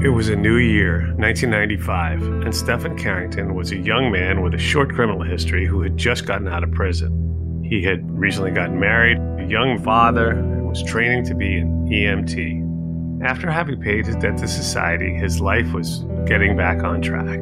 It 0.00 0.10
was 0.10 0.28
a 0.28 0.36
new 0.36 0.58
year, 0.58 1.12
1995, 1.18 2.22
and 2.22 2.54
Stephen 2.54 2.96
Carrington 2.96 3.54
was 3.54 3.72
a 3.72 3.76
young 3.76 4.12
man 4.12 4.42
with 4.42 4.54
a 4.54 4.58
short 4.58 4.92
criminal 4.94 5.22
history 5.22 5.66
who 5.66 5.82
had 5.82 5.96
just 5.96 6.24
gotten 6.24 6.46
out 6.46 6.62
of 6.62 6.70
prison. 6.70 7.64
He 7.64 7.82
had 7.82 8.08
recently 8.08 8.52
gotten 8.52 8.78
married, 8.78 9.18
a 9.18 9.44
young 9.44 9.82
father, 9.82 10.30
and 10.30 10.68
was 10.68 10.84
training 10.84 11.24
to 11.26 11.34
be 11.34 11.58
an 11.58 11.88
EMT. 11.88 13.26
After 13.26 13.50
having 13.50 13.80
paid 13.80 14.06
his 14.06 14.14
debt 14.16 14.38
to 14.38 14.46
society, 14.46 15.12
his 15.14 15.40
life 15.40 15.72
was 15.72 16.04
getting 16.26 16.56
back 16.56 16.84
on 16.84 17.02
track. 17.02 17.40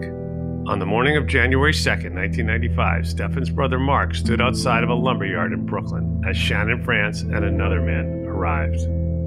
On 0.67 0.79
the 0.79 0.87
morning 0.87 1.19
of 1.19 1.27
January 1.27 1.73
2nd, 1.73 2.15
1995, 2.15 3.07
Stephen's 3.07 3.51
brother 3.51 3.79
Mark 3.79 4.15
stood 4.15 4.41
outside 4.41 4.83
of 4.83 4.89
a 4.89 4.95
lumberyard 4.95 5.53
in 5.53 5.67
Brooklyn 5.67 6.23
as 6.27 6.39
Shannon 6.39 6.83
France 6.83 7.21
and 7.21 7.45
another 7.45 7.83
man 7.83 8.25
arrived. 8.27 8.81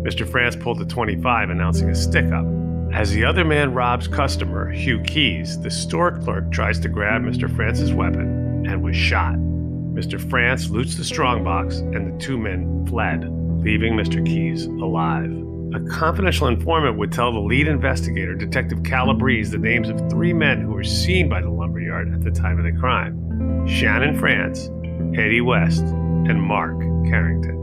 Mr. 0.04 0.30
France 0.30 0.56
pulled 0.56 0.82
a 0.82 0.86
25, 0.86 1.50
announcing 1.50 1.90
a 1.90 1.96
stick 1.96 2.32
up. 2.32 2.46
As 2.94 3.12
the 3.12 3.24
other 3.24 3.46
man 3.46 3.74
robs 3.74 4.08
customer, 4.08 4.72
Hugh 4.72 5.02
Keys, 5.04 5.60
the 5.60 5.70
store 5.70 6.18
clerk 6.20 6.52
tries 6.52 6.80
to 6.80 6.90
grab 6.90 7.22
Mr. 7.22 7.54
France's 7.54 7.94
weapon 7.94 8.66
and 8.66 8.82
was 8.82 8.96
shot. 8.96 9.36
Mr. 9.36 10.20
France 10.30 10.70
loots 10.70 10.96
the 10.96 11.04
strongbox 11.04 11.80
and 11.80 12.14
the 12.14 12.26
two 12.26 12.38
men 12.38 12.86
fled, 12.88 13.26
leaving 13.62 13.94
Mr. 13.94 14.26
Keys 14.26 14.66
alive. 14.66 15.30
A 15.74 15.80
confidential 15.92 16.48
informant 16.48 16.98
would 16.98 17.12
tell 17.12 17.32
the 17.32 17.40
lead 17.40 17.68
investigator, 17.68 18.34
Detective 18.34 18.82
Calabrese, 18.84 19.52
the 19.52 19.60
names 19.60 19.90
of 19.90 20.10
three 20.10 20.34
men 20.34 20.62
who 20.62 20.72
were 20.72 20.84
seen 20.84 21.30
by 21.30 21.42
the 21.42 21.50
lumberyard 21.50 22.12
at 22.12 22.24
the 22.24 22.32
time 22.32 22.58
of 22.58 22.64
the 22.64 22.80
crime 22.80 23.68
Shannon 23.68 24.18
France, 24.18 24.70
Eddie 25.16 25.42
West, 25.42 25.84
and 25.84 26.42
Mark 26.42 26.80
Carrington. 27.06 27.59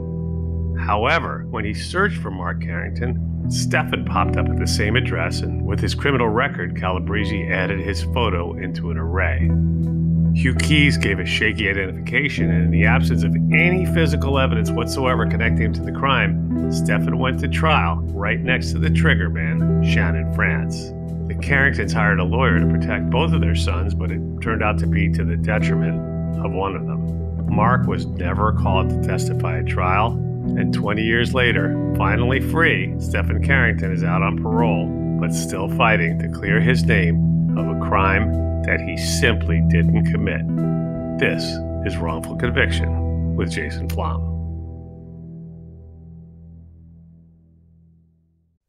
However, 0.79 1.45
when 1.49 1.65
he 1.65 1.73
searched 1.73 2.17
for 2.17 2.31
Mark 2.31 2.61
Carrington, 2.61 3.49
Stefan 3.49 4.05
popped 4.05 4.37
up 4.37 4.49
at 4.49 4.57
the 4.57 4.67
same 4.67 4.95
address, 4.95 5.41
and 5.41 5.65
with 5.65 5.79
his 5.79 5.95
criminal 5.95 6.29
record, 6.29 6.79
Calabrese 6.79 7.47
added 7.49 7.79
his 7.79 8.03
photo 8.03 8.57
into 8.57 8.91
an 8.91 8.97
array. 8.97 9.49
Hugh 10.37 10.53
Keys 10.55 10.97
gave 10.97 11.19
a 11.19 11.25
shaky 11.25 11.69
identification, 11.69 12.51
and 12.51 12.65
in 12.65 12.71
the 12.71 12.85
absence 12.85 13.23
of 13.23 13.33
any 13.51 13.85
physical 13.87 14.37
evidence 14.37 14.69
whatsoever 14.69 15.25
connecting 15.25 15.65
him 15.65 15.73
to 15.73 15.81
the 15.81 15.91
crime, 15.91 16.71
Stefan 16.71 17.17
went 17.17 17.39
to 17.39 17.47
trial 17.47 17.95
right 18.13 18.39
next 18.39 18.71
to 18.73 18.79
the 18.79 18.89
trigger 18.89 19.29
man, 19.29 19.83
Shannon 19.83 20.31
France. 20.35 20.89
The 21.27 21.35
Carringtons 21.41 21.91
hired 21.91 22.19
a 22.19 22.23
lawyer 22.23 22.59
to 22.59 22.67
protect 22.67 23.09
both 23.09 23.33
of 23.33 23.41
their 23.41 23.55
sons, 23.55 23.93
but 23.93 24.11
it 24.11 24.21
turned 24.41 24.61
out 24.61 24.77
to 24.79 24.87
be 24.87 25.11
to 25.13 25.23
the 25.23 25.37
detriment 25.37 26.45
of 26.45 26.51
one 26.51 26.75
of 26.75 26.85
them. 26.85 27.47
Mark 27.47 27.87
was 27.87 28.05
never 28.05 28.51
called 28.53 28.89
to 28.89 29.01
testify 29.01 29.59
at 29.59 29.67
trial, 29.67 30.11
and 30.57 30.73
20 30.73 31.01
years 31.01 31.33
later, 31.33 31.93
finally 31.97 32.39
free, 32.39 32.93
Stephen 32.99 33.43
Carrington 33.43 33.91
is 33.91 34.03
out 34.03 34.21
on 34.21 34.41
parole, 34.41 34.87
but 35.19 35.33
still 35.33 35.67
fighting 35.77 36.17
to 36.19 36.29
clear 36.29 36.59
his 36.59 36.83
name 36.83 37.57
of 37.57 37.67
a 37.67 37.79
crime 37.87 38.31
that 38.63 38.79
he 38.79 38.97
simply 38.97 39.61
didn't 39.69 40.11
commit. 40.11 40.41
This 41.19 41.43
is 41.85 41.97
Wrongful 41.97 42.37
Conviction 42.37 43.35
with 43.35 43.51
Jason 43.51 43.89
Flom. 43.89 44.37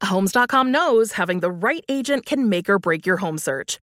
Homes.com 0.03 0.71
knows 0.71 1.13
having 1.13 1.41
the 1.41 1.51
right 1.51 1.85
agent 1.89 2.25
can 2.25 2.49
make 2.49 2.69
or 2.69 2.79
break 2.79 3.05
your 3.05 3.19
home 3.19 3.37
search. 3.37 3.79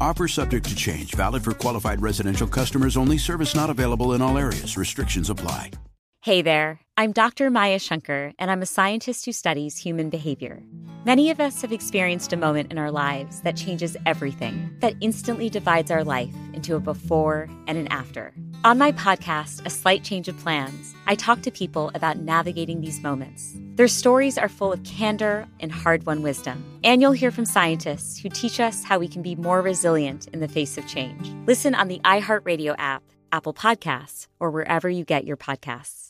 Offer 0.00 0.28
subject 0.28 0.68
to 0.68 0.76
change, 0.76 1.14
valid 1.14 1.42
for 1.42 1.52
qualified 1.52 2.00
residential 2.00 2.46
customers 2.46 2.96
only, 2.96 3.18
service 3.18 3.54
not 3.54 3.70
available 3.70 4.14
in 4.14 4.22
all 4.22 4.38
areas. 4.38 4.76
Restrictions 4.76 5.30
apply. 5.30 5.70
Hey 6.22 6.42
there, 6.42 6.80
I'm 6.96 7.12
Dr. 7.12 7.48
Maya 7.48 7.78
Shankar, 7.78 8.32
and 8.38 8.50
I'm 8.50 8.60
a 8.60 8.66
scientist 8.66 9.24
who 9.24 9.32
studies 9.32 9.78
human 9.78 10.10
behavior. 10.10 10.62
Many 11.08 11.30
of 11.30 11.40
us 11.40 11.62
have 11.62 11.72
experienced 11.72 12.34
a 12.34 12.36
moment 12.36 12.70
in 12.70 12.76
our 12.76 12.90
lives 12.90 13.40
that 13.40 13.56
changes 13.56 13.96
everything, 14.04 14.76
that 14.80 14.92
instantly 15.00 15.48
divides 15.48 15.90
our 15.90 16.04
life 16.04 16.34
into 16.52 16.76
a 16.76 16.80
before 16.80 17.48
and 17.66 17.78
an 17.78 17.88
after. 17.88 18.34
On 18.62 18.76
my 18.76 18.92
podcast, 18.92 19.64
A 19.64 19.70
Slight 19.70 20.04
Change 20.04 20.28
of 20.28 20.36
Plans, 20.36 20.94
I 21.06 21.14
talk 21.14 21.40
to 21.40 21.50
people 21.50 21.90
about 21.94 22.18
navigating 22.18 22.82
these 22.82 23.00
moments. 23.00 23.54
Their 23.76 23.88
stories 23.88 24.36
are 24.36 24.50
full 24.50 24.70
of 24.70 24.84
candor 24.84 25.48
and 25.60 25.72
hard 25.72 26.04
won 26.04 26.20
wisdom. 26.20 26.62
And 26.84 27.00
you'll 27.00 27.12
hear 27.12 27.30
from 27.30 27.46
scientists 27.46 28.18
who 28.18 28.28
teach 28.28 28.60
us 28.60 28.84
how 28.84 28.98
we 28.98 29.08
can 29.08 29.22
be 29.22 29.34
more 29.34 29.62
resilient 29.62 30.28
in 30.34 30.40
the 30.40 30.46
face 30.46 30.76
of 30.76 30.86
change. 30.86 31.32
Listen 31.46 31.74
on 31.74 31.88
the 31.88 32.00
iHeartRadio 32.00 32.74
app, 32.76 33.02
Apple 33.32 33.54
Podcasts, 33.54 34.26
or 34.38 34.50
wherever 34.50 34.90
you 34.90 35.06
get 35.06 35.24
your 35.24 35.38
podcasts. 35.38 36.07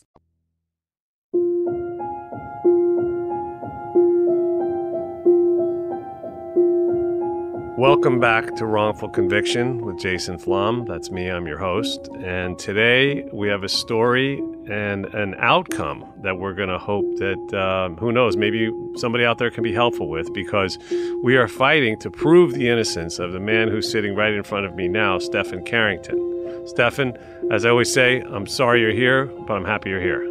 Welcome 7.79 8.19
back 8.19 8.57
to 8.57 8.65
Wrongful 8.65 9.07
Conviction 9.07 9.85
with 9.85 9.97
Jason 9.97 10.37
Flom. 10.37 10.83
That's 10.83 11.11
me, 11.11 11.29
I'm 11.29 11.47
your 11.47 11.59
host. 11.59 12.09
And 12.21 12.59
today 12.59 13.23
we 13.31 13.47
have 13.47 13.63
a 13.63 13.69
story 13.69 14.37
and 14.69 15.05
an 15.05 15.33
outcome 15.37 16.03
that 16.21 16.37
we're 16.37 16.55
going 16.55 16.67
to 16.67 16.77
hope 16.77 17.05
that, 17.19 17.57
um, 17.57 17.95
who 17.95 18.11
knows, 18.11 18.35
maybe 18.35 18.69
somebody 18.97 19.23
out 19.23 19.37
there 19.37 19.49
can 19.49 19.63
be 19.63 19.71
helpful 19.71 20.09
with 20.09 20.33
because 20.33 20.77
we 21.23 21.37
are 21.37 21.47
fighting 21.47 21.97
to 21.99 22.11
prove 22.11 22.51
the 22.53 22.67
innocence 22.67 23.17
of 23.17 23.31
the 23.31 23.39
man 23.39 23.69
who's 23.69 23.89
sitting 23.89 24.13
right 24.13 24.33
in 24.33 24.43
front 24.43 24.65
of 24.65 24.75
me 24.75 24.89
now, 24.89 25.17
Stephen 25.17 25.63
Carrington. 25.63 26.67
Stephen, 26.67 27.17
as 27.49 27.63
I 27.63 27.69
always 27.69 27.93
say, 27.93 28.19
I'm 28.19 28.45
sorry 28.45 28.81
you're 28.81 28.91
here, 28.91 29.27
but 29.47 29.53
I'm 29.53 29.63
happy 29.63 29.91
you're 29.91 30.01
here. 30.01 30.25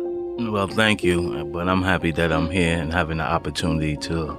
Well, 0.50 0.69
thank 0.69 1.03
you, 1.03 1.47
but 1.50 1.66
I'm 1.66 1.82
happy 1.82 2.10
that 2.10 2.30
I'm 2.30 2.50
here 2.50 2.76
and 2.76 2.92
having 2.92 3.16
the 3.16 3.25
opportunity 3.25 3.97
to 3.97 4.36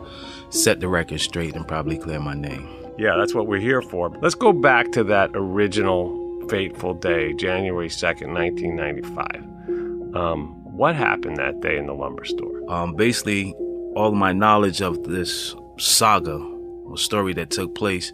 set 0.51 0.79
the 0.79 0.87
record 0.87 1.21
straight 1.21 1.55
and 1.55 1.67
probably 1.67 1.97
clear 1.97 2.19
my 2.19 2.35
name. 2.35 2.78
Yeah, 2.99 3.15
that's 3.17 3.33
what 3.33 3.47
we're 3.47 3.61
here 3.61 3.81
for. 3.81 4.09
Let's 4.21 4.35
go 4.35 4.51
back 4.51 4.91
to 4.91 5.05
that 5.05 5.31
original 5.33 6.45
fateful 6.49 6.95
day, 6.95 7.31
January 7.31 7.87
2nd, 7.87 8.33
1995. 8.33 10.15
Um, 10.17 10.49
what 10.75 10.95
happened 10.95 11.37
that 11.37 11.61
day 11.61 11.77
in 11.77 11.85
the 11.85 11.93
lumber 11.93 12.25
store? 12.25 12.69
Um, 12.69 12.95
basically, 12.95 13.53
all 13.95 14.11
my 14.11 14.33
knowledge 14.33 14.81
of 14.81 15.05
this 15.05 15.55
saga, 15.77 16.45
a 16.93 16.97
story 16.97 17.31
that 17.35 17.51
took 17.51 17.73
place, 17.73 18.11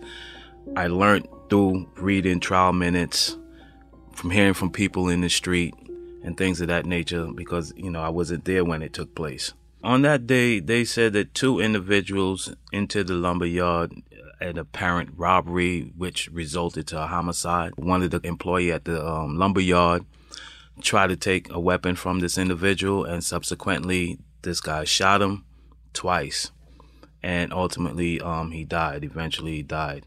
I 0.76 0.86
learned 0.86 1.28
through 1.50 1.90
reading 1.96 2.40
trial 2.40 2.72
minutes, 2.72 3.40
from 4.14 4.30
hearing 4.30 4.54
from 4.54 4.70
people 4.70 5.10
in 5.10 5.22
the 5.22 5.30
street, 5.30 5.74
and 6.22 6.38
things 6.38 6.62
of 6.62 6.68
that 6.68 6.86
nature 6.86 7.26
because, 7.34 7.74
you 7.76 7.90
know, 7.90 8.04
I 8.04 8.10
wasn't 8.10 8.46
there 8.46 8.64
when 8.64 8.84
it 8.84 8.94
took 8.94 9.16
place. 9.16 9.52
On 9.84 10.04
that 10.04 10.28
day, 10.28 10.60
they 10.60 10.84
said 10.84 11.14
that 11.14 11.34
two 11.34 11.60
individuals 11.60 12.56
entered 12.72 13.08
the 13.08 13.14
lumber 13.16 13.46
yard 13.48 13.92
an 14.40 14.58
apparent 14.58 15.12
robbery, 15.16 15.92
which 15.96 16.30
resulted 16.32 16.88
to 16.88 17.02
a 17.02 17.08
homicide. 17.08 17.74
One 17.76 18.04
of 18.04 18.12
the 18.12 18.20
employee 18.24 18.72
at 18.72 18.86
the 18.86 19.06
um, 19.06 19.38
lumber 19.38 19.62
yard 19.62 20.06
tried 20.82 21.08
to 21.08 21.16
take 21.16 21.52
a 21.52 21.60
weapon 21.60 21.96
from 21.96 22.20
this 22.20 22.38
individual, 22.38 23.06
and 23.06 23.24
subsequently, 23.24 24.20
this 24.42 24.60
guy 24.62 24.84
shot 24.84 25.22
him, 25.22 25.46
twice, 25.94 26.52
and 27.24 27.54
ultimately, 27.54 28.22
um, 28.22 28.52
he 28.52 28.64
died. 28.64 29.04
Eventually, 29.04 29.56
he 29.58 29.64
died. 29.64 30.06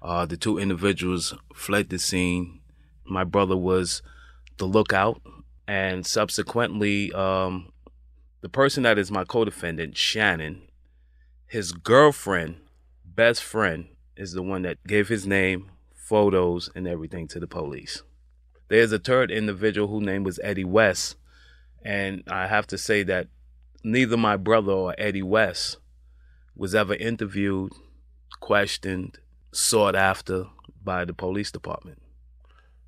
Uh, 0.00 0.26
the 0.26 0.36
two 0.36 0.58
individuals 0.58 1.34
fled 1.54 1.88
the 1.88 1.98
scene. 1.98 2.60
My 3.04 3.24
brother 3.24 3.56
was 3.56 4.02
the 4.58 4.66
lookout, 4.66 5.20
and 5.66 6.06
subsequently, 6.06 7.12
um, 7.12 7.72
the 8.42 8.48
person 8.48 8.82
that 8.82 8.98
is 8.98 9.10
my 9.10 9.24
co-defendant, 9.24 9.96
Shannon, 9.96 10.62
his 11.46 11.72
girlfriend, 11.72 12.56
best 13.14 13.42
friend, 13.42 13.86
is 14.16 14.32
the 14.32 14.42
one 14.42 14.62
that 14.62 14.84
gave 14.86 15.08
his 15.08 15.26
name, 15.26 15.70
photos, 15.94 16.70
and 16.74 16.86
everything 16.86 17.28
to 17.28 17.40
the 17.40 17.46
police. 17.46 18.02
There's 18.68 18.92
a 18.92 18.98
third 18.98 19.30
individual 19.30 19.88
whose 19.88 20.04
name 20.04 20.24
was 20.24 20.40
Eddie 20.42 20.64
West, 20.64 21.16
and 21.84 22.22
I 22.26 22.46
have 22.46 22.66
to 22.68 22.78
say 22.78 23.02
that 23.04 23.28
neither 23.82 24.16
my 24.16 24.36
brother 24.36 24.72
or 24.72 24.94
Eddie 24.98 25.22
West 25.22 25.78
was 26.54 26.74
ever 26.74 26.94
interviewed, 26.94 27.72
questioned, 28.40 29.18
sought 29.52 29.94
after 29.94 30.46
by 30.82 31.04
the 31.04 31.14
police 31.14 31.50
department. 31.50 32.00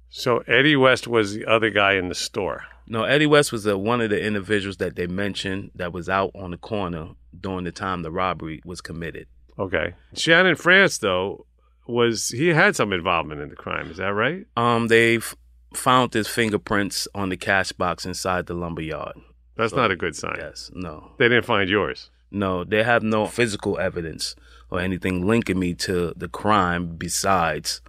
So 0.08 0.38
Eddie 0.46 0.76
West 0.76 1.08
was 1.08 1.34
the 1.34 1.44
other 1.46 1.70
guy 1.70 1.94
in 1.94 2.08
the 2.08 2.14
store. 2.14 2.62
No, 2.86 3.04
Eddie 3.04 3.26
West 3.26 3.50
was 3.50 3.64
the, 3.64 3.76
one 3.76 4.00
of 4.00 4.10
the 4.10 4.22
individuals 4.22 4.76
that 4.76 4.94
they 4.94 5.06
mentioned 5.06 5.70
that 5.74 5.92
was 5.92 6.08
out 6.08 6.30
on 6.34 6.50
the 6.50 6.56
corner 6.56 7.10
during 7.38 7.64
the 7.64 7.72
time 7.72 8.02
the 8.02 8.10
robbery 8.10 8.60
was 8.64 8.80
committed. 8.80 9.26
Okay. 9.58 9.94
Shannon 10.14 10.56
France, 10.56 10.98
though, 10.98 11.46
was 11.86 12.28
he 12.30 12.48
had 12.48 12.74
some 12.76 12.92
involvement 12.92 13.40
in 13.40 13.48
the 13.50 13.56
crime? 13.56 13.90
Is 13.90 13.98
that 13.98 14.12
right? 14.14 14.46
Um, 14.56 14.88
they've 14.88 15.34
found 15.74 16.12
his 16.14 16.28
fingerprints 16.28 17.06
on 17.14 17.28
the 17.28 17.36
cash 17.36 17.72
box 17.72 18.04
inside 18.06 18.46
the 18.46 18.54
lumber 18.54 18.82
yard. 18.82 19.16
That's 19.56 19.70
So, 19.70 19.76
not 19.76 19.90
a 19.90 19.96
good 19.96 20.16
sign. 20.16 20.36
Yes, 20.38 20.70
no, 20.74 21.12
They 21.18 21.28
didn't 21.28 21.44
find 21.46 21.68
yours. 21.68 22.10
no. 22.30 22.64
They 22.64 22.82
have 22.82 23.02
no 23.02 23.26
physical 23.26 23.78
evidence 23.78 24.34
or 24.70 24.80
anything 24.80 25.24
linking 25.26 25.58
me 25.58 25.74
to 25.74 26.12
the 26.16 26.26
crime 26.28 26.96
besides 26.96 27.80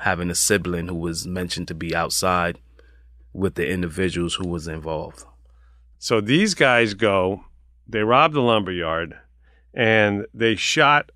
having 0.00 0.30
a 0.30 0.34
sibling 0.34 0.88
who 0.88 0.94
was 0.94 1.26
mentioned 1.26 1.68
to 1.68 1.74
be 1.74 1.94
outside 1.94 2.58
with 3.34 3.54
the 3.56 3.68
individuals 3.68 4.34
who 4.36 4.46
was 4.48 4.66
involved. 4.68 5.24
So 5.98 6.20
these 6.20 6.54
guys 6.54 6.94
go, 6.94 7.44
they 7.88 8.00
rob 8.02 8.32
the 8.32 8.40
lumber 8.40 8.72
yard, 8.72 9.16
and 9.76 10.26
they 10.34 10.56
shot 10.56 11.12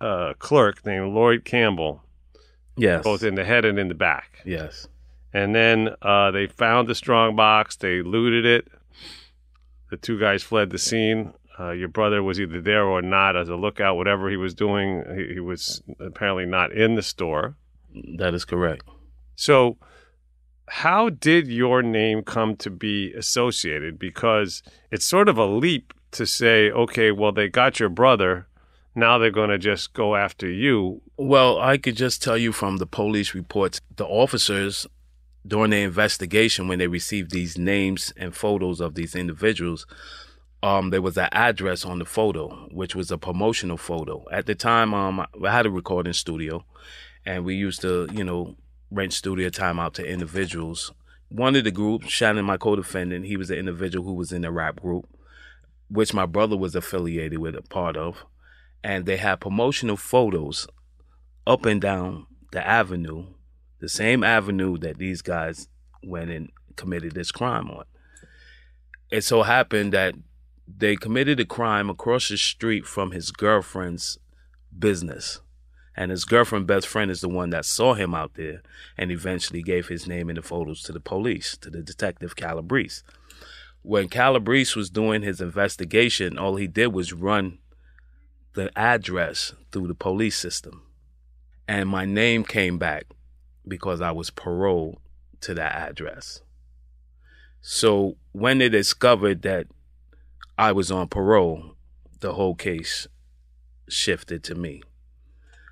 a 0.00 0.34
clerk 0.38 0.84
named 0.86 1.12
Lloyd 1.14 1.44
Campbell, 1.44 2.02
Yes, 2.76 3.04
both 3.04 3.22
in 3.22 3.34
the 3.36 3.44
head 3.44 3.64
and 3.64 3.78
in 3.78 3.88
the 3.88 3.94
back. 3.94 4.40
yes, 4.44 4.88
And 5.32 5.54
then 5.54 5.90
uh, 6.02 6.30
they 6.30 6.46
found 6.46 6.88
the 6.88 6.94
strong 6.94 7.36
box. 7.36 7.76
They 7.76 8.02
looted 8.02 8.44
it. 8.46 8.68
The 9.90 9.96
two 9.96 10.18
guys 10.18 10.42
fled 10.42 10.70
the 10.70 10.78
scene. 10.78 11.32
Uh, 11.60 11.70
your 11.72 11.88
brother 11.88 12.22
was 12.22 12.38
either 12.40 12.60
there 12.60 12.84
or 12.84 13.02
not 13.02 13.36
as 13.36 13.48
a 13.48 13.56
lookout. 13.56 13.96
Whatever 13.96 14.30
he 14.30 14.36
was 14.36 14.54
doing, 14.54 15.02
he, 15.16 15.34
he 15.34 15.40
was 15.40 15.82
apparently 15.98 16.46
not 16.46 16.70
in 16.72 16.94
the 16.94 17.02
store. 17.02 17.56
that 18.16 18.32
is 18.32 18.44
correct. 18.44 18.84
So, 19.34 19.76
how 20.68 21.08
did 21.08 21.48
your 21.48 21.82
name 21.82 22.22
come 22.22 22.54
to 22.56 22.70
be 22.70 23.12
associated? 23.14 23.98
Because 23.98 24.62
it's 24.92 25.04
sort 25.06 25.28
of 25.28 25.36
a 25.38 25.46
leap 25.46 25.92
to 26.12 26.26
say, 26.26 26.70
okay, 26.70 27.10
well, 27.10 27.32
they 27.32 27.48
got 27.48 27.80
your 27.80 27.88
brother. 27.88 28.46
Now 28.94 29.18
they're 29.18 29.30
going 29.30 29.50
to 29.50 29.58
just 29.58 29.92
go 29.92 30.16
after 30.16 30.48
you. 30.48 31.02
Well, 31.16 31.58
I 31.58 31.78
could 31.78 31.96
just 31.96 32.22
tell 32.22 32.36
you 32.36 32.52
from 32.52 32.78
the 32.78 32.86
police 32.86 33.34
reports, 33.34 33.80
the 33.96 34.06
officers 34.06 34.86
during 35.46 35.70
the 35.70 35.78
investigation, 35.78 36.68
when 36.68 36.78
they 36.78 36.88
received 36.88 37.30
these 37.30 37.56
names 37.56 38.12
and 38.16 38.34
photos 38.34 38.80
of 38.80 38.94
these 38.94 39.14
individuals, 39.14 39.86
um, 40.62 40.90
there 40.90 41.02
was 41.02 41.16
an 41.16 41.28
address 41.32 41.84
on 41.84 42.00
the 42.00 42.04
photo, 42.04 42.68
which 42.70 42.94
was 42.94 43.10
a 43.10 43.18
promotional 43.18 43.76
photo. 43.76 44.24
At 44.32 44.46
the 44.46 44.54
time, 44.54 44.92
um, 44.92 45.20
I 45.20 45.52
had 45.52 45.66
a 45.66 45.70
recording 45.70 46.12
studio, 46.12 46.64
and 47.24 47.44
we 47.44 47.54
used 47.54 47.80
to, 47.82 48.08
you 48.12 48.24
know, 48.24 48.56
rent 48.90 49.12
studio 49.12 49.48
time 49.48 49.78
out 49.78 49.94
to 49.94 50.04
individuals. 50.04 50.92
One 51.28 51.54
of 51.56 51.64
the 51.64 51.70
groups, 51.70 52.08
Shannon, 52.08 52.44
my 52.44 52.56
co-defendant, 52.56 53.26
he 53.26 53.36
was 53.36 53.50
an 53.50 53.58
individual 53.58 54.04
who 54.04 54.14
was 54.14 54.32
in 54.32 54.42
the 54.42 54.50
rap 54.50 54.80
group, 54.80 55.06
which 55.88 56.14
my 56.14 56.26
brother 56.26 56.56
was 56.56 56.74
affiliated 56.74 57.38
with, 57.38 57.54
a 57.54 57.62
part 57.62 57.96
of, 57.96 58.24
and 58.82 59.06
they 59.06 59.16
had 59.16 59.40
promotional 59.40 59.96
photos 59.96 60.66
up 61.46 61.64
and 61.64 61.80
down 61.80 62.26
the 62.52 62.66
avenue, 62.66 63.26
the 63.80 63.88
same 63.88 64.22
avenue 64.22 64.76
that 64.78 64.98
these 64.98 65.22
guys 65.22 65.68
went 66.02 66.30
and 66.30 66.50
committed 66.76 67.14
this 67.14 67.32
crime 67.32 67.70
on. 67.70 67.84
It 69.10 69.22
so 69.22 69.42
happened 69.42 69.92
that 69.92 70.14
they 70.66 70.96
committed 70.96 71.40
a 71.40 71.46
crime 71.46 71.88
across 71.88 72.28
the 72.28 72.36
street 72.36 72.86
from 72.86 73.12
his 73.12 73.30
girlfriend's 73.30 74.18
business. 74.76 75.40
And 75.96 76.10
his 76.10 76.24
girlfriend 76.24 76.66
best 76.66 76.86
friend 76.86 77.10
is 77.10 77.22
the 77.22 77.28
one 77.28 77.50
that 77.50 77.64
saw 77.64 77.94
him 77.94 78.14
out 78.14 78.34
there 78.34 78.62
and 78.96 79.10
eventually 79.10 79.62
gave 79.62 79.88
his 79.88 80.06
name 80.06 80.28
and 80.28 80.38
the 80.38 80.42
photos 80.42 80.82
to 80.82 80.92
the 80.92 81.00
police, 81.00 81.56
to 81.56 81.70
the 81.70 81.82
detective 81.82 82.36
Calabrese. 82.36 83.02
When 83.88 84.10
Calabrese 84.10 84.78
was 84.78 84.90
doing 84.90 85.22
his 85.22 85.40
investigation, 85.40 86.36
all 86.36 86.56
he 86.56 86.66
did 86.66 86.88
was 86.88 87.14
run 87.14 87.56
the 88.52 88.70
address 88.78 89.54
through 89.72 89.88
the 89.88 89.94
police 89.94 90.36
system. 90.36 90.82
And 91.66 91.88
my 91.88 92.04
name 92.04 92.44
came 92.44 92.76
back 92.76 93.06
because 93.66 94.02
I 94.02 94.10
was 94.10 94.28
paroled 94.28 94.98
to 95.40 95.54
that 95.54 95.74
address. 95.74 96.42
So 97.62 98.18
when 98.32 98.58
they 98.58 98.68
discovered 98.68 99.40
that 99.44 99.68
I 100.58 100.70
was 100.72 100.90
on 100.90 101.08
parole, 101.08 101.74
the 102.20 102.34
whole 102.34 102.56
case 102.56 103.06
shifted 103.88 104.44
to 104.44 104.54
me. 104.54 104.82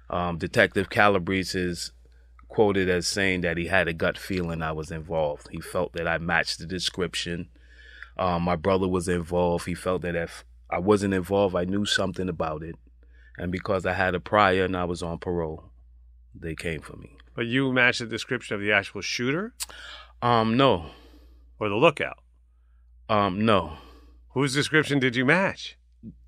Um, 0.08 0.38
Detective 0.38 0.88
Calabrese 0.88 1.60
is 1.60 1.92
quoted 2.48 2.88
as 2.88 3.06
saying 3.06 3.42
that 3.42 3.58
he 3.58 3.66
had 3.66 3.88
a 3.88 3.92
gut 3.92 4.16
feeling 4.16 4.62
I 4.62 4.72
was 4.72 4.90
involved. 4.90 5.48
He 5.50 5.60
felt 5.60 5.92
that 5.92 6.08
I 6.08 6.16
matched 6.16 6.60
the 6.60 6.66
description. 6.66 7.50
Um, 8.18 8.42
my 8.42 8.56
brother 8.56 8.88
was 8.88 9.08
involved. 9.08 9.66
He 9.66 9.74
felt 9.74 10.02
that 10.02 10.16
if 10.16 10.44
I 10.70 10.78
wasn't 10.78 11.14
involved, 11.14 11.54
I 11.54 11.64
knew 11.64 11.84
something 11.84 12.28
about 12.28 12.62
it. 12.62 12.76
And 13.38 13.52
because 13.52 13.84
I 13.84 13.92
had 13.92 14.14
a 14.14 14.20
prior 14.20 14.64
and 14.64 14.76
I 14.76 14.84
was 14.84 15.02
on 15.02 15.18
parole, 15.18 15.64
they 16.34 16.54
came 16.54 16.80
for 16.80 16.96
me. 16.96 17.16
But 17.34 17.46
you 17.46 17.72
matched 17.72 17.98
the 18.00 18.06
description 18.06 18.54
of 18.54 18.62
the 18.62 18.72
actual 18.72 19.02
shooter 19.02 19.52
Um, 20.22 20.56
no. 20.56 20.90
or 21.60 21.68
the 21.68 21.74
lookout. 21.76 22.18
Um, 23.08 23.44
no. 23.44 23.76
Whose 24.30 24.54
description 24.54 24.98
did 24.98 25.16
you 25.16 25.24
match? 25.26 25.76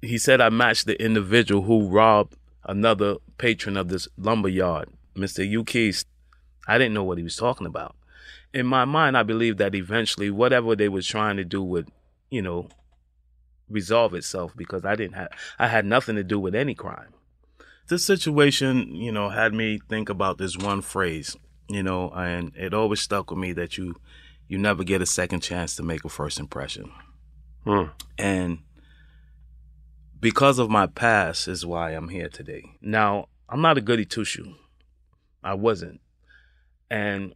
He 0.03 0.19
said 0.19 0.41
I 0.41 0.51
matched 0.51 0.87
the 0.87 1.03
individual 1.03 1.63
who 1.63 1.89
robbed 1.89 2.37
another 2.65 3.17
patron 3.39 3.77
of 3.77 3.89
this 3.89 4.07
lumber 4.19 4.49
yard, 4.49 4.91
Mr. 5.17 5.49
Ukis. 5.51 6.05
I 6.67 6.77
didn't 6.77 6.95
know 6.95 7.05
what 7.05 7.17
he 7.19 7.25
was 7.25 7.37
talking 7.37 7.67
about. 7.67 7.97
In 8.53 8.67
my 8.67 8.85
mind, 8.85 9.17
I 9.17 9.23
believe 9.23 9.59
that 9.59 9.75
eventually 9.75 10.31
whatever 10.31 10.75
they 10.75 10.89
were 10.89 11.03
trying 11.03 11.37
to 11.37 11.45
do 11.45 11.63
would, 11.63 11.89
you 12.31 12.43
know, 12.43 12.69
resolve 13.69 14.15
itself 14.15 14.53
because 14.57 14.85
I 14.85 14.95
didn't 14.95 15.15
have 15.15 15.29
I 15.59 15.69
had 15.69 15.85
nothing 15.85 16.17
to 16.17 16.25
do 16.25 16.41
with 16.41 16.55
any 16.55 16.75
crime. 16.75 17.13
This 17.89 18.05
situation, 18.05 18.95
you 18.95 19.13
know, 19.13 19.29
had 19.29 19.55
me 19.55 19.81
think 19.89 20.09
about 20.09 20.39
this 20.39 20.57
one 20.57 20.83
phrase, 20.83 21.37
you 21.69 21.83
know, 21.83 22.11
and 22.11 22.55
it 22.57 22.75
always 22.75 23.01
stuck 23.01 23.31
with 23.31 23.39
me 23.39 23.53
that 23.53 23.79
you 23.79 23.97
you 24.47 24.59
never 24.59 24.83
get 24.83 25.03
a 25.03 25.07
second 25.07 25.41
chance 25.41 25.77
to 25.77 25.83
make 25.83 26.05
a 26.05 26.09
first 26.09 26.41
impression. 26.41 26.91
Hmm. 27.65 27.85
And 28.17 28.61
because 30.21 30.59
of 30.59 30.71
my 30.71 30.87
past 30.87 31.49
is 31.49 31.67
why 31.67 31.91
I'm 31.91 32.09
here 32.09 32.29
today. 32.29 32.65
Now, 32.81 33.29
I'm 33.49 33.61
not 33.61 33.79
a 33.79 33.83
goody 33.83 34.05
two 34.05 34.25
shoe. 34.25 34.55
I 35.45 35.55
wasn't. 35.55 36.01
And 36.91 37.35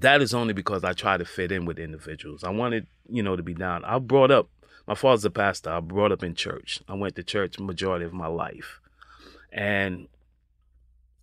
that 0.00 0.22
is 0.22 0.34
only 0.34 0.52
because 0.52 0.84
I 0.84 0.92
try 0.92 1.16
to 1.16 1.24
fit 1.24 1.52
in 1.52 1.64
with 1.64 1.78
individuals. 1.78 2.44
I 2.44 2.50
wanted, 2.50 2.86
you 3.08 3.22
know, 3.22 3.36
to 3.36 3.42
be 3.42 3.54
down. 3.54 3.84
I 3.84 3.98
brought 3.98 4.30
up, 4.30 4.48
my 4.86 4.94
father's 4.94 5.24
a 5.24 5.30
pastor. 5.30 5.70
I 5.70 5.80
brought 5.80 6.12
up 6.12 6.22
in 6.22 6.34
church. 6.34 6.80
I 6.88 6.94
went 6.94 7.16
to 7.16 7.22
church 7.22 7.58
majority 7.58 8.04
of 8.04 8.12
my 8.12 8.26
life. 8.26 8.80
And 9.52 10.08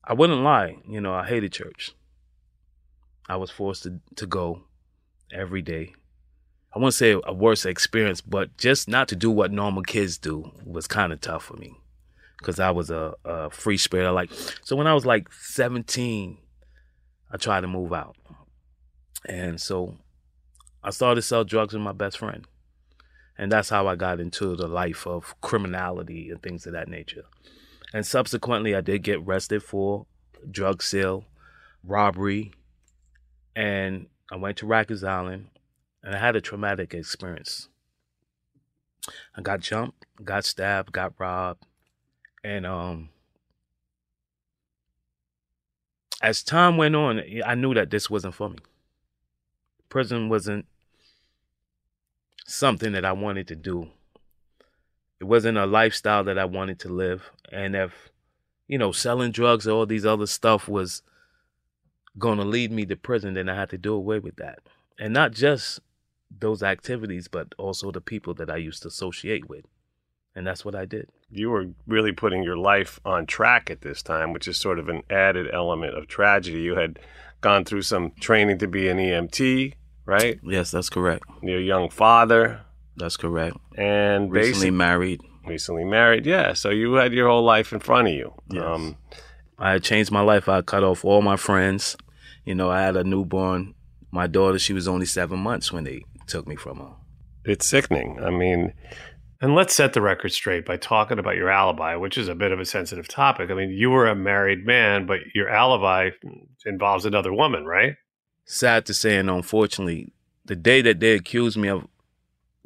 I 0.04 0.14
wouldn't 0.14 0.42
lie, 0.42 0.78
you 0.88 1.00
know, 1.00 1.14
I 1.14 1.26
hated 1.28 1.52
church. 1.52 1.92
I 3.30 3.36
was 3.36 3.52
forced 3.52 3.84
to, 3.84 4.00
to 4.16 4.26
go 4.26 4.64
every 5.32 5.62
day. 5.62 5.94
I 6.74 6.80
wouldn't 6.80 6.94
say 6.94 7.20
a 7.24 7.34
worse 7.34 7.66
experience, 7.66 8.22
but 8.22 8.58
just 8.58 8.88
not 8.88 9.08
to 9.10 9.16
do 9.16 9.30
what 9.30 9.52
normal 9.52 9.84
kids 9.84 10.18
do 10.18 10.52
was 10.66 10.88
kind 10.88 11.12
of 11.12 11.20
tough 11.20 11.44
for 11.44 11.58
me 11.58 11.76
because 12.38 12.60
I 12.60 12.72
was 12.72 12.90
a, 12.90 13.14
a 13.24 13.50
free 13.50 13.78
spirit. 13.78 14.08
I 14.08 14.12
like 14.12 14.32
so 14.64 14.76
when 14.76 14.88
I 14.88 14.94
was 14.94 15.06
like 15.06 15.32
17, 15.32 16.38
I 17.30 17.38
tried 17.38 17.62
to 17.62 17.68
move 17.68 17.94
out, 17.94 18.16
and 19.28 19.60
so 19.60 19.98
I 20.84 20.90
started 20.90 21.16
to 21.16 21.22
sell 21.22 21.44
drugs 21.44 21.74
with 21.74 21.84
my 21.84 21.92
best 21.92 22.18
friend, 22.18 22.46
and 23.38 23.52
that's 23.52 23.70
how 23.70 23.88
I 23.88 23.96
got 23.96 24.20
into 24.20 24.56
the 24.56 24.68
life 24.68 25.06
of 25.08 25.40
criminality 25.42 26.30
and 26.30 26.42
things 26.42 26.66
of 26.66 26.74
that 26.74 26.88
nature. 26.88 27.26
And 27.94 28.06
subsequently, 28.06 28.76
I 28.76 28.82
did 28.82 29.04
get 29.04 29.20
arrested 29.20 29.64
for 29.64 30.06
drug 30.50 30.82
sale, 30.82 31.26
robbery, 31.84 32.54
and 33.56 34.08
I 34.32 34.38
went 34.38 34.58
to 34.58 34.66
Rikers 34.66 35.08
Island 35.08 35.48
and 36.04 36.16
I 36.16 36.20
had 36.20 36.36
a 36.36 36.42
traumatic 36.42 36.94
experience 36.94 37.68
I 39.36 39.42
got 39.42 39.62
jumped, 39.62 40.06
got 40.24 40.46
stabbed, 40.46 40.92
got 40.92 41.14
robbed, 41.18 41.66
and 42.44 42.66
um, 42.66 43.10
as 46.22 46.44
time 46.44 46.78
went 46.78 46.96
on, 46.96 47.22
I 47.46 47.56
knew 47.56 47.74
that 47.74 47.90
this 47.90 48.10
wasn't 48.10 48.36
for 48.36 48.50
me. 48.50 48.58
Prison 49.92 50.28
wasn't 50.28 50.66
something 52.48 52.94
that 52.94 53.06
I 53.06 53.12
wanted 53.12 53.48
to 53.50 53.56
do. 53.56 53.90
It 55.20 55.26
wasn't 55.26 55.60
a 55.60 55.68
lifestyle 55.68 56.24
that 56.24 56.40
I 56.40 56.46
wanted 56.46 56.80
to 56.80 56.90
live, 56.90 57.30
and 57.52 57.76
if 57.76 58.12
you 58.72 58.78
know, 58.78 58.94
selling 58.94 59.34
drugs 59.34 59.68
or 59.68 59.72
all 59.72 59.86
these 59.86 60.06
other 60.06 60.26
stuff 60.26 60.70
was 60.70 61.02
going 62.18 62.38
to 62.38 62.46
lead 62.46 62.72
me 62.72 62.86
to 62.86 62.96
prison, 62.96 63.34
then 63.34 63.50
I 63.50 63.56
had 63.56 63.70
to 63.72 63.78
do 63.78 63.94
away 63.94 64.20
with 64.20 64.38
that. 64.38 64.60
And 64.98 65.14
not 65.14 65.34
just 65.34 65.82
those 66.40 66.64
activities, 66.64 67.28
but 67.28 67.54
also 67.58 67.92
the 67.92 68.00
people 68.00 68.34
that 68.36 68.50
I 68.50 68.56
used 68.56 68.84
to 68.84 68.88
associate 68.88 69.50
with. 69.50 69.66
And 70.34 70.48
that's 70.48 70.64
what 70.64 70.74
I 70.74 70.86
did. 70.86 71.10
You 71.30 71.50
were 71.50 71.68
really 71.86 72.14
putting 72.14 72.44
your 72.44 72.56
life 72.56 72.98
on 73.04 73.26
track 73.26 73.70
at 73.70 73.82
this 73.82 74.02
time, 74.02 74.32
which 74.32 74.48
is 74.48 74.58
sort 74.58 74.80
of 74.80 74.88
an 74.88 75.02
added 75.10 75.50
element 75.54 75.98
of 75.98 76.08
tragedy. 76.08 76.62
You 76.62 76.76
had 76.76 76.98
gone 77.42 77.66
through 77.66 77.82
some 77.82 78.12
training 78.22 78.60
to 78.60 78.70
be 78.70 78.88
an 78.88 79.00
EMT, 79.00 79.74
right? 80.06 80.40
Yes, 80.44 80.72
that's 80.72 80.90
correct. 80.90 81.24
You're 81.42 81.60
a 81.60 81.64
young 81.64 81.90
father. 81.90 82.62
That's 82.98 83.18
correct. 83.18 83.58
And 83.78 84.32
recently 84.32 84.72
married 84.72 85.22
recently 85.46 85.84
married. 85.84 86.26
Yeah, 86.26 86.54
so 86.54 86.70
you 86.70 86.94
had 86.94 87.14
your 87.14 87.28
whole 87.28 87.44
life 87.44 87.74
in 87.74 87.80
front 87.80 88.08
of 88.08 88.14
you. 88.14 88.34
Yes. 88.50 88.64
Um, 88.64 88.98
I 89.58 89.72
had 89.74 89.84
changed 89.84 90.12
my 90.12 90.22
life. 90.22 90.50
I 90.50 90.62
cut 90.62 90.84
off 90.84 91.06
all 91.06 91.22
my 91.22 91.36
friends. 91.36 91.96
You 92.46 92.56
know, 92.56 92.70
I 92.70 92.82
had 92.82 92.96
a 92.96 93.04
newborn. 93.04 93.76
My 94.12 94.28
daughter, 94.28 94.60
she 94.60 94.74
was 94.74 94.88
only 94.88 95.06
seven 95.06 95.40
months 95.40 95.72
when 95.72 95.84
they 95.84 96.04
took 96.28 96.48
me 96.48 96.56
from 96.56 96.80
her. 96.80 96.94
It's 97.46 97.66
sickening. 97.66 98.20
I 98.24 98.30
mean, 98.30 98.74
and 99.42 99.56
let's 99.56 99.74
set 99.74 99.94
the 99.94 100.02
record 100.02 100.32
straight 100.32 100.66
by 100.66 100.78
talking 100.78 101.18
about 101.18 101.36
your 101.36 101.50
alibi, 101.50 101.96
which 101.96 102.18
is 102.18 102.28
a 102.28 102.36
bit 102.36 102.52
of 102.52 102.60
a 102.60 102.66
sensitive 102.66 103.08
topic. 103.08 103.50
I 103.50 103.54
mean, 103.54 103.70
you 103.70 103.90
were 103.90 104.08
a 104.08 104.16
married 104.16 104.66
man, 104.66 105.06
but 105.06 105.20
your 105.34 105.50
alibi 105.50 106.12
involves 106.66 107.06
another 107.06 107.34
woman, 107.34 107.66
right? 107.66 107.96
Sad 108.54 108.86
to 108.88 108.94
say, 108.94 109.16
and 109.16 109.30
unfortunately, 109.30 110.12
the 110.44 110.58
day 110.58 110.82
that 110.82 111.00
they 111.00 111.14
accused 111.14 111.58
me 111.58 111.70
of 111.70 111.88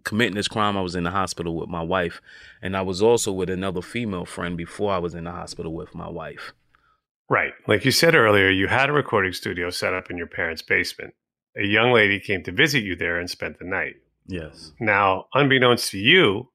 committing 0.04 0.34
this 0.34 0.48
crime, 0.48 0.75
I 0.75 0.82
was 0.82 0.96
in 0.96 1.04
the 1.04 1.12
hospital 1.12 1.56
with 1.56 1.70
my 1.70 1.84
wife, 1.84 2.22
and 2.60 2.75
I 2.75 2.82
was 2.82 3.04
also 3.04 3.32
with 3.32 3.51
another 3.51 3.84
female 3.84 4.25
friend 4.25 4.58
before 4.58 4.92
I 4.92 4.98
was 4.98 5.13
in 5.13 5.25
the 5.25 5.32
hospital 5.32 5.75
with 5.75 5.94
my 5.94 6.10
wife. 6.10 6.54
Right. 7.30 7.51
Like 7.68 7.86
you 7.86 7.92
said 7.92 8.15
earlier, 8.15 8.50
you 8.50 8.68
had 8.68 8.89
a 8.89 8.94
recording 8.94 9.32
studio 9.32 9.70
set 9.70 9.94
up 9.94 10.10
in 10.10 10.18
your 10.18 10.25
parents' 10.25 10.63
basement. 10.63 11.13
A 11.56 11.68
young 11.68 11.92
lady 11.92 12.20
came 12.20 12.42
to 12.46 12.51
visit 12.51 12.84
you 12.84 12.96
there 12.96 13.20
and 13.20 13.30
spent 13.30 13.60
the 13.60 13.65
night. 13.65 13.98
Yes. 14.25 14.72
Now, 14.80 15.25
unbeknownst 15.36 15.92
to 15.92 16.00
you, 16.00 16.50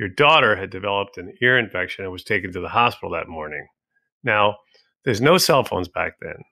your 0.00 0.08
daughter 0.08 0.56
had 0.56 0.70
developed 0.70 1.16
an 1.16 1.32
ear 1.40 1.56
infection 1.60 2.02
and 2.02 2.12
was 2.12 2.24
taken 2.24 2.52
to 2.52 2.60
the 2.60 2.70
hospital 2.70 3.12
that 3.12 3.28
morning. 3.28 3.68
Now, 4.24 4.56
there's 5.04 5.20
no 5.20 5.38
cell 5.38 5.62
phones 5.62 5.86
back 5.86 6.14
then. 6.20 6.42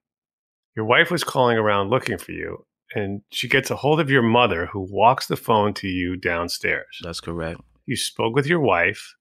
Your 0.76 0.84
wife 0.86 1.10
was 1.10 1.24
calling 1.24 1.58
around 1.58 1.90
looking 1.90 2.18
for 2.18 2.32
you, 2.32 2.64
and 2.94 3.22
she 3.30 3.48
gets 3.48 3.70
a 3.70 3.76
hold 3.76 4.00
of 4.00 4.10
your 4.10 4.22
mother 4.22 4.66
who 4.66 4.80
walks 4.80 5.26
the 5.26 5.36
phone 5.36 5.74
to 5.74 5.88
you 5.88 6.16
downstairs. 6.16 6.98
That's 7.02 7.20
correct. 7.20 7.60
You 7.86 7.96
spoke 7.96 8.34
with 8.34 8.46
your 8.46 8.60
wife, 8.60 9.14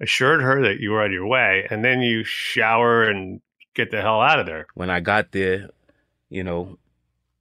assured 0.00 0.42
her 0.42 0.62
that 0.62 0.80
you 0.80 0.90
were 0.90 1.02
on 1.02 1.12
your 1.12 1.26
way, 1.26 1.66
and 1.70 1.84
then 1.84 2.00
you 2.00 2.24
shower 2.24 3.04
and 3.04 3.40
get 3.74 3.90
the 3.90 4.02
hell 4.02 4.20
out 4.20 4.40
of 4.40 4.46
there. 4.46 4.66
When 4.74 4.90
I 4.90 5.00
got 5.00 5.32
there, 5.32 5.70
you 6.28 6.44
know, 6.44 6.78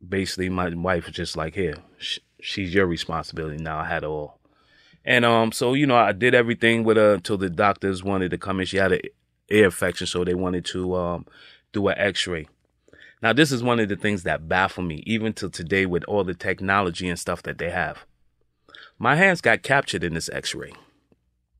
basically 0.07 0.49
my 0.49 0.69
wife 0.69 1.05
was 1.05 1.15
just 1.15 1.35
like, 1.35 1.55
"Here, 1.55 1.75
sh- 1.97 2.19
she's 2.39 2.73
your 2.73 2.85
responsibility 2.87 3.61
now." 3.61 3.79
I 3.79 3.85
had 3.85 4.03
it 4.03 4.07
all, 4.07 4.39
and 5.03 5.25
um, 5.25 5.51
so 5.51 5.73
you 5.73 5.85
know, 5.85 5.97
I 5.97 6.11
did 6.13 6.33
everything 6.33 6.83
with 6.83 6.97
her 6.97 7.15
until 7.15 7.37
the 7.37 7.49
doctors 7.49 8.03
wanted 8.03 8.31
to 8.31 8.37
come 8.37 8.59
in. 8.59 8.65
She 8.65 8.77
had 8.77 8.93
an 8.93 9.01
ear 9.49 9.65
infection, 9.65 10.07
so 10.07 10.23
they 10.23 10.35
wanted 10.35 10.65
to 10.65 10.95
um 10.95 11.25
do 11.73 11.87
an 11.87 11.95
X-ray. 11.97 12.47
Now, 13.21 13.33
this 13.33 13.51
is 13.51 13.61
one 13.61 13.79
of 13.79 13.89
the 13.89 13.97
things 13.97 14.23
that 14.23 14.47
baffle 14.47 14.83
me, 14.83 15.03
even 15.05 15.33
till 15.33 15.49
today, 15.49 15.85
with 15.85 16.03
all 16.05 16.23
the 16.23 16.33
technology 16.33 17.09
and 17.09 17.19
stuff 17.19 17.43
that 17.43 17.57
they 17.57 17.69
have. 17.69 18.05
My 18.97 19.15
hands 19.15 19.41
got 19.41 19.63
captured 19.63 20.03
in 20.03 20.13
this 20.13 20.29
x 20.29 20.55
ray. 20.55 20.71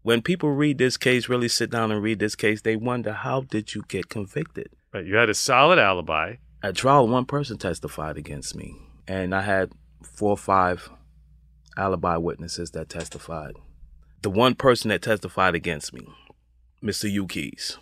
When 0.02 0.22
people 0.22 0.52
read 0.52 0.78
this 0.78 0.96
case, 0.96 1.28
really 1.28 1.50
sit 1.50 1.70
down 1.70 1.92
and 1.92 2.02
read 2.02 2.20
this 2.20 2.36
case, 2.36 2.62
they 2.62 2.78
wonder 2.78 3.12
how 3.12 3.42
did 3.42 3.76
you 3.76 3.84
get 3.88 4.08
convicted? 4.10 4.70
But 4.92 5.06
you 5.06 5.16
had 5.16 5.30
a 5.30 5.34
solid 5.34 5.80
alibi. 5.80 6.36
At 6.64 6.76
trial, 6.76 7.08
one 7.08 7.26
person 7.26 7.58
testified 7.58 8.18
against 8.18 8.56
me, 8.56 8.76
and 9.08 9.36
I 9.36 9.42
had 9.42 9.74
four 10.02 10.32
or 10.32 10.38
five 10.38 10.90
alibi 11.78 12.18
witnesses 12.18 12.72
that 12.72 12.90
testified. 12.90 13.56
The 14.22 14.30
one 14.30 14.56
person 14.56 14.90
that 14.90 15.02
testified 15.02 15.56
against 15.56 15.94
me, 15.94 16.08
Mr. 16.84 17.14
Ukes, 17.14 17.78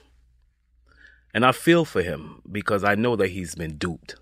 and 1.34 1.46
I 1.46 1.52
feel 1.52 1.86
for 1.86 2.02
him 2.02 2.42
because 2.52 2.84
I 2.84 2.96
know 2.96 3.16
that 3.16 3.30
he's 3.30 3.56
been 3.56 3.78
duped. 3.78 4.16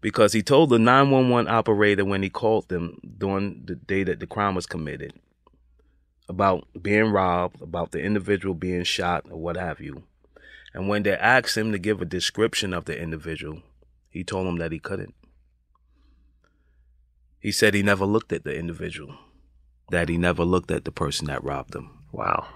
Because 0.00 0.32
he 0.32 0.42
told 0.42 0.70
the 0.70 0.78
911 0.78 1.52
operator 1.52 2.04
when 2.04 2.22
he 2.22 2.30
called 2.30 2.68
them 2.68 3.00
during 3.18 3.64
the 3.64 3.74
day 3.74 4.04
that 4.04 4.20
the 4.20 4.28
crime 4.28 4.54
was 4.54 4.66
committed 4.66 5.12
about 6.28 6.68
being 6.80 7.10
robbed, 7.10 7.60
about 7.62 7.90
the 7.90 8.00
individual 8.00 8.54
being 8.54 8.84
shot, 8.84 9.24
or 9.30 9.40
what 9.40 9.56
have 9.56 9.80
you. 9.80 10.04
And 10.74 10.88
when 10.88 11.02
they 11.02 11.16
asked 11.16 11.56
him 11.56 11.72
to 11.72 11.78
give 11.78 12.00
a 12.00 12.04
description 12.04 12.72
of 12.72 12.84
the 12.84 13.00
individual, 13.00 13.62
he 14.10 14.22
told 14.22 14.46
them 14.46 14.58
that 14.58 14.72
he 14.72 14.78
couldn't. 14.78 15.14
He 17.40 17.50
said 17.50 17.74
he 17.74 17.82
never 17.82 18.04
looked 18.04 18.32
at 18.32 18.44
the 18.44 18.56
individual, 18.56 19.16
that 19.90 20.08
he 20.08 20.18
never 20.18 20.44
looked 20.44 20.70
at 20.70 20.84
the 20.84 20.92
person 20.92 21.26
that 21.28 21.42
robbed 21.42 21.74
him. 21.74 21.90
Wow. 22.12 22.46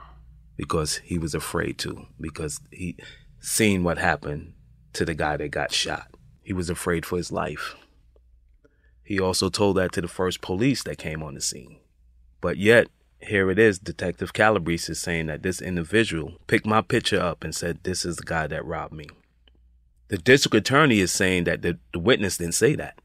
Because 0.57 0.99
he 0.99 1.19
was 1.19 1.35
afraid 1.35 1.79
to, 1.79 2.07
because 2.21 2.61
he 2.71 2.97
seeing 3.43 3.83
what 3.83 3.99
happened 3.99 4.53
to 4.93 5.05
the 5.05 5.15
guy 5.15 5.37
that 5.37 5.51
got 5.51 5.73
shot. 5.73 6.07
He 6.43 6.53
was 6.53 6.71
afraid 6.71 7.05
for 7.05 7.17
his 7.17 7.33
life. 7.33 7.75
He 9.03 9.19
also 9.19 9.49
told 9.49 9.77
that 9.77 9.91
to 9.93 10.01
the 10.01 10.09
first 10.09 10.41
police 10.41 10.85
that 10.85 10.97
came 10.97 11.25
on 11.25 11.35
the 11.35 11.41
scene. 11.41 11.81
But 12.41 12.57
yet, 12.57 12.87
here 13.19 13.51
it 13.51 13.59
is, 13.59 13.81
Detective 13.81 14.33
Calabrese 14.33 14.91
is 14.93 15.01
saying 15.01 15.27
that 15.27 15.43
this 15.43 15.61
individual 15.61 16.35
picked 16.47 16.67
my 16.67 16.83
picture 16.83 17.21
up 17.21 17.43
and 17.43 17.53
said, 17.55 17.81
This 17.83 18.05
is 18.05 18.17
the 18.17 18.23
guy 18.25 18.47
that 18.47 18.65
robbed 18.65 18.95
me. 18.95 19.07
The 20.07 20.19
district 20.19 20.55
attorney 20.55 21.01
is 21.01 21.11
saying 21.11 21.45
that 21.45 21.63
the, 21.63 21.79
the 21.93 21.99
witness 21.99 22.37
didn't 22.37 22.55
say 22.55 22.77
that. 22.77 22.99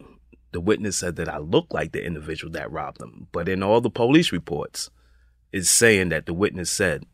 The 0.51 0.61
witness 0.61 0.97
said 0.97 1.15
that 1.15 1.29
I 1.29 1.39
look 1.39 1.67
like 1.71 1.93
the 1.93 2.05
individual 2.05 2.53
that 2.53 2.71
robbed 2.71 3.01
him. 3.01 3.27
But 3.31 3.49
in 3.49 3.63
all 3.63 3.81
the 3.81 3.89
police 3.89 4.31
reports, 4.31 4.91
it's 5.51 5.69
saying 5.69 6.09
that 6.09 6.27
the 6.27 6.33
witness 6.33 6.69
said 6.69 7.05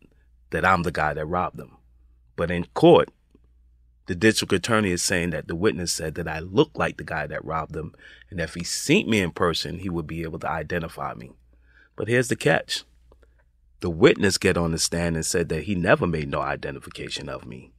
that 0.51 0.65
I'm 0.65 0.83
the 0.83 0.91
guy 0.91 1.13
that 1.13 1.25
robbed 1.25 1.59
him. 1.59 1.77
But 2.35 2.51
in 2.51 2.65
court, 2.73 3.09
the 4.07 4.15
district 4.15 4.51
attorney 4.51 4.91
is 4.91 5.01
saying 5.01 5.29
that 5.29 5.47
the 5.47 5.55
witness 5.55 5.93
said 5.93 6.15
that 6.15 6.27
I 6.27 6.39
look 6.39 6.71
like 6.75 6.97
the 6.97 7.03
guy 7.03 7.27
that 7.27 7.45
robbed 7.45 7.73
them, 7.73 7.93
and 8.29 8.39
if 8.39 8.53
he 8.55 8.63
seen 8.63 9.09
me 9.09 9.19
in 9.19 9.31
person, 9.31 9.79
he 9.79 9.89
would 9.89 10.07
be 10.07 10.23
able 10.23 10.39
to 10.39 10.49
identify 10.49 11.13
me. 11.13 11.31
But 11.95 12.07
here's 12.07 12.27
the 12.27 12.35
catch. 12.35 12.83
The 13.79 13.89
witness 13.89 14.37
get 14.37 14.57
on 14.57 14.71
the 14.71 14.79
stand 14.79 15.15
and 15.15 15.25
said 15.25 15.49
that 15.49 15.63
he 15.63 15.75
never 15.75 16.07
made 16.07 16.29
no 16.29 16.41
identification 16.41 17.29
of 17.29 17.45
me 17.45 17.71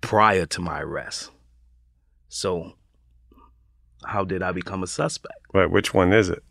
prior 0.00 0.46
to 0.46 0.60
my 0.60 0.80
arrest. 0.80 1.30
So 2.28 2.74
how 4.04 4.24
did 4.24 4.42
I 4.42 4.52
become 4.52 4.82
a 4.82 4.86
suspect? 4.86 5.38
Right, 5.52 5.70
which 5.70 5.92
one 5.92 6.12
is 6.12 6.28
it? 6.28 6.42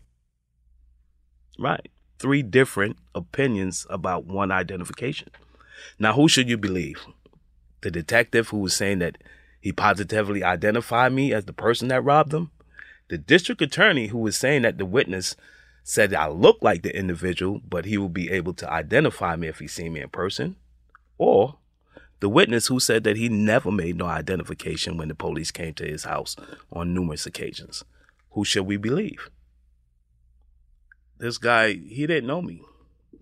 Right. 1.58 1.90
Three 2.20 2.44
different 2.44 2.98
opinions 3.14 3.86
about 3.90 4.26
one 4.26 4.52
identification. 4.52 5.30
Now, 6.00 6.14
who 6.14 6.28
should 6.28 6.50
you 6.50 6.58
believe? 6.58 7.06
The 7.82 7.92
detective 7.92 8.50
who 8.50 8.60
was 8.60 8.76
saying 8.76 9.00
that 9.00 9.18
he 9.60 9.72
positively 9.72 10.44
identified 10.44 11.14
me 11.14 11.34
as 11.34 11.46
the 11.46 11.54
person 11.54 11.88
that 11.90 12.04
robbed 12.04 12.34
him? 12.34 12.52
The 13.10 13.18
district 13.18 13.62
attorney 13.62 14.08
who 14.08 14.18
was 14.18 14.38
saying 14.38 14.64
that 14.64 14.78
the 14.78 14.86
witness 14.86 15.36
said 15.84 16.14
I 16.14 16.28
look 16.28 16.58
like 16.62 16.82
the 16.82 16.96
individual, 16.96 17.62
but 17.70 17.86
he 17.86 17.98
will 17.98 18.10
be 18.10 18.32
able 18.32 18.54
to 18.56 18.72
identify 18.72 19.36
me 19.36 19.48
if 19.48 19.60
he 19.60 19.68
seen 19.68 19.94
me 19.94 20.02
in 20.02 20.10
person? 20.10 20.56
Or 21.18 21.58
the 22.20 22.30
witness 22.30 22.68
who 22.68 22.80
said 22.80 23.04
that 23.04 23.18
he 23.18 23.30
never 23.30 23.72
made 23.72 23.98
no 23.98 24.08
identification 24.08 24.98
when 24.98 25.10
the 25.10 25.16
police 25.16 25.52
came 25.52 25.74
to 25.76 25.86
his 25.86 26.06
house 26.06 26.36
on 26.72 26.94
numerous 26.94 27.26
occasions? 27.26 27.84
Who 28.32 28.44
should 28.44 28.66
we 28.66 28.78
believe? 28.78 29.30
This 31.18 31.38
guy, 31.38 31.74
he 31.74 32.08
didn't 32.08 32.28
know 32.28 32.42
me. 32.42 32.62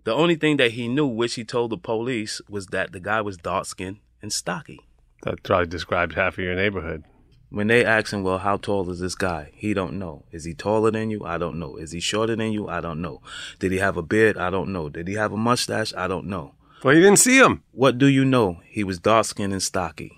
The 0.04 0.14
only 0.14 0.36
thing 0.36 0.58
that 0.58 0.72
he 0.72 0.88
knew, 0.88 1.08
which 1.08 1.36
he 1.36 1.44
told 1.44 1.72
the 1.72 1.78
police, 1.78 2.42
was 2.50 2.68
that 2.68 2.92
the 2.92 3.00
guy 3.00 3.22
was 3.22 3.38
dark 3.38 3.66
skinned 3.66 4.00
and 4.22 4.34
stocky. 4.34 4.80
That 5.24 5.44
probably 5.44 5.68
describes 5.68 6.16
half 6.16 6.38
of 6.38 6.44
your 6.44 6.56
neighborhood. 6.56 7.06
When 7.50 7.68
they 7.68 7.86
ask 7.86 8.12
him, 8.12 8.24
well, 8.24 8.40
how 8.40 8.58
tall 8.58 8.90
is 8.90 9.00
this 9.00 9.16
guy? 9.16 9.52
He 9.54 9.74
don't 9.74 10.00
know. 10.00 10.26
Is 10.32 10.44
he 10.44 10.54
taller 10.54 10.90
than 10.92 11.12
you? 11.12 11.24
I 11.24 11.38
don't 11.38 11.60
know. 11.60 11.78
Is 11.78 11.92
he 11.92 12.00
shorter 12.00 12.36
than 12.36 12.52
you? 12.52 12.68
I 12.68 12.82
don't 12.82 13.02
know. 13.02 13.22
Did 13.60 13.72
he 13.72 13.78
have 13.78 13.96
a 13.96 14.02
beard? 14.02 14.38
I 14.38 14.50
don't 14.50 14.74
know. 14.74 14.90
Did 14.90 15.08
he 15.08 15.14
have 15.14 15.32
a 15.32 15.38
mustache? 15.38 15.94
I 15.96 16.08
don't 16.08 16.26
know. 16.26 16.56
Well, 16.84 16.96
you 16.96 17.02
didn't 17.02 17.20
see 17.20 17.38
him. 17.38 17.64
What 17.72 17.98
do 17.98 18.08
you 18.08 18.26
know? 18.26 18.60
He 18.66 18.84
was 18.84 19.00
dark 19.00 19.26
skinned 19.26 19.54
and 19.54 19.64
stocky. 19.64 20.18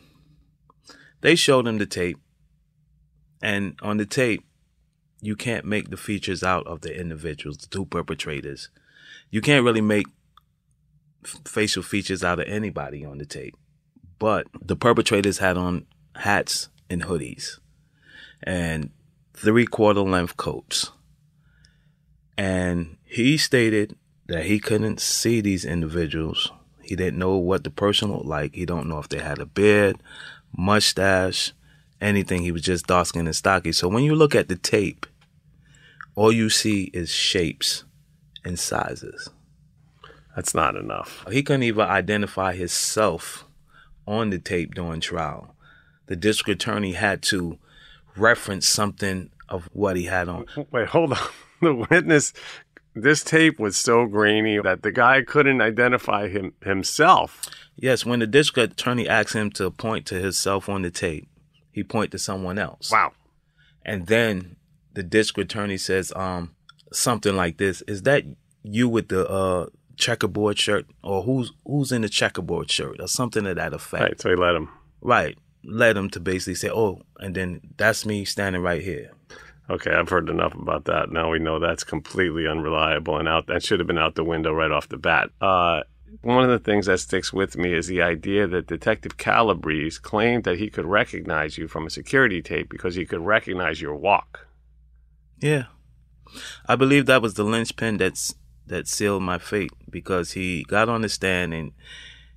They 1.22 1.36
showed 1.36 1.68
him 1.68 1.78
the 1.78 1.86
tape, 1.86 2.18
and 3.42 3.78
on 3.82 3.98
the 3.98 4.06
tape, 4.06 4.46
you 5.22 5.36
can't 5.36 5.66
make 5.66 5.90
the 5.90 5.98
features 5.98 6.44
out 6.44 6.66
of 6.68 6.82
the 6.82 7.00
individuals, 7.00 7.58
the 7.58 7.68
two 7.68 7.86
perpetrators. 7.86 8.70
You 9.30 9.42
can't 9.42 9.66
really 9.66 9.82
make 9.82 10.08
f- 11.24 11.40
facial 11.46 11.84
features 11.84 12.24
out 12.24 12.40
of 12.40 12.48
anybody 12.48 13.04
on 13.04 13.18
the 13.18 13.26
tape. 13.26 13.56
But 14.20 14.48
the 14.62 14.76
perpetrators 14.76 15.40
had 15.40 15.58
on 15.58 15.86
hats 16.16 16.70
and 16.90 17.04
hoodies 17.04 17.60
and 18.44 18.92
three 19.34 19.66
quarter 19.66 20.02
length 20.02 20.38
coats. 20.38 20.92
And 22.38 22.98
he 23.04 23.38
stated 23.38 23.96
that 24.28 24.46
he 24.46 24.60
couldn't 24.60 25.00
see 25.00 25.42
these 25.42 25.66
individuals. 25.66 26.52
He 26.82 26.96
didn't 26.96 27.20
know 27.20 27.38
what 27.38 27.64
the 27.64 27.70
person 27.70 28.12
looked 28.12 28.26
like. 28.26 28.56
He 28.56 28.66
don't 28.66 28.88
know 28.88 29.00
if 29.00 29.10
they 29.10 29.20
had 29.20 29.40
a 29.40 29.46
beard, 29.46 29.98
mustache, 30.56 31.54
anything. 32.02 32.42
He 32.42 32.52
was 32.52 32.62
just 32.62 32.88
dark 32.88 33.08
skinned 33.08 33.28
and 33.28 33.36
stocky. 33.36 33.72
So 33.72 33.88
when 33.88 34.04
you 34.04 34.16
look 34.16 34.36
at 34.36 34.50
the 34.50 34.56
tape, 34.56 35.06
all 36.16 36.32
you 36.32 36.50
see 36.50 36.86
is 36.94 37.10
shapes 37.10 37.84
and 38.46 38.58
sizes. 38.58 39.30
That's 40.36 40.54
not 40.54 40.76
enough. 40.76 41.26
He 41.32 41.44
couldn't 41.44 41.64
even 41.64 41.86
identify 41.86 42.54
himself 42.56 43.46
on 44.08 44.30
the 44.30 44.40
tape 44.40 44.76
during 44.76 45.02
trial. 45.02 45.56
The 46.08 46.16
district 46.16 46.62
attorney 46.62 46.94
had 46.94 47.22
to 47.24 47.58
reference 48.16 48.68
something 48.68 49.32
of 49.50 49.70
what 49.74 49.96
he 49.98 50.06
had 50.06 50.30
on. 50.30 50.46
Wait, 50.72 50.88
hold 50.88 51.14
on. 51.14 51.20
The 51.62 51.74
witness, 51.74 52.34
this 52.94 53.24
tape 53.24 53.60
was 53.60 53.78
so 53.78 54.06
grainy 54.06 54.60
that 54.60 54.84
the 54.84 54.92
guy 54.92 55.22
couldn't 55.24 55.62
identify 55.62 56.28
him 56.28 56.54
himself. 56.62 57.50
Yes, 57.78 58.06
when 58.06 58.20
the 58.20 58.28
district 58.28 58.74
attorney 58.74 59.08
asked 59.08 59.34
him 59.34 59.50
to 59.52 59.72
point 59.72 60.06
to 60.08 60.16
himself 60.16 60.68
on 60.68 60.82
the 60.82 60.92
tape, 60.92 61.30
he 61.72 61.82
pointed 61.82 62.12
to 62.12 62.20
someone 62.20 62.60
else. 62.60 62.92
Wow. 62.92 63.14
And 63.86 64.08
then 64.08 64.58
the 64.94 65.02
district 65.02 65.52
attorney 65.52 65.78
says, 65.78 66.12
um, 66.16 66.55
something 66.92 67.36
like 67.36 67.58
this: 67.58 67.82
"Is 67.88 68.04
that 68.04 68.24
you 68.64 68.88
with 68.90 69.10
the 69.10 69.28
uh 69.28 69.68
checkerboard 69.98 70.60
shirt, 70.60 70.86
or 71.04 71.24
who's 71.24 71.52
who's 71.66 71.92
in 71.92 72.02
the 72.02 72.10
checkerboard 72.10 72.70
shirt, 72.70 73.00
or 73.00 73.08
something 73.08 73.44
to 73.44 73.54
that 73.54 73.74
effect?" 73.74 74.04
Right. 74.04 74.22
So 74.22 74.30
he 74.30 74.36
let 74.36 74.56
him. 74.56 74.70
Right. 75.02 75.38
Led 75.64 75.98
him 75.98 76.10
to 76.12 76.20
basically 76.20 76.56
say, 76.56 76.70
"Oh," 76.70 77.02
and 77.20 77.36
then 77.36 77.62
that's 77.78 78.06
me 78.06 78.26
standing 78.26 78.62
right 78.62 78.82
here. 78.82 79.12
Okay, 79.70 79.92
I've 79.92 80.10
heard 80.10 80.30
enough 80.30 80.54
about 80.54 80.86
that. 80.86 81.12
Now 81.12 81.32
we 81.32 81.40
know 81.40 81.60
that's 81.60 81.84
completely 81.84 82.48
unreliable 82.48 83.18
and 83.18 83.28
out. 83.28 83.48
That 83.48 83.64
should 83.64 83.80
have 83.80 83.88
been 83.88 83.98
out 83.98 84.16
the 84.16 84.24
window 84.24 84.54
right 84.54 84.70
off 84.70 84.90
the 84.90 84.98
bat. 84.98 85.32
Uh, 85.42 85.82
one 86.22 86.44
of 86.44 86.50
the 86.50 86.60
things 86.60 86.86
that 86.86 87.00
sticks 87.00 87.34
with 87.34 87.58
me 87.58 87.74
is 87.74 87.88
the 87.88 88.02
idea 88.02 88.48
that 88.48 88.68
Detective 88.68 89.18
Calabrese 89.18 90.00
claimed 90.02 90.44
that 90.44 90.60
he 90.60 90.70
could 90.70 90.86
recognize 90.86 91.58
you 91.58 91.68
from 91.68 91.88
a 91.88 91.90
security 91.90 92.42
tape 92.42 92.70
because 92.70 92.96
he 92.96 93.06
could 93.06 93.26
recognize 93.26 93.82
your 93.82 93.96
walk. 93.96 94.48
Yeah, 95.40 95.66
I 96.68 96.76
believe 96.76 97.06
that 97.06 97.22
was 97.22 97.36
the 97.36 97.44
linchpin 97.44 97.98
that's 97.98 98.36
that 98.68 98.88
sealed 98.88 99.24
my 99.24 99.38
fate 99.38 99.72
because 99.90 100.32
he 100.32 100.64
got 100.64 100.90
on 100.90 101.02
the 101.02 101.10
stand 101.10 101.54
and 101.54 101.72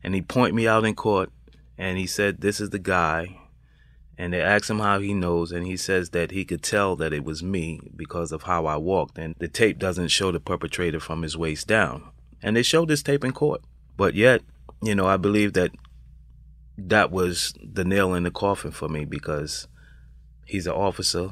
and 0.02 0.14
he 0.14 0.23
pointed 0.23 0.54
me 0.54 0.68
out 0.68 0.85
in 0.85 0.95
court 0.95 1.30
and 1.76 1.99
he 1.99 2.07
said, 2.07 2.40
"This 2.40 2.61
is 2.61 2.71
the 2.71 2.78
guy." 2.78 3.40
And 4.21 4.33
they 4.33 4.40
asked 4.40 4.68
him 4.68 4.80
how 4.80 4.99
he 4.99 5.14
knows, 5.14 5.52
and 5.52 5.64
he 5.64 5.76
says 5.76 6.11
that 6.11 6.33
he 6.33 6.45
could 6.45 6.62
tell 6.62 6.97
that 6.97 7.12
it 7.12 7.23
was 7.23 7.40
me 7.40 7.80
because 7.95 8.33
of 8.33 8.42
how 8.42 8.66
I 8.66 8.76
walked. 8.76 9.16
And 9.16 9.37
the 9.38 9.47
tape 9.47 9.78
doesn't 9.78 10.09
show 10.09 10.33
the 10.33 10.40
perpetrator 10.40 10.99
from 10.99 11.23
his 11.23 11.37
waist 11.37 11.68
down. 11.68 12.02
And 12.42 12.57
they 12.57 12.64
showed 12.64 12.88
this 12.88 13.02
tape 13.02 13.25
in 13.25 13.30
court. 13.30 13.62
But 13.97 14.14
yet, 14.14 14.42
you 14.83 14.97
know, 14.97 15.07
I 15.07 15.18
believe 15.18 15.52
that 15.52 15.71
that 16.76 17.12
was 17.12 17.54
the 17.62 17.85
nail 17.85 18.12
in 18.14 18.25
the 18.25 18.33
coffin 18.33 18.73
for 18.73 18.88
me 18.88 19.04
because 19.04 19.68
he's 20.47 20.66
an 20.66 20.73
officer. 20.73 21.30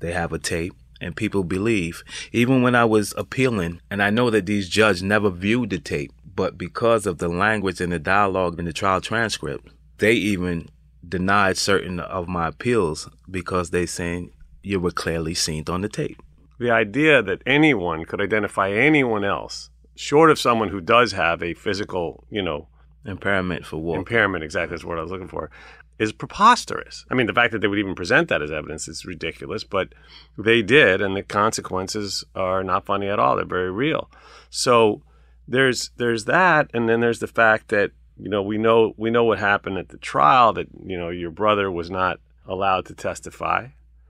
They 0.00 0.12
have 0.12 0.32
a 0.32 0.38
tape, 0.38 0.74
and 1.00 1.16
people 1.16 1.44
believe. 1.44 2.02
Even 2.32 2.62
when 2.62 2.74
I 2.74 2.84
was 2.84 3.14
appealing, 3.16 3.80
and 3.90 4.02
I 4.02 4.10
know 4.10 4.30
that 4.30 4.46
these 4.46 4.68
judges 4.68 5.02
never 5.02 5.30
viewed 5.30 5.70
the 5.70 5.78
tape, 5.78 6.12
but 6.34 6.58
because 6.58 7.06
of 7.06 7.18
the 7.18 7.28
language 7.28 7.80
and 7.80 7.92
the 7.92 7.98
dialogue 7.98 8.58
in 8.58 8.64
the 8.64 8.72
trial 8.72 9.00
transcript, 9.00 9.68
they 9.98 10.12
even 10.12 10.68
denied 11.06 11.56
certain 11.56 12.00
of 12.00 12.28
my 12.28 12.48
appeals 12.48 13.08
because 13.30 13.70
they 13.70 13.86
saying 13.86 14.30
you 14.62 14.78
were 14.78 14.90
clearly 14.90 15.34
seen 15.34 15.64
on 15.68 15.80
the 15.80 15.88
tape. 15.88 16.20
The 16.58 16.70
idea 16.70 17.22
that 17.22 17.42
anyone 17.46 18.04
could 18.04 18.20
identify 18.20 18.70
anyone 18.70 19.24
else, 19.24 19.70
short 19.94 20.30
of 20.30 20.38
someone 20.38 20.68
who 20.68 20.80
does 20.80 21.12
have 21.12 21.42
a 21.42 21.54
physical, 21.54 22.24
you 22.30 22.42
know, 22.42 22.68
Impairment 23.04 23.64
for 23.64 23.76
walking. 23.78 24.00
impairment, 24.00 24.44
exactly 24.44 24.74
is 24.74 24.84
what 24.84 24.98
I 24.98 25.02
was 25.02 25.10
looking 25.10 25.28
for, 25.28 25.50
is 25.98 26.12
preposterous. 26.12 27.04
I 27.10 27.14
mean, 27.14 27.26
the 27.26 27.32
fact 27.32 27.52
that 27.52 27.60
they 27.60 27.68
would 27.68 27.78
even 27.78 27.94
present 27.94 28.28
that 28.28 28.42
as 28.42 28.50
evidence 28.50 28.88
is 28.88 29.04
ridiculous, 29.04 29.64
but 29.64 29.94
they 30.36 30.62
did, 30.62 31.00
and 31.00 31.16
the 31.16 31.22
consequences 31.22 32.24
are 32.34 32.62
not 32.62 32.86
funny 32.86 33.08
at 33.08 33.18
all. 33.18 33.36
They're 33.36 33.44
very 33.44 33.70
real. 33.70 34.10
So 34.50 35.02
there's 35.46 35.90
there's 35.96 36.24
that, 36.26 36.70
and 36.72 36.88
then 36.88 37.00
there's 37.00 37.18
the 37.18 37.26
fact 37.26 37.68
that 37.68 37.92
you 38.18 38.28
know 38.28 38.42
we 38.42 38.58
know 38.58 38.94
we 38.96 39.10
know 39.10 39.24
what 39.24 39.38
happened 39.38 39.78
at 39.78 39.88
the 39.88 39.98
trial 39.98 40.52
that 40.54 40.68
you 40.84 40.98
know 40.98 41.08
your 41.08 41.30
brother 41.30 41.70
was 41.70 41.90
not 41.90 42.20
allowed 42.46 42.86
to 42.86 42.94
testify 42.94 43.68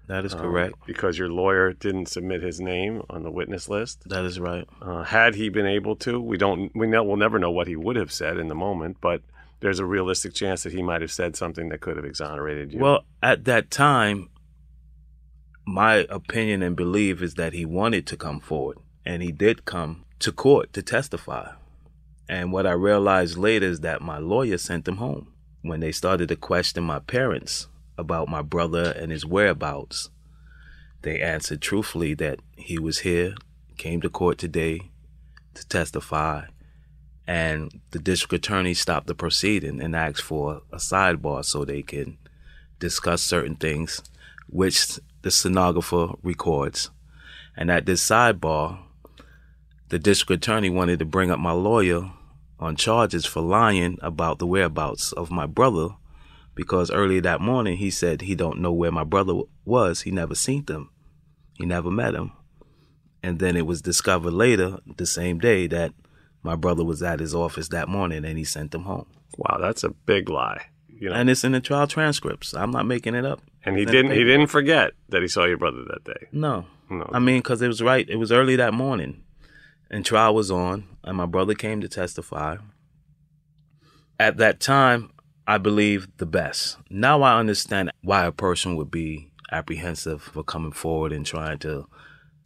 that 0.08 0.24
is 0.24 0.32
um, 0.32 0.40
correct. 0.40 0.74
because 0.86 1.18
your 1.18 1.28
lawyer 1.28 1.72
didn't 1.72 2.06
submit 2.06 2.42
his 2.42 2.60
name 2.60 3.02
on 3.10 3.22
the 3.22 3.30
witness 3.30 3.68
list. 3.68 4.08
that 4.08 4.24
is 4.24 4.40
right. 4.40 4.66
Uh, 4.80 5.02
had 5.04 5.34
he 5.34 5.50
been 5.50 5.66
able 5.66 5.94
to, 5.96 6.18
we 6.18 6.36
don't 6.36 6.74
we 6.74 6.86
know 6.86 7.04
we'll 7.04 7.16
never 7.16 7.38
know 7.38 7.50
what 7.50 7.68
he 7.68 7.76
would 7.76 7.96
have 7.96 8.10
said 8.10 8.38
in 8.38 8.48
the 8.48 8.54
moment, 8.54 8.96
but 9.00 9.22
there's 9.60 9.78
a 9.78 9.84
realistic 9.84 10.34
chance 10.34 10.62
that 10.62 10.72
he 10.72 10.82
might 10.82 11.00
have 11.00 11.12
said 11.12 11.36
something 11.36 11.68
that 11.68 11.80
could 11.80 11.96
have 11.96 12.04
exonerated 12.04 12.72
you. 12.72 12.78
Well, 12.78 13.04
at 13.22 13.44
that 13.44 13.70
time, 13.70 14.30
my 15.66 16.06
opinion 16.08 16.62
and 16.62 16.76
belief 16.76 17.20
is 17.22 17.34
that 17.34 17.52
he 17.52 17.64
wanted 17.64 18.06
to 18.06 18.16
come 18.16 18.40
forward, 18.40 18.78
and 19.04 19.22
he 19.22 19.32
did 19.32 19.64
come 19.64 20.04
to 20.20 20.32
court 20.32 20.72
to 20.72 20.82
testify. 20.82 21.52
And 22.28 22.52
what 22.52 22.66
I 22.66 22.72
realized 22.72 23.36
later 23.36 23.66
is 23.66 23.80
that 23.80 24.02
my 24.02 24.18
lawyer 24.18 24.58
sent 24.58 24.86
him 24.86 24.96
home. 24.96 25.32
When 25.62 25.80
they 25.80 25.92
started 25.92 26.28
to 26.28 26.36
question 26.36 26.84
my 26.84 27.00
parents 27.00 27.68
about 27.96 28.28
my 28.28 28.42
brother 28.42 28.92
and 28.92 29.10
his 29.10 29.26
whereabouts, 29.26 30.10
they 31.02 31.20
answered 31.20 31.60
truthfully 31.60 32.14
that 32.14 32.40
he 32.56 32.78
was 32.78 33.00
here, 33.00 33.34
came 33.76 34.00
to 34.02 34.10
court 34.10 34.38
today 34.38 34.90
to 35.54 35.66
testify, 35.66 36.46
and 37.28 37.82
the 37.90 37.98
district 37.98 38.32
attorney 38.32 38.72
stopped 38.72 39.06
the 39.06 39.14
proceeding 39.14 39.82
and 39.82 39.94
asked 39.94 40.22
for 40.22 40.62
a 40.72 40.78
sidebar 40.78 41.44
so 41.44 41.62
they 41.62 41.82
can 41.82 42.16
discuss 42.78 43.20
certain 43.20 43.54
things, 43.54 44.00
which 44.48 44.98
the 45.20 45.30
stenographer 45.30 46.14
records. 46.22 46.88
And 47.54 47.70
at 47.70 47.84
this 47.84 48.02
sidebar, 48.02 48.78
the 49.90 49.98
district 49.98 50.42
attorney 50.42 50.70
wanted 50.70 51.00
to 51.00 51.04
bring 51.04 51.30
up 51.30 51.38
my 51.38 51.52
lawyer 51.52 52.10
on 52.58 52.76
charges 52.76 53.26
for 53.26 53.42
lying 53.42 53.98
about 54.00 54.38
the 54.38 54.46
whereabouts 54.46 55.12
of 55.12 55.30
my 55.30 55.44
brother 55.44 55.90
because 56.54 56.90
earlier 56.90 57.20
that 57.20 57.42
morning 57.42 57.76
he 57.76 57.90
said 57.90 58.22
he 58.22 58.34
don't 58.34 58.58
know 58.58 58.72
where 58.72 58.90
my 58.90 59.04
brother 59.04 59.42
was. 59.66 60.00
He 60.00 60.10
never 60.10 60.34
seen 60.34 60.64
him. 60.66 60.88
He 61.58 61.66
never 61.66 61.90
met 61.90 62.14
him. 62.14 62.32
And 63.22 63.38
then 63.38 63.54
it 63.54 63.66
was 63.66 63.82
discovered 63.82 64.32
later 64.32 64.78
the 64.96 65.06
same 65.06 65.38
day 65.38 65.66
that 65.66 65.92
my 66.48 66.56
brother 66.56 66.82
was 66.82 67.02
at 67.02 67.20
his 67.20 67.34
office 67.34 67.68
that 67.68 67.88
morning 67.88 68.24
and 68.24 68.38
he 68.38 68.44
sent 68.44 68.70
them 68.70 68.84
home. 68.84 69.04
wow, 69.36 69.58
that's 69.60 69.84
a 69.84 69.90
big 69.90 70.30
lie. 70.30 70.62
You 70.88 71.10
know, 71.10 71.14
And 71.14 71.28
it's 71.28 71.44
in 71.44 71.52
the 71.52 71.60
trial 71.60 71.86
transcripts. 71.86 72.54
I'm 72.54 72.70
not 72.70 72.86
making 72.86 73.14
it 73.14 73.26
up. 73.26 73.40
and 73.64 73.76
he 73.76 73.82
It's 73.82 73.90
in 73.92 73.96
the 73.96 74.02
didn't 74.02 74.18
he 74.18 74.24
didn't 74.24 74.46
forget 74.46 74.92
that 75.10 75.20
he 75.20 75.28
saw 75.28 75.44
your 75.44 75.58
brother 75.58 75.84
that 75.90 76.04
day. 76.04 76.26
No. 76.32 76.64
No. 76.90 77.06
I 77.12 77.18
mean, 77.18 77.40
because 77.40 77.60
it 77.60 77.68
was 77.68 77.82
right. 77.82 78.08
It 78.08 78.16
was 78.16 78.32
early 78.32 78.56
that 78.56 78.72
morning, 78.72 79.22
and 79.90 80.06
trial 80.06 80.34
was 80.34 80.50
on, 80.50 80.84
and 81.04 81.18
my 81.18 81.26
brother 81.26 81.54
came 81.54 81.82
to 81.82 81.88
testify. 81.88 82.56
At 84.18 84.38
that 84.38 84.58
time, 84.58 85.10
I 85.46 85.58
believed 85.58 86.16
the 86.16 86.26
best. 86.26 86.78
Now 86.88 87.20
I 87.22 87.38
understand 87.38 87.90
why 88.02 88.24
a 88.24 88.32
person 88.32 88.74
would 88.76 88.90
be 88.90 89.30
apprehensive 89.52 90.22
for 90.22 90.42
coming 90.42 90.72
forward 90.72 91.12
and 91.12 91.26
trying 91.26 91.58
to 91.58 91.86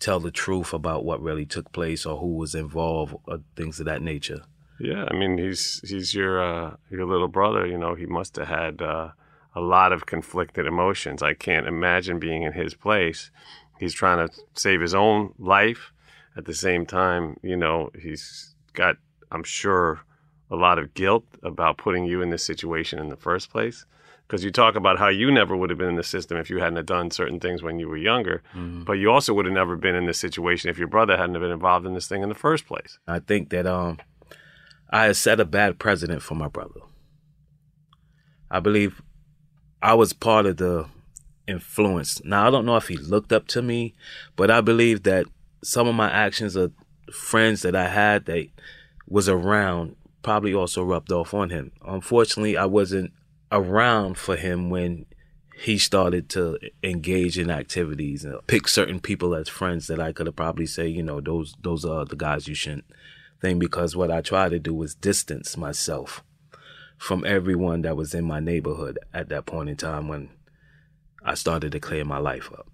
tell 0.02 0.20
the 0.20 0.30
truth 0.30 0.72
about 0.72 1.04
what 1.04 1.22
really 1.22 1.46
took 1.46 1.72
place 1.72 2.04
or 2.04 2.18
who 2.18 2.34
was 2.34 2.54
involved 2.54 3.14
or 3.26 3.40
things 3.56 3.78
of 3.78 3.86
that 3.86 4.02
nature. 4.02 4.42
Yeah, 4.80 5.06
I 5.08 5.14
mean 5.14 5.38
he's 5.38 5.80
he's 5.88 6.14
your 6.14 6.42
uh, 6.42 6.76
your 6.90 7.06
little 7.06 7.28
brother. 7.28 7.66
You 7.66 7.78
know, 7.78 7.94
he 7.94 8.06
must 8.06 8.36
have 8.36 8.48
had 8.48 8.82
uh, 8.82 9.10
a 9.54 9.60
lot 9.60 9.92
of 9.92 10.06
conflicted 10.06 10.66
emotions. 10.66 11.22
I 11.22 11.34
can't 11.34 11.68
imagine 11.68 12.18
being 12.18 12.42
in 12.42 12.52
his 12.52 12.74
place. 12.74 13.30
He's 13.78 13.94
trying 13.94 14.26
to 14.26 14.34
save 14.54 14.80
his 14.80 14.94
own 14.94 15.34
life. 15.38 15.92
At 16.36 16.46
the 16.46 16.54
same 16.54 16.86
time, 16.86 17.36
you 17.42 17.56
know, 17.56 17.90
he's 18.00 18.54
got, 18.72 18.96
I'm 19.30 19.44
sure, 19.44 20.00
a 20.50 20.56
lot 20.56 20.78
of 20.78 20.94
guilt 20.94 21.24
about 21.42 21.76
putting 21.76 22.06
you 22.06 22.22
in 22.22 22.30
this 22.30 22.44
situation 22.44 22.98
in 22.98 23.08
the 23.08 23.16
first 23.16 23.50
place. 23.50 23.84
Because 24.32 24.44
you 24.44 24.50
talk 24.50 24.76
about 24.76 24.98
how 24.98 25.08
you 25.08 25.30
never 25.30 25.54
would 25.54 25.68
have 25.68 25.78
been 25.78 25.90
in 25.90 25.96
the 25.96 26.02
system 26.02 26.38
if 26.38 26.48
you 26.48 26.56
hadn't 26.56 26.76
have 26.76 26.86
done 26.86 27.10
certain 27.10 27.38
things 27.38 27.62
when 27.62 27.78
you 27.78 27.86
were 27.86 27.98
younger, 27.98 28.42
but 28.86 28.94
you 28.94 29.10
also 29.10 29.34
would 29.34 29.44
have 29.44 29.52
never 29.52 29.76
been 29.76 29.94
in 29.94 30.06
this 30.06 30.18
situation 30.18 30.70
if 30.70 30.78
your 30.78 30.88
brother 30.88 31.18
hadn't 31.18 31.34
have 31.34 31.42
been 31.42 31.50
involved 31.50 31.84
in 31.84 31.92
this 31.92 32.08
thing 32.08 32.22
in 32.22 32.30
the 32.30 32.34
first 32.34 32.66
place. 32.66 32.98
I 33.06 33.18
think 33.18 33.50
that 33.50 33.66
um, 33.66 33.98
I 34.88 35.04
had 35.04 35.16
set 35.16 35.38
a 35.38 35.44
bad 35.44 35.78
precedent 35.78 36.22
for 36.22 36.34
my 36.34 36.48
brother. 36.48 36.80
I 38.50 38.58
believe 38.60 39.02
I 39.82 39.92
was 39.92 40.14
part 40.14 40.46
of 40.46 40.56
the 40.56 40.86
influence. 41.46 42.24
Now 42.24 42.48
I 42.48 42.50
don't 42.50 42.64
know 42.64 42.78
if 42.78 42.88
he 42.88 42.96
looked 42.96 43.34
up 43.34 43.46
to 43.48 43.60
me, 43.60 43.92
but 44.34 44.50
I 44.50 44.62
believe 44.62 45.02
that 45.02 45.26
some 45.62 45.86
of 45.86 45.94
my 45.94 46.10
actions 46.10 46.56
of 46.56 46.72
friends 47.12 47.60
that 47.60 47.76
I 47.76 47.88
had 47.88 48.24
that 48.24 48.48
was 49.06 49.28
around 49.28 49.96
probably 50.22 50.54
also 50.54 50.82
rubbed 50.82 51.12
off 51.12 51.34
on 51.34 51.50
him. 51.50 51.72
Unfortunately, 51.86 52.56
I 52.56 52.64
wasn't 52.64 53.12
around 53.52 54.18
for 54.18 54.34
him 54.36 54.70
when 54.70 55.06
he 55.56 55.78
started 55.78 56.28
to 56.30 56.58
engage 56.82 57.38
in 57.38 57.50
activities 57.50 58.24
and 58.24 58.44
pick 58.48 58.66
certain 58.66 58.98
people 58.98 59.34
as 59.34 59.48
friends 59.48 59.86
that 59.86 60.00
I 60.00 60.12
could 60.12 60.26
have 60.26 60.34
probably 60.34 60.66
say, 60.66 60.88
you 60.88 61.02
know, 61.02 61.20
those 61.20 61.54
those 61.62 61.84
are 61.84 62.04
the 62.04 62.16
guys 62.16 62.48
you 62.48 62.54
shouldn't 62.54 62.86
thing 63.40 63.58
because 63.58 63.94
what 63.94 64.10
I 64.10 64.22
tried 64.22 64.50
to 64.50 64.58
do 64.58 64.72
was 64.72 64.94
distance 64.94 65.56
myself 65.56 66.24
from 66.96 67.24
everyone 67.26 67.82
that 67.82 67.96
was 67.96 68.14
in 68.14 68.24
my 68.24 68.40
neighborhood 68.40 68.98
at 69.12 69.28
that 69.28 69.44
point 69.44 69.68
in 69.68 69.76
time 69.76 70.08
when 70.08 70.30
I 71.24 71.34
started 71.34 71.72
to 71.72 71.80
clear 71.80 72.04
my 72.04 72.18
life 72.18 72.50
up. 72.52 72.68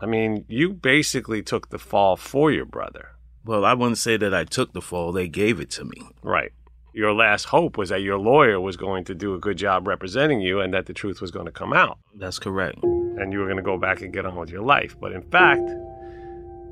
I 0.00 0.06
mean, 0.06 0.44
you 0.48 0.72
basically 0.72 1.42
took 1.42 1.68
the 1.68 1.78
fall 1.78 2.16
for 2.16 2.50
your 2.50 2.64
brother. 2.64 3.10
Well, 3.44 3.64
I 3.64 3.74
wouldn't 3.74 3.98
say 3.98 4.16
that 4.16 4.34
I 4.34 4.44
took 4.44 4.72
the 4.72 4.80
fall, 4.80 5.12
they 5.12 5.28
gave 5.28 5.60
it 5.60 5.70
to 5.72 5.84
me. 5.84 6.08
Right. 6.22 6.52
Your 6.94 7.12
last 7.12 7.46
hope 7.46 7.76
was 7.76 7.88
that 7.88 8.02
your 8.02 8.18
lawyer 8.18 8.60
was 8.60 8.76
going 8.76 9.02
to 9.06 9.16
do 9.16 9.34
a 9.34 9.38
good 9.38 9.58
job 9.58 9.88
representing 9.88 10.40
you 10.40 10.60
and 10.60 10.72
that 10.74 10.86
the 10.86 10.92
truth 10.92 11.20
was 11.20 11.32
going 11.32 11.46
to 11.46 11.52
come 11.52 11.72
out. 11.72 11.98
That's 12.14 12.38
correct. 12.38 12.78
And 12.84 13.32
you 13.32 13.40
were 13.40 13.46
going 13.46 13.56
to 13.56 13.64
go 13.64 13.76
back 13.76 14.00
and 14.00 14.12
get 14.12 14.24
on 14.24 14.36
with 14.36 14.48
your 14.48 14.62
life. 14.62 14.96
But 15.00 15.10
in 15.10 15.22
fact, 15.22 15.68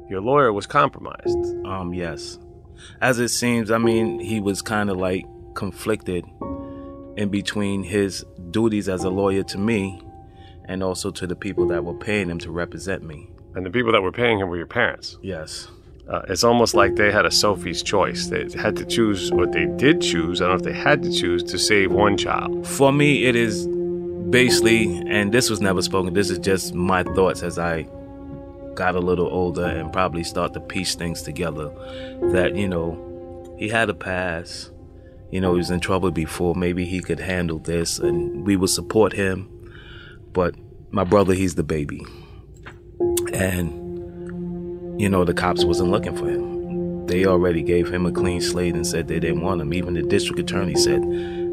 your 0.08 0.20
lawyer 0.20 0.52
was 0.52 0.64
compromised. 0.64 1.66
Um, 1.66 1.92
yes. 1.92 2.38
As 3.00 3.18
it 3.18 3.30
seems, 3.30 3.72
I 3.72 3.78
mean, 3.78 4.20
he 4.20 4.38
was 4.38 4.62
kind 4.62 4.90
of 4.90 4.96
like 4.96 5.26
conflicted 5.54 6.24
in 7.16 7.28
between 7.28 7.82
his 7.82 8.24
duties 8.52 8.88
as 8.88 9.02
a 9.02 9.10
lawyer 9.10 9.42
to 9.42 9.58
me 9.58 10.00
and 10.66 10.84
also 10.84 11.10
to 11.10 11.26
the 11.26 11.34
people 11.34 11.66
that 11.66 11.84
were 11.84 11.98
paying 11.98 12.30
him 12.30 12.38
to 12.38 12.52
represent 12.52 13.02
me. 13.02 13.28
And 13.56 13.66
the 13.66 13.70
people 13.70 13.90
that 13.90 14.02
were 14.02 14.12
paying 14.12 14.38
him 14.38 14.48
were 14.48 14.56
your 14.56 14.66
parents. 14.66 15.18
Yes. 15.20 15.66
Uh, 16.12 16.20
it's 16.28 16.44
almost 16.44 16.74
like 16.74 16.96
they 16.96 17.10
had 17.10 17.24
a 17.24 17.30
Sophie's 17.30 17.82
choice. 17.82 18.26
They 18.26 18.46
had 18.58 18.76
to 18.76 18.84
choose, 18.84 19.30
or 19.30 19.46
they 19.46 19.64
did 19.76 20.02
choose, 20.02 20.42
I 20.42 20.46
don't 20.46 20.62
know 20.62 20.68
if 20.68 20.74
they 20.74 20.78
had 20.78 21.02
to 21.04 21.10
choose, 21.10 21.42
to 21.44 21.58
save 21.58 21.90
one 21.90 22.18
child. 22.18 22.66
For 22.66 22.92
me, 22.92 23.24
it 23.24 23.34
is 23.34 23.66
basically, 24.28 24.98
and 25.08 25.32
this 25.32 25.48
was 25.48 25.62
never 25.62 25.80
spoken, 25.80 26.12
this 26.12 26.28
is 26.28 26.38
just 26.38 26.74
my 26.74 27.02
thoughts 27.02 27.42
as 27.42 27.58
I 27.58 27.88
got 28.74 28.94
a 28.94 29.00
little 29.00 29.26
older 29.26 29.64
and 29.64 29.90
probably 29.90 30.22
start 30.22 30.52
to 30.52 30.60
piece 30.60 30.94
things 30.94 31.22
together 31.22 31.70
that, 32.32 32.56
you 32.56 32.68
know, 32.68 33.56
he 33.58 33.70
had 33.70 33.88
a 33.88 33.94
past. 33.94 34.70
You 35.30 35.40
know, 35.40 35.52
he 35.52 35.58
was 35.58 35.70
in 35.70 35.80
trouble 35.80 36.10
before. 36.10 36.54
Maybe 36.54 36.84
he 36.84 37.00
could 37.00 37.20
handle 37.20 37.58
this 37.58 37.98
and 37.98 38.46
we 38.46 38.56
would 38.56 38.68
support 38.68 39.14
him. 39.14 39.48
But 40.34 40.56
my 40.90 41.04
brother, 41.04 41.32
he's 41.32 41.54
the 41.54 41.62
baby. 41.62 42.04
And, 43.32 43.81
you 45.02 45.08
know, 45.08 45.24
the 45.24 45.34
cops 45.34 45.64
wasn't 45.64 45.90
looking 45.90 46.16
for 46.16 46.28
him. 46.28 47.06
They 47.06 47.26
already 47.26 47.60
gave 47.60 47.92
him 47.92 48.06
a 48.06 48.12
clean 48.12 48.40
slate 48.40 48.76
and 48.76 48.86
said 48.86 49.08
they 49.08 49.18
didn't 49.18 49.40
want 49.40 49.60
him. 49.60 49.74
Even 49.74 49.94
the 49.94 50.02
district 50.02 50.38
attorney 50.38 50.76
said 50.76 51.02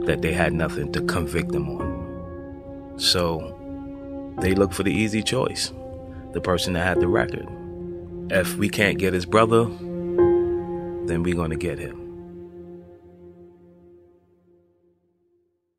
that 0.05 0.21
they 0.21 0.31
had 0.31 0.53
nothing 0.53 0.91
to 0.91 1.01
convict 1.01 1.51
him 1.51 1.67
on. 1.67 2.93
So 2.99 4.35
they 4.39 4.53
looked 4.53 4.75
for 4.75 4.83
the 4.83 4.93
easy 4.93 5.23
choice 5.23 5.73
the 6.33 6.39
person 6.39 6.73
that 6.73 6.85
had 6.85 6.99
the 6.99 7.07
record. 7.07 7.47
If 8.29 8.55
we 8.57 8.69
can't 8.69 8.99
get 8.99 9.13
his 9.13 9.25
brother, 9.25 9.63
then 9.63 11.23
we're 11.23 11.33
going 11.33 11.49
to 11.49 11.57
get 11.57 11.79
him. 11.79 12.08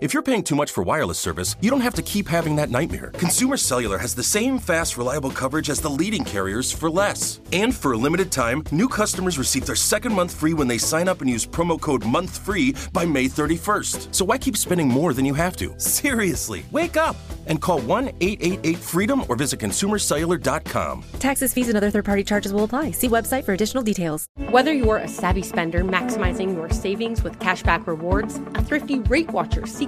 If 0.00 0.14
you're 0.14 0.22
paying 0.22 0.44
too 0.44 0.54
much 0.54 0.70
for 0.70 0.84
wireless 0.84 1.18
service, 1.18 1.56
you 1.60 1.70
don't 1.70 1.80
have 1.80 1.94
to 1.94 2.02
keep 2.02 2.28
having 2.28 2.54
that 2.54 2.70
nightmare. 2.70 3.10
Consumer 3.14 3.56
Cellular 3.56 3.98
has 3.98 4.14
the 4.14 4.22
same 4.22 4.60
fast, 4.60 4.96
reliable 4.96 5.30
coverage 5.30 5.70
as 5.70 5.80
the 5.80 5.90
leading 5.90 6.24
carriers 6.24 6.70
for 6.70 6.88
less. 6.88 7.40
And 7.52 7.74
for 7.74 7.94
a 7.94 7.96
limited 7.96 8.30
time, 8.30 8.62
new 8.70 8.86
customers 8.86 9.38
receive 9.38 9.66
their 9.66 9.74
second 9.74 10.12
month 10.14 10.36
free 10.36 10.54
when 10.54 10.68
they 10.68 10.78
sign 10.78 11.08
up 11.08 11.20
and 11.20 11.28
use 11.28 11.44
promo 11.44 11.80
code 11.80 12.02
MONTHFREE 12.02 12.92
by 12.92 13.04
May 13.06 13.24
31st. 13.24 14.14
So 14.14 14.24
why 14.24 14.38
keep 14.38 14.56
spending 14.56 14.86
more 14.86 15.12
than 15.12 15.24
you 15.24 15.34
have 15.34 15.56
to? 15.56 15.74
Seriously, 15.80 16.64
wake 16.70 16.96
up 16.96 17.16
and 17.48 17.60
call 17.60 17.80
1 17.80 18.10
888 18.20 18.76
freedom 18.76 19.24
or 19.28 19.34
visit 19.34 19.58
consumercellular.com. 19.58 21.02
Taxes, 21.18 21.52
fees, 21.52 21.66
and 21.66 21.76
other 21.76 21.90
third 21.90 22.04
party 22.04 22.22
charges 22.22 22.52
will 22.52 22.62
apply. 22.62 22.92
See 22.92 23.08
website 23.08 23.42
for 23.42 23.52
additional 23.52 23.82
details. 23.82 24.28
Whether 24.50 24.72
you're 24.72 24.98
a 24.98 25.08
savvy 25.08 25.42
spender 25.42 25.82
maximizing 25.82 26.54
your 26.54 26.70
savings 26.70 27.24
with 27.24 27.40
cashback 27.40 27.88
rewards, 27.88 28.36
a 28.54 28.62
thrifty 28.62 29.00
rate 29.00 29.32
watcher 29.32 29.66
seeking 29.66 29.87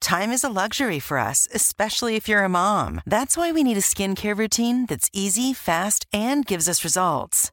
Time 0.00 0.32
is 0.32 0.42
a 0.42 0.48
luxury 0.48 0.98
for 0.98 1.18
us, 1.18 1.46
especially 1.54 2.16
if 2.16 2.28
you're 2.28 2.44
a 2.44 2.48
mom. 2.48 3.02
That's 3.06 3.36
why 3.36 3.52
we 3.52 3.62
need 3.62 3.76
a 3.76 3.80
skincare 3.80 4.36
routine 4.36 4.86
that's 4.86 5.10
easy, 5.12 5.52
fast, 5.52 6.06
and 6.12 6.46
gives 6.46 6.68
us 6.68 6.84
results. 6.84 7.52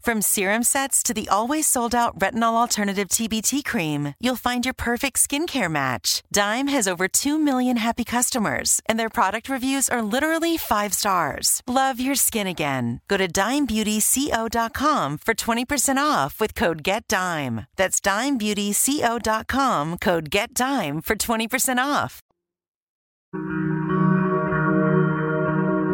From 0.00 0.22
serum 0.22 0.62
sets 0.62 1.02
to 1.02 1.12
the 1.12 1.28
always 1.28 1.66
sold 1.66 1.94
out 1.94 2.18
retinol 2.18 2.54
alternative 2.54 3.08
TBT 3.08 3.64
cream, 3.64 4.14
you'll 4.20 4.36
find 4.36 4.64
your 4.64 4.74
perfect 4.74 5.18
skincare 5.18 5.70
match. 5.70 6.22
Dime 6.32 6.68
has 6.68 6.88
over 6.88 7.08
2 7.08 7.38
million 7.38 7.76
happy 7.76 8.04
customers, 8.04 8.80
and 8.86 8.98
their 8.98 9.10
product 9.10 9.48
reviews 9.48 9.88
are 9.88 10.02
literally 10.02 10.56
five 10.56 10.94
stars. 10.94 11.62
Love 11.66 12.00
your 12.00 12.14
skin 12.14 12.46
again. 12.46 13.00
Go 13.08 13.16
to 13.16 13.28
dimebeautyco.com 13.28 15.18
for 15.18 15.34
20% 15.34 15.96
off 15.96 16.40
with 16.40 16.54
code 16.54 16.82
GETDIME. 16.82 17.66
That's 17.76 18.00
dimebeautyco.com, 18.00 19.98
code 19.98 20.30
GETDIME 20.30 21.04
for 21.04 21.16
20% 21.16 21.78
off. 21.78 22.22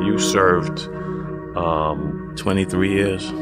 You 0.06 0.18
served 0.18 0.88
um, 1.56 2.34
23 2.36 2.92
years. 2.92 3.32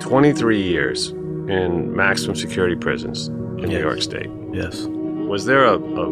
23 0.00 0.62
years 0.62 1.08
in 1.08 1.94
maximum 1.94 2.36
security 2.36 2.76
prisons 2.76 3.28
in 3.28 3.68
New 3.68 3.78
York 3.78 4.02
State. 4.02 4.30
Yes. 4.52 4.86
Was 5.28 5.44
there 5.44 5.64
a 5.64 5.74
a, 5.74 6.06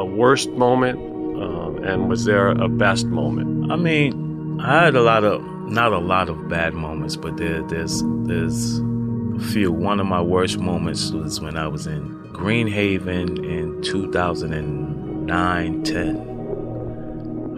a 0.00 0.04
worst 0.04 0.50
moment, 0.50 0.98
um, 1.42 1.82
and 1.84 2.08
was 2.08 2.24
there 2.24 2.48
a 2.48 2.68
best 2.68 3.06
moment? 3.06 3.72
I 3.72 3.76
mean, 3.76 4.60
I 4.60 4.84
had 4.84 4.96
a 4.96 5.02
lot 5.02 5.24
of 5.24 5.42
not 5.68 5.92
a 5.92 5.98
lot 5.98 6.28
of 6.28 6.48
bad 6.48 6.74
moments, 6.74 7.16
but 7.16 7.36
there, 7.36 7.62
there's 7.62 8.02
there's 8.24 8.78
a 8.78 9.40
few. 9.52 9.72
One 9.72 10.00
of 10.00 10.06
my 10.06 10.20
worst 10.20 10.58
moments 10.58 11.10
was 11.10 11.40
when 11.40 11.56
I 11.56 11.68
was 11.68 11.86
in 11.86 12.30
Green 12.32 12.68
Haven 12.68 13.44
in 13.44 13.82
2009 13.82 15.82
10. 15.82 16.37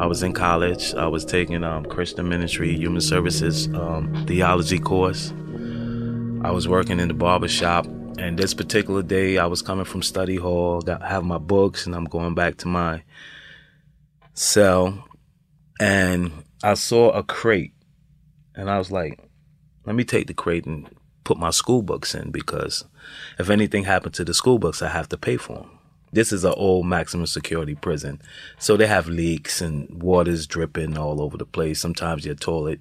I 0.01 0.07
was 0.07 0.23
in 0.23 0.33
college. 0.33 0.95
I 0.95 1.07
was 1.09 1.27
taking 1.27 1.63
um, 1.63 1.85
Christian 1.85 2.27
Ministry, 2.27 2.75
Human 2.75 3.03
Services 3.03 3.69
um, 3.75 4.25
theology 4.27 4.79
course. 4.79 5.31
I 6.43 6.51
was 6.53 6.67
working 6.67 6.99
in 6.99 7.09
the 7.09 7.15
barber 7.15 7.49
shop, 7.49 7.85
and 8.19 8.39
this 8.39 8.55
particular 8.55 9.03
day, 9.03 9.37
I 9.37 9.45
was 9.45 9.61
coming 9.61 9.85
from 9.85 10.03
study 10.03 10.37
hall, 10.37 10.81
got 10.81 11.03
have 11.03 11.23
my 11.23 11.37
books, 11.37 11.85
and 11.85 11.95
I'm 11.95 12.07
going 12.07 12.35
back 12.35 12.57
to 12.59 12.67
my 12.67 13.03
cell, 14.33 15.07
and 15.79 16.33
I 16.65 16.75
saw 16.75 17.11
a 17.11 17.23
crate, 17.23 17.75
and 18.55 18.71
I 18.71 18.79
was 18.79 18.91
like, 18.91 19.21
"Let 19.85 19.97
me 19.97 20.05
take 20.05 20.29
the 20.29 20.35
crate 20.35 20.65
and 20.65 20.89
put 21.25 21.37
my 21.37 21.51
school 21.51 21.83
books 21.83 22.15
in 22.15 22.31
because 22.31 22.87
if 23.39 23.51
anything 23.51 23.85
happened 23.85 24.15
to 24.15 24.25
the 24.25 24.33
school 24.33 24.59
books, 24.59 24.81
I 24.81 24.89
have 24.89 25.11
to 25.11 25.19
pay 25.19 25.37
for 25.37 25.57
them." 25.57 25.80
This 26.13 26.33
is 26.33 26.45
an 26.45 26.55
old 26.57 26.87
maximum 26.87 27.27
security 27.27 27.75
prison. 27.75 28.21
So 28.59 28.77
they 28.77 28.87
have 28.87 29.09
leaks 29.09 29.61
and 29.61 30.03
water's 30.03 30.47
dripping 30.47 30.99
all 30.99 31.21
over 31.21 31.37
the 31.37 31.47
place. 31.47 31.81
Sometimes 31.81 32.27
your 32.27 32.35
toilet 32.35 32.81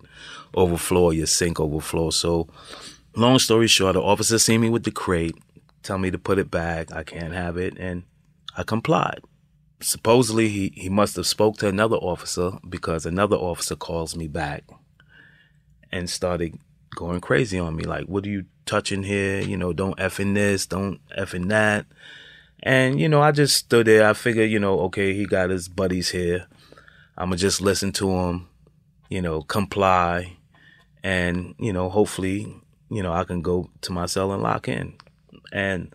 overflow, 0.55 1.11
your 1.11 1.27
sink 1.27 1.59
overflow. 1.59 2.09
So 2.09 2.47
long 3.15 3.37
story 3.37 3.67
short, 3.67 3.93
the 3.93 4.01
officer 4.01 4.39
see 4.39 4.57
me 4.57 4.69
with 4.69 4.83
the 4.83 4.91
crate, 4.91 5.35
tell 5.83 5.99
me 5.99 6.09
to 6.09 6.17
put 6.17 6.39
it 6.39 6.49
back. 6.49 6.91
I 6.91 7.03
can't 7.03 7.33
have 7.33 7.57
it. 7.57 7.77
And 7.77 8.03
I 8.57 8.63
complied. 8.63 9.21
Supposedly 9.79 10.49
he, 10.49 10.73
he 10.75 10.89
must 10.89 11.15
have 11.15 11.27
spoke 11.27 11.57
to 11.57 11.67
another 11.67 11.97
officer 11.97 12.53
because 12.67 13.05
another 13.05 13.37
officer 13.37 13.75
calls 13.75 14.15
me 14.15 14.27
back 14.27 14.63
and 15.91 16.09
started 16.09 16.57
going 16.95 17.21
crazy 17.21 17.59
on 17.59 17.75
me. 17.75 17.83
Like, 17.83 18.05
what 18.05 18.25
are 18.25 18.29
you 18.29 18.45
touching 18.65 19.03
here? 19.03 19.39
You 19.39 19.55
know, 19.55 19.71
don't 19.71 19.99
F 19.99 20.19
in 20.19 20.33
this, 20.33 20.65
don't 20.65 20.99
F 21.15 21.33
in 21.33 21.47
that. 21.49 21.85
And, 22.63 23.00
you 23.00 23.08
know, 23.08 23.22
I 23.22 23.32
just 23.32 23.56
stood 23.56 23.88
there. 23.88 24.08
I 24.08 24.13
figured, 24.13 24.50
you 24.50 24.60
know, 24.60 24.80
okay, 24.82 25.13
he 25.13 25.26
got 25.26 25.50
his 25.50 25.67
buddies 25.67 26.10
here. 26.10 26.48
I'm 27.17 27.30
going 27.30 27.38
to 27.38 27.41
just 27.41 27.62
listen 27.62 27.91
to 27.93 28.10
him, 28.10 28.48
you 29.10 29.22
know, 29.22 29.41
comply. 29.41 30.38
And, 31.04 31.56
you 31.58 31.72
know, 31.72 31.89
hopefully, 31.89 32.54
you 32.89 33.04
know, 33.04 33.13
I 33.13 33.24
can 33.24 33.41
go 33.41 33.69
to 33.82 33.91
my 33.91 34.06
cell 34.06 34.34
and 34.34 34.43
lock 34.43 34.67
in. 34.67 34.95
And 35.52 35.93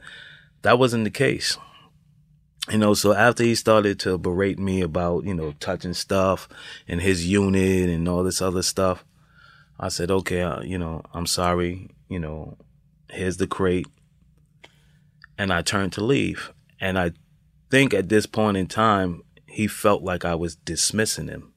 that 0.62 0.78
wasn't 0.78 1.04
the 1.04 1.10
case. 1.10 1.58
You 2.70 2.78
know, 2.78 2.94
so 2.94 3.12
after 3.12 3.42
he 3.42 3.54
started 3.54 4.00
to 4.00 4.16
berate 4.16 4.58
me 4.58 4.80
about, 4.80 5.24
you 5.24 5.34
know, 5.34 5.52
touching 5.60 5.92
stuff 5.92 6.48
and 6.88 7.02
his 7.02 7.26
unit 7.26 7.90
and 7.90 8.08
all 8.08 8.24
this 8.24 8.40
other 8.40 8.62
stuff, 8.62 9.04
I 9.78 9.88
said, 9.88 10.10
okay, 10.10 10.40
uh, 10.40 10.62
you 10.62 10.78
know, 10.78 11.02
I'm 11.12 11.26
sorry, 11.26 11.90
you 12.08 12.18
know, 12.18 12.56
here's 13.10 13.36
the 13.36 13.46
crate. 13.46 13.86
And 15.36 15.52
I 15.52 15.60
turned 15.60 15.92
to 15.94 16.04
leave. 16.04 16.53
And 16.80 16.98
I 16.98 17.12
think 17.70 17.94
at 17.94 18.08
this 18.08 18.26
point 18.26 18.56
in 18.56 18.66
time, 18.66 19.22
he 19.46 19.66
felt 19.66 20.02
like 20.02 20.24
I 20.24 20.34
was 20.34 20.56
dismissing 20.56 21.28
him. 21.28 21.52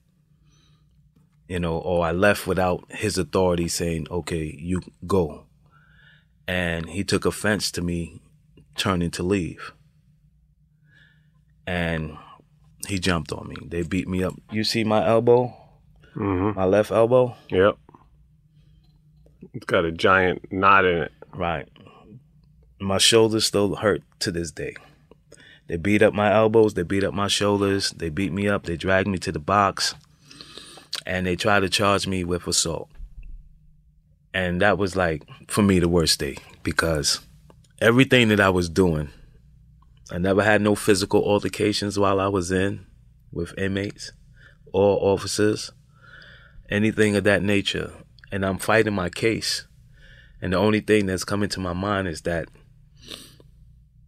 You 1.48 1.60
know, 1.60 1.78
or 1.78 2.06
I 2.06 2.12
left 2.12 2.46
without 2.46 2.84
his 2.90 3.18
authority 3.18 3.68
saying, 3.68 4.08
okay, 4.12 4.56
you 4.60 4.82
go. 5.06 5.46
And 6.48 6.90
he 6.90 7.04
took 7.04 7.26
offense 7.26 7.72
to 7.72 7.82
me 7.82 8.22
turning 8.76 9.12
to 9.12 9.24
leave. 9.24 9.74
And 11.66 12.18
he 12.88 13.00
jumped 13.00 13.32
on 13.32 13.48
me. 13.48 13.56
They 13.66 13.82
beat 13.82 14.08
me 14.08 14.24
up. 14.24 14.34
You 14.52 14.64
see 14.64 14.84
my 14.84 15.06
elbow? 15.06 15.54
Mm-hmm. 16.16 16.58
My 16.58 16.66
left 16.66 16.92
elbow? 16.92 17.36
Yep. 17.50 17.78
It's 19.54 19.66
got 19.66 19.86
a 19.86 19.92
giant 19.92 20.52
knot 20.52 20.86
in 20.86 21.04
it. 21.04 21.12
Right. 21.34 21.68
My 22.80 22.98
shoulders 22.98 23.46
still 23.46 23.76
hurt 23.76 24.04
to 24.20 24.32
this 24.32 24.52
day. 24.52 24.76
They 25.68 25.78
beat 25.78 26.02
up 26.02 26.14
my 26.14 26.34
elbows, 26.34 26.74
they 26.74 26.84
beat 26.84 27.04
up 27.04 27.14
my 27.14 27.28
shoulders, 27.28 27.92
they 27.92 28.10
beat 28.10 28.32
me 28.32 28.48
up, 28.48 28.64
they 28.64 28.78
dragged 28.78 29.08
me 29.08 29.18
to 29.20 29.32
the 29.32 29.40
box, 29.40 29.96
and 31.06 31.26
they 31.26 31.36
tried 31.36 31.62
to 31.62 31.70
charge 31.70 32.08
me 32.08 32.24
with 32.24 32.48
assault. 32.48 32.90
And 34.34 34.62
that 34.62 34.78
was 34.78 34.96
like, 34.96 35.24
for 35.48 35.62
me, 35.62 35.80
the 35.80 35.90
worst 35.90 36.20
day 36.20 36.38
because 36.68 37.22
everything 37.80 38.28
that 38.28 38.42
I 38.42 38.50
was 38.50 38.68
doing, 38.68 39.10
I 40.12 40.18
never 40.18 40.44
had 40.44 40.62
no 40.62 40.76
physical 40.76 41.24
altercations 41.24 41.98
while 41.98 42.20
I 42.20 42.28
was 42.28 42.52
in 42.52 42.86
with 43.32 43.58
inmates 43.58 44.12
or 44.74 44.98
officers, 45.02 45.72
anything 46.70 47.16
of 47.16 47.24
that 47.24 47.42
nature. 47.42 47.94
And 48.34 48.46
I'm 48.46 48.58
fighting 48.58 48.94
my 48.94 49.10
case. 49.10 49.66
And 50.42 50.52
the 50.52 50.58
only 50.58 50.82
thing 50.82 51.06
that's 51.06 51.24
coming 51.24 51.48
to 51.50 51.62
my 51.62 51.72
mind 51.72 52.10
is 52.10 52.24
that 52.24 52.50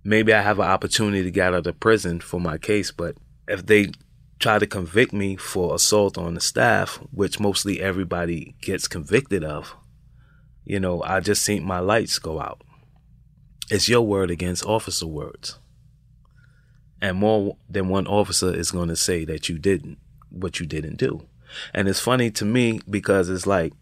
maybe 0.09 0.33
I 0.33 0.41
have 0.41 0.57
an 0.57 0.65
opportunity 0.65 1.21
to 1.21 1.29
get 1.29 1.53
out 1.53 1.67
of 1.67 1.79
prison 1.79 2.19
for 2.19 2.41
my 2.41 2.57
case, 2.57 2.89
but 2.89 3.15
if 3.47 3.67
they 3.67 3.91
try 4.39 4.57
to 4.57 4.65
convict 4.65 5.13
me 5.13 5.35
for 5.35 5.75
assault 5.75 6.17
on 6.17 6.33
the 6.33 6.41
staff, 6.41 6.95
which 7.11 7.39
mostly 7.39 7.79
everybody 7.79 8.55
gets 8.59 8.87
convicted 8.87 9.43
of, 9.43 9.75
you 10.65 10.79
know, 10.79 11.03
I 11.03 11.19
just 11.19 11.43
seen 11.43 11.63
my 11.63 11.77
lights 11.77 12.17
go 12.17 12.41
out. 12.41 12.63
It's 13.69 13.87
your 13.87 14.01
word 14.01 14.31
against 14.31 14.65
officer 14.65 15.05
words. 15.05 15.59
And 16.99 17.17
more 17.17 17.57
than 17.69 17.87
one 17.87 18.07
officer 18.07 18.51
is 18.51 18.71
going 18.71 18.89
to 18.89 18.95
say 18.95 19.25
that 19.25 19.47
you 19.47 19.59
didn't, 19.59 19.99
what 20.31 20.59
you 20.59 20.65
didn't 20.65 20.97
do. 20.97 21.27
And 21.71 21.87
it's 21.87 21.99
funny 21.99 22.31
to 22.31 22.45
me 22.45 22.81
because 22.89 23.29
it's 23.29 23.45
like, 23.45 23.73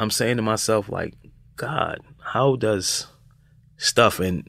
I'm 0.00 0.10
saying 0.10 0.38
to 0.38 0.42
myself, 0.42 0.88
like, 0.88 1.14
God, 1.54 2.00
how 2.18 2.56
does 2.56 3.06
stuff 3.76 4.18
and 4.18 4.48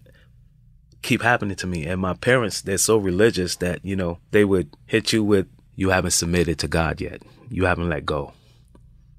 keep 1.02 1.22
happening 1.22 1.56
to 1.58 1.68
me? 1.68 1.86
And 1.86 2.02
my 2.02 2.14
parents, 2.14 2.62
they're 2.62 2.78
so 2.78 2.98
religious 2.98 3.56
that, 3.58 3.84
you 3.84 3.96
know, 3.96 4.20
they 4.32 4.46
would 4.46 4.76
hit 4.86 5.14
you 5.14 5.24
with, 5.24 5.48
you 5.76 5.90
haven't 5.90 6.12
submitted 6.12 6.60
to 6.60 6.68
God 6.68 7.02
yet. 7.02 7.22
You 7.50 7.66
haven't 7.66 7.90
let 7.90 8.06
go. 8.06 8.34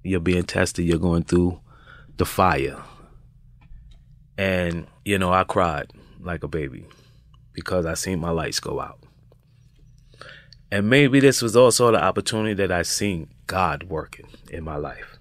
You're 0.03 0.21
being 0.21 0.45
tested. 0.45 0.85
You're 0.85 0.99
going 0.99 1.25
through 1.25 1.61
the 2.17 2.25
fire. 2.25 2.83
And, 4.39 4.87
you 5.05 5.19
know, 5.19 5.33
I 5.33 5.45
cried 5.45 5.91
like 6.21 6.43
a 6.43 6.49
baby 6.49 6.87
because 7.53 7.87
I 7.87 7.95
seen 7.95 8.21
my 8.21 8.31
lights 8.31 8.61
go 8.61 8.81
out. 8.81 8.99
And 10.71 10.89
maybe 10.89 11.19
this 11.19 11.43
was 11.43 11.57
also 11.57 11.91
the 11.91 12.03
opportunity 12.03 12.55
that 12.55 12.71
I 12.71 12.83
seen 12.83 13.29
God 13.47 13.85
working 13.85 14.29
in 14.51 14.63
my 14.63 14.77
life. 14.77 15.19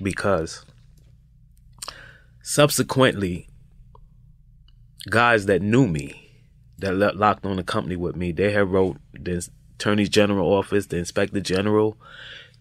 Because 0.00 0.64
subsequently, 2.42 3.48
guys 5.08 5.46
that 5.46 5.62
knew 5.62 5.86
me, 5.86 6.30
that 6.78 7.16
locked 7.16 7.46
on 7.46 7.56
the 7.56 7.64
company 7.64 7.96
with 7.96 8.16
me, 8.16 8.32
they 8.32 8.52
had 8.52 8.68
wrote 8.68 8.96
the 9.12 9.48
Attorney 9.76 10.06
General 10.06 10.52
office, 10.52 10.86
the 10.86 10.98
Inspector 10.98 11.40
General, 11.40 11.96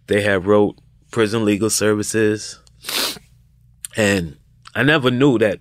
they 0.07 0.21
had 0.21 0.45
wrote 0.45 0.77
prison 1.11 1.45
legal 1.45 1.69
services. 1.69 2.59
And 3.95 4.37
I 4.73 4.83
never 4.83 5.11
knew 5.11 5.37
that 5.39 5.59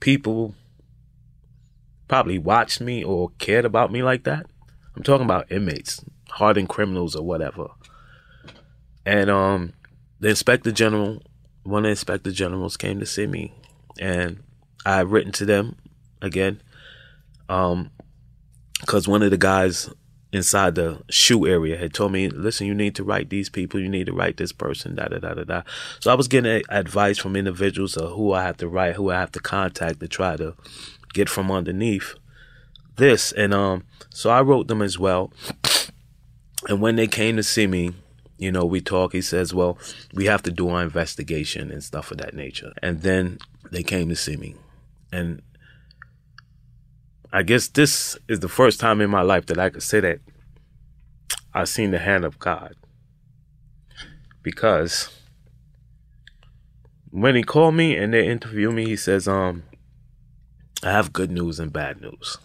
people 0.00 0.54
probably 2.08 2.38
watched 2.38 2.80
me 2.80 3.04
or 3.04 3.30
cared 3.38 3.64
about 3.64 3.92
me 3.92 4.02
like 4.02 4.24
that. 4.24 4.46
I'm 4.96 5.02
talking 5.02 5.24
about 5.24 5.50
inmates, 5.52 6.04
hardened 6.30 6.68
criminals 6.68 7.14
or 7.14 7.24
whatever. 7.24 7.68
And 9.06 9.30
um 9.30 9.72
the 10.20 10.28
inspector 10.28 10.72
general, 10.72 11.22
one 11.62 11.80
of 11.80 11.84
the 11.84 11.90
inspector 11.90 12.32
generals 12.32 12.76
came 12.76 12.98
to 12.98 13.06
see 13.06 13.26
me 13.26 13.54
and 14.00 14.42
I 14.84 14.96
had 14.96 15.10
written 15.10 15.32
to 15.32 15.44
them 15.44 15.76
again. 16.20 16.62
Um 17.48 17.90
because 18.80 19.08
one 19.08 19.22
of 19.22 19.30
the 19.30 19.36
guys 19.36 19.90
inside 20.32 20.74
the 20.74 21.02
SHU 21.10 21.46
area 21.46 21.76
had 21.76 21.94
told 21.94 22.12
me, 22.12 22.28
listen, 22.28 22.66
you 22.66 22.74
need 22.74 22.94
to 22.94 23.02
write 23.02 23.30
these 23.30 23.48
people, 23.48 23.80
you 23.80 23.88
need 23.88 24.06
to 24.06 24.12
write 24.12 24.36
this 24.36 24.52
person, 24.52 24.94
da 24.94 25.06
da 25.06 25.18
da 25.18 25.34
da 25.34 25.44
da. 25.44 25.62
So 26.00 26.12
I 26.12 26.14
was 26.14 26.28
getting 26.28 26.62
advice 26.68 27.18
from 27.18 27.34
individuals 27.34 27.96
of 27.96 28.12
who 28.12 28.32
I 28.32 28.42
have 28.42 28.58
to 28.58 28.68
write, 28.68 28.96
who 28.96 29.10
I 29.10 29.18
have 29.18 29.32
to 29.32 29.40
contact 29.40 30.00
to 30.00 30.08
try 30.08 30.36
to 30.36 30.54
get 31.14 31.28
from 31.28 31.50
underneath 31.50 32.14
this. 32.96 33.32
And 33.32 33.54
um 33.54 33.84
so 34.10 34.30
I 34.30 34.42
wrote 34.42 34.68
them 34.68 34.82
as 34.82 34.98
well. 34.98 35.32
And 36.68 36.80
when 36.80 36.96
they 36.96 37.06
came 37.06 37.36
to 37.36 37.42
see 37.42 37.66
me, 37.66 37.92
you 38.36 38.52
know, 38.52 38.64
we 38.64 38.80
talk, 38.80 39.12
he 39.12 39.22
says, 39.22 39.54
Well, 39.54 39.78
we 40.14 40.26
have 40.26 40.42
to 40.42 40.50
do 40.50 40.68
our 40.68 40.82
investigation 40.82 41.70
and 41.70 41.82
stuff 41.82 42.10
of 42.10 42.18
that 42.18 42.34
nature. 42.34 42.72
And 42.82 43.02
then 43.02 43.38
they 43.70 43.82
came 43.82 44.08
to 44.08 44.16
see 44.16 44.36
me. 44.36 44.54
And 45.12 45.42
I 47.32 47.42
guess 47.42 47.68
this 47.68 48.16
is 48.26 48.40
the 48.40 48.48
first 48.48 48.80
time 48.80 49.00
in 49.00 49.10
my 49.10 49.20
life 49.20 49.46
that 49.46 49.58
I 49.58 49.68
could 49.68 49.82
say 49.82 50.00
that 50.00 50.20
I've 51.52 51.68
seen 51.68 51.90
the 51.90 51.98
hand 51.98 52.24
of 52.24 52.38
God. 52.38 52.74
Because 54.42 55.10
when 57.10 57.34
he 57.34 57.42
called 57.42 57.74
me 57.74 57.96
and 57.96 58.14
they 58.14 58.26
interviewed 58.26 58.74
me, 58.74 58.86
he 58.86 58.96
says, 58.96 59.28
um, 59.28 59.64
I 60.82 60.90
have 60.90 61.12
good 61.12 61.30
news 61.30 61.58
and 61.58 61.72
bad 61.72 62.00
news. 62.00 62.38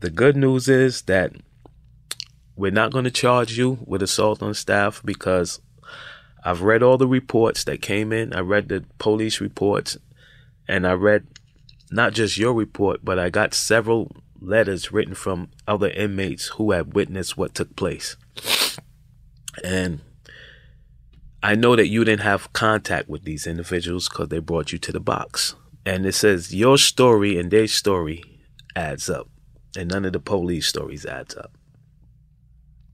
The 0.00 0.10
good 0.10 0.36
news 0.36 0.68
is 0.68 1.02
that 1.02 1.32
we're 2.56 2.70
not 2.70 2.92
going 2.92 3.04
to 3.04 3.10
charge 3.10 3.58
you 3.58 3.78
with 3.86 4.02
assault 4.02 4.42
on 4.42 4.54
staff 4.54 5.02
because 5.04 5.60
I've 6.44 6.62
read 6.62 6.82
all 6.82 6.96
the 6.96 7.06
reports 7.06 7.64
that 7.64 7.82
came 7.82 8.12
in. 8.12 8.32
I 8.32 8.40
read 8.40 8.68
the 8.68 8.84
police 8.98 9.40
reports 9.40 9.98
and 10.66 10.86
I 10.86 10.92
read 10.92 11.26
not 11.92 12.14
just 12.14 12.38
your 12.38 12.54
report, 12.54 13.04
but 13.04 13.18
I 13.18 13.30
got 13.30 13.54
several 13.54 14.10
letters 14.40 14.92
written 14.92 15.14
from 15.14 15.50
other 15.68 15.90
inmates 15.90 16.48
who 16.48 16.72
had 16.72 16.94
witnessed 16.94 17.36
what 17.36 17.54
took 17.54 17.76
place. 17.76 18.16
And 19.62 20.00
I 21.42 21.54
know 21.54 21.76
that 21.76 21.88
you 21.88 22.04
didn't 22.04 22.22
have 22.22 22.52
contact 22.52 23.08
with 23.08 23.24
these 23.24 23.46
individuals 23.46 24.08
because 24.08 24.28
they 24.28 24.38
brought 24.38 24.72
you 24.72 24.78
to 24.78 24.92
the 24.92 25.00
box. 25.00 25.54
And 25.84 26.06
it 26.06 26.12
says 26.12 26.54
your 26.54 26.78
story 26.78 27.38
and 27.38 27.50
their 27.50 27.66
story 27.66 28.22
adds 28.74 29.10
up, 29.10 29.28
and 29.76 29.90
none 29.90 30.04
of 30.04 30.12
the 30.12 30.20
police 30.20 30.66
stories 30.66 31.04
adds 31.04 31.36
up. 31.36 31.52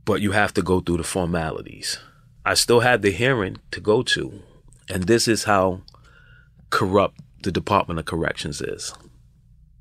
But 0.05 0.23
you 0.23 0.33
have 0.33 0.55
to 0.55 0.63
go 0.63 0.81
through 0.81 0.97
the 0.97 1.05
formalities. 1.05 1.99
I 2.45 2.55
still 2.55 2.81
had 2.81 3.03
the 3.03 3.11
hearing 3.11 3.59
to 3.71 3.81
go 3.81 4.03
to, 4.03 4.43
and 4.89 5.05
this 5.05 5.29
is 5.29 5.45
how 5.45 5.83
corrupt 6.71 7.21
the 7.49 7.53
Department 7.53 7.99
of 7.99 8.05
Corrections 8.05 8.61
is. 8.61 8.93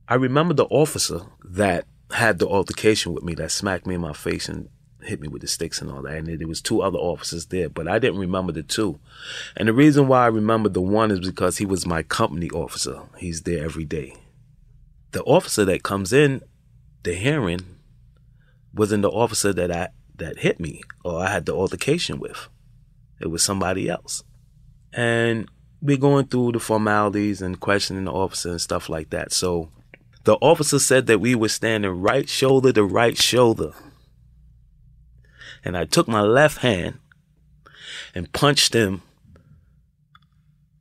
I 0.07 0.15
remember 0.15 0.53
the 0.53 0.67
officer 0.67 1.23
that 1.43 1.85
had 2.11 2.39
the 2.39 2.47
altercation 2.47 3.13
with 3.13 3.25
me 3.25 3.35
that 3.35 3.51
smacked 3.51 3.85
me 3.85 3.95
in 3.95 4.01
my 4.01 4.13
face 4.13 4.47
and 4.47 4.69
hit 5.01 5.19
me 5.19 5.27
with 5.27 5.41
the 5.41 5.49
sticks 5.49 5.81
and 5.81 5.91
all 5.91 6.01
that. 6.03 6.15
And 6.15 6.39
there 6.39 6.47
was 6.47 6.61
two 6.61 6.81
other 6.81 6.97
officers 6.97 7.47
there, 7.47 7.67
but 7.67 7.89
I 7.89 7.99
didn't 7.99 8.19
remember 8.21 8.53
the 8.53 8.63
two. 8.63 8.99
And 9.57 9.67
the 9.67 9.73
reason 9.73 10.07
why 10.07 10.23
I 10.23 10.27
remember 10.27 10.69
the 10.69 10.79
one 10.79 11.11
is 11.11 11.19
because 11.19 11.57
he 11.57 11.65
was 11.65 11.85
my 11.85 12.03
company 12.03 12.49
officer. 12.51 13.01
He's 13.17 13.41
there 13.41 13.65
every 13.65 13.83
day. 13.83 14.15
The 15.11 15.23
officer 15.23 15.65
that 15.65 15.83
comes 15.83 16.13
in 16.13 16.41
the 17.03 17.13
hearing 17.13 17.79
wasn't 18.73 19.01
the 19.01 19.11
officer 19.11 19.51
that 19.51 19.71
I 19.71 19.89
that 20.15 20.39
hit 20.39 20.59
me 20.59 20.83
or 21.03 21.21
I 21.21 21.31
had 21.31 21.45
the 21.45 21.53
altercation 21.53 22.17
with. 22.17 22.47
It 23.19 23.27
was 23.27 23.43
somebody 23.43 23.89
else. 23.89 24.23
And 24.93 25.49
we're 25.81 25.97
going 25.97 26.27
through 26.27 26.53
the 26.53 26.59
formalities 26.59 27.41
and 27.41 27.59
questioning 27.59 28.05
the 28.05 28.11
officer 28.11 28.49
and 28.49 28.61
stuff 28.61 28.89
like 28.89 29.09
that. 29.11 29.31
So 29.31 29.69
the 30.23 30.35
officer 30.35 30.79
said 30.79 31.07
that 31.07 31.19
we 31.19 31.35
were 31.35 31.49
standing 31.49 31.91
right 31.91 32.27
shoulder 32.27 32.73
to 32.73 32.83
right 32.83 33.17
shoulder 33.17 33.73
and 35.67 35.77
I 35.77 35.83
took 35.83 36.07
my 36.07 36.21
left 36.21 36.59
hand 36.59 36.99
and 38.15 38.31
punched 38.31 38.73
him 38.73 39.01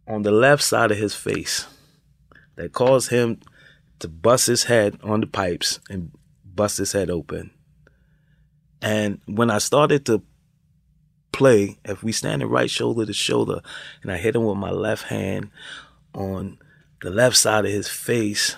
on 0.06 0.22
the 0.22 0.30
left 0.30 0.62
side 0.62 0.92
of 0.92 0.96
his 0.96 1.14
face 1.14 1.66
that 2.54 2.72
caused 2.72 3.11
him 3.11 3.40
to 3.98 4.06
bust 4.06 4.46
his 4.46 4.64
head 4.64 4.98
on 5.02 5.20
the 5.20 5.26
pipes 5.26 5.80
and 5.90 6.12
bust 6.44 6.78
his 6.78 6.92
head 6.92 7.11
open. 7.11 7.50
And 8.80 9.20
when 9.26 9.50
I 9.50 9.59
started 9.59 10.06
to 10.06 10.22
play, 11.37 11.79
if 11.85 12.03
we 12.03 12.12
standing 12.12 12.49
right 12.49 12.70
shoulder 12.70 13.05
to 13.05 13.12
shoulder, 13.12 13.61
and 14.03 14.11
I 14.11 14.16
hit 14.16 14.35
him 14.35 14.44
with 14.44 14.57
my 14.57 14.70
left 14.70 15.05
hand 15.05 15.51
on 16.14 16.59
the 17.03 17.11
left 17.11 17.37
side 17.37 17.66
of 17.66 17.70
his 17.70 17.88
face, 17.88 18.57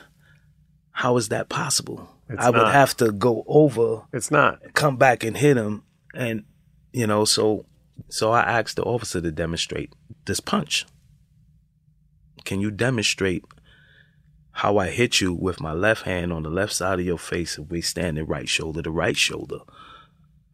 how 0.93 1.17
is 1.17 1.29
that 1.29 1.49
possible? 1.49 2.09
It's 2.29 2.45
I 2.45 2.51
would 2.51 2.73
have 2.73 2.97
to 2.99 3.11
go 3.11 3.43
over, 3.49 4.03
It's 4.12 4.31
not. 4.31 4.75
come 4.75 4.97
back 4.97 5.25
and 5.25 5.37
hit 5.37 5.57
him, 5.57 5.83
and 6.14 6.45
you 6.93 7.07
know, 7.07 7.25
so 7.25 7.67
so 8.09 8.31
I 8.31 8.43
asked 8.43 8.77
the 8.77 8.85
officer 8.85 9.21
to 9.21 9.33
demonstrate 9.33 9.93
this 10.27 10.38
punch. 10.41 10.87
Can 12.45 12.61
you 12.61 12.71
demonstrate 12.71 13.45
how 14.53 14.79
I 14.79 14.88
hit 14.91 15.21
you 15.21 15.33
with 15.33 15.61
my 15.61 15.73
left 15.73 16.03
hand 16.03 16.33
on 16.33 16.45
the 16.45 16.51
left 16.51 16.73
side 16.73 17.01
of 17.01 17.07
your 17.07 17.19
face 17.19 17.59
and 17.59 17.69
we 17.71 17.81
standing 17.81 18.27
right 18.27 18.49
shoulder 18.49 18.83
to 18.83 18.91
right 18.91 19.17
shoulder? 19.17 19.59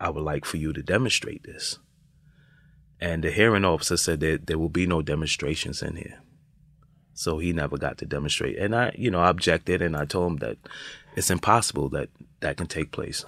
I 0.01 0.11
would 0.11 0.25
like 0.25 0.45
for 0.45 0.57
you 0.57 0.73
to 0.73 0.83
demonstrate 0.83 1.43
this. 1.45 1.79
And 3.05 3.23
the 3.23 3.31
hearing 3.31 3.67
officer 3.67 3.99
said 3.99 4.21
that 4.21 4.47
there 4.47 4.59
will 4.59 4.71
be 4.71 4.87
no 4.87 5.03
demonstrations 5.03 5.83
in 5.83 5.97
here. 5.97 6.23
So 7.13 7.37
he 7.37 7.53
never 7.53 7.77
got 7.77 7.99
to 7.99 8.07
demonstrate. 8.07 8.57
And 8.57 8.75
I, 8.75 8.95
you 8.97 9.11
know, 9.11 9.21
I 9.21 9.29
objected 9.29 9.83
and 9.83 9.95
I 9.95 10.07
told 10.07 10.33
him 10.33 10.37
that 10.39 10.57
it's 11.15 11.31
impossible 11.31 11.91
that 11.91 12.09
that 12.41 12.57
can 12.57 12.67
take 12.67 12.93
place. 12.93 13.27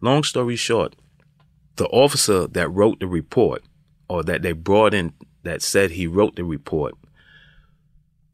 Long 0.00 0.24
story 0.24 0.56
short, 0.56 0.96
the 1.76 1.86
officer 1.86 2.48
that 2.48 2.68
wrote 2.70 2.98
the 2.98 3.06
report 3.06 3.62
or 4.08 4.24
that 4.24 4.42
they 4.42 4.50
brought 4.50 4.94
in 4.94 5.12
that 5.44 5.62
said 5.62 5.92
he 5.92 6.08
wrote 6.08 6.34
the 6.34 6.42
report, 6.42 6.96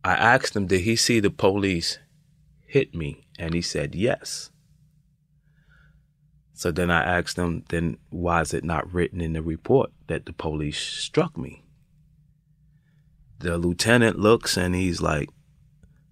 I 0.03 0.15
asked 0.15 0.57
him, 0.57 0.67
did 0.67 0.81
he 0.81 0.97
see 0.97 1.21
the 1.21 1.29
police 1.29 1.99
hit 2.67 2.95
me? 2.95 3.27
And 3.39 3.53
he 3.53 3.61
said, 3.61 3.95
yes. 3.95 4.51
So 6.55 6.71
then 6.71 6.91
I 6.91 7.03
asked 7.03 7.35
them, 7.37 7.65
then 7.69 7.99
why 8.11 8.41
is 8.41 8.55
it 8.55 8.65
not 8.65 8.93
written 8.93 9.21
in 9.21 9.33
the 9.33 9.43
report 9.43 9.91
that 10.07 10.25
the 10.25 10.33
police 10.33 10.79
struck 10.79 11.37
me? 11.37 11.65
The 13.41 13.59
lieutenant 13.59 14.19
looks 14.19 14.57
and 14.57 14.75
he's 14.75 15.03
like, 15.03 15.29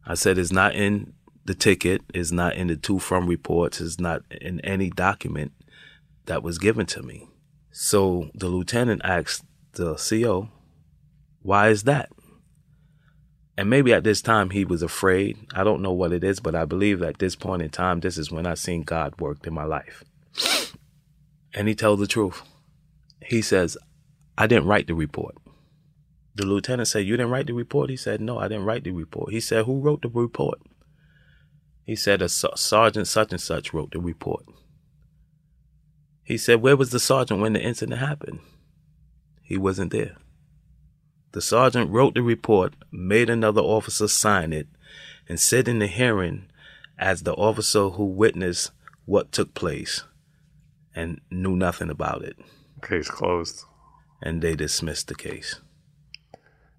I 0.04 0.14
said, 0.14 0.38
it's 0.38 0.52
not 0.52 0.74
in 0.74 1.14
the 1.44 1.54
ticket, 1.54 2.02
it's 2.12 2.32
not 2.32 2.56
in 2.56 2.66
the 2.66 2.76
two 2.76 2.98
from 2.98 3.28
reports, 3.28 3.80
it's 3.80 4.00
not 4.00 4.22
in 4.40 4.60
any 4.60 4.90
document 4.90 5.52
that 6.26 6.42
was 6.42 6.58
given 6.58 6.86
to 6.86 7.02
me. 7.02 7.28
So 7.70 8.28
the 8.34 8.48
lieutenant 8.48 9.00
asked 9.04 9.44
the 9.72 9.94
CO, 9.94 10.50
why 11.42 11.68
is 11.68 11.84
that? 11.84 12.10
And 13.56 13.70
maybe 13.70 13.92
at 13.92 14.02
this 14.02 14.22
time 14.22 14.50
he 14.50 14.64
was 14.64 14.82
afraid. 14.82 15.38
I 15.54 15.62
don't 15.62 15.82
know 15.82 15.92
what 15.92 16.12
it 16.12 16.24
is, 16.24 16.40
but 16.40 16.56
I 16.56 16.64
believe 16.64 17.00
at 17.00 17.18
this 17.18 17.36
point 17.36 17.62
in 17.62 17.70
time, 17.70 18.00
this 18.00 18.18
is 18.18 18.32
when 18.32 18.46
I 18.46 18.54
seen 18.54 18.82
God 18.82 19.20
worked 19.20 19.46
in 19.46 19.54
my 19.54 19.64
life. 19.64 20.04
And 21.54 21.68
he 21.68 21.74
told 21.74 22.00
the 22.00 22.06
truth. 22.06 22.42
He 23.24 23.42
says, 23.42 23.76
I 24.36 24.46
didn't 24.46 24.66
write 24.66 24.86
the 24.86 24.94
report. 24.94 25.36
The 26.34 26.46
lieutenant 26.46 26.88
said, 26.88 27.06
You 27.06 27.16
didn't 27.16 27.30
write 27.30 27.46
the 27.46 27.54
report? 27.54 27.90
He 27.90 27.96
said, 27.96 28.20
No, 28.20 28.38
I 28.38 28.48
didn't 28.48 28.64
write 28.64 28.84
the 28.84 28.90
report. 28.90 29.32
He 29.32 29.40
said, 29.40 29.66
Who 29.66 29.80
wrote 29.80 30.02
the 30.02 30.08
report? 30.08 30.60
He 31.84 31.94
said, 31.94 32.22
A 32.22 32.28
sergeant 32.28 33.06
such 33.06 33.32
and 33.32 33.40
such 33.40 33.74
wrote 33.74 33.92
the 33.92 34.00
report. 34.00 34.44
He 36.24 36.38
said, 36.38 36.62
Where 36.62 36.76
was 36.76 36.90
the 36.90 37.00
sergeant 37.00 37.40
when 37.40 37.52
the 37.52 37.62
incident 37.62 38.00
happened? 38.00 38.40
He 39.42 39.58
wasn't 39.58 39.92
there. 39.92 40.16
The 41.32 41.42
sergeant 41.42 41.90
wrote 41.90 42.14
the 42.14 42.22
report, 42.22 42.74
made 42.90 43.28
another 43.28 43.60
officer 43.60 44.08
sign 44.08 44.52
it, 44.52 44.68
and 45.28 45.38
said 45.38 45.68
in 45.68 45.78
the 45.78 45.86
hearing 45.86 46.46
as 46.98 47.22
the 47.22 47.34
officer 47.34 47.90
who 47.90 48.04
witnessed 48.04 48.70
what 49.04 49.32
took 49.32 49.54
place 49.54 50.04
and 50.94 51.20
knew 51.30 51.56
nothing 51.56 51.90
about 51.90 52.22
it. 52.22 52.36
Case 52.82 53.08
closed. 53.08 53.64
And 54.20 54.42
they 54.42 54.54
dismissed 54.54 55.08
the 55.08 55.14
case. 55.14 55.60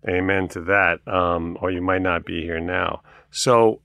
Amen 0.07 0.47
to 0.49 0.61
that. 0.61 1.05
Um, 1.07 1.57
or 1.61 1.71
you 1.71 1.81
might 1.81 2.01
not 2.01 2.25
be 2.25 2.41
here 2.41 2.59
now. 2.59 3.01
So, 3.31 3.81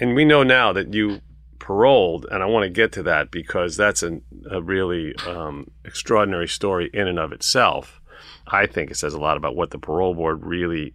and 0.00 0.14
we 0.14 0.24
know 0.24 0.42
now 0.42 0.72
that 0.72 0.92
you 0.92 1.20
paroled, 1.58 2.26
and 2.30 2.42
I 2.42 2.46
want 2.46 2.64
to 2.64 2.70
get 2.70 2.92
to 2.92 3.02
that 3.04 3.30
because 3.30 3.76
that's 3.76 4.02
an, 4.02 4.22
a 4.50 4.62
really 4.62 5.14
um, 5.26 5.70
extraordinary 5.84 6.48
story 6.48 6.90
in 6.92 7.08
and 7.08 7.18
of 7.18 7.32
itself. 7.32 8.00
I 8.46 8.66
think 8.66 8.90
it 8.90 8.96
says 8.96 9.14
a 9.14 9.18
lot 9.18 9.36
about 9.36 9.56
what 9.56 9.70
the 9.70 9.78
parole 9.78 10.14
board 10.14 10.44
really 10.44 10.94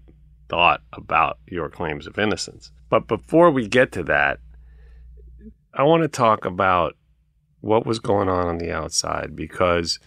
thought 0.50 0.82
about 0.94 1.40
your 1.48 1.70
claims 1.70 2.08
of 2.08 2.18
innocence. 2.18 2.72
But 2.90 3.08
before 3.08 3.52
we 3.52 3.68
get 3.68 3.92
to 3.94 4.04
that, 4.04 4.40
I 5.74 5.84
want 5.84 6.04
to 6.04 6.10
talk 6.10 6.46
about 6.46 6.96
what 7.62 7.86
was 7.86 8.00
going 8.00 8.30
on 8.30 8.48
on 8.48 8.58
the 8.58 8.72
outside 8.72 9.36
because 9.36 10.00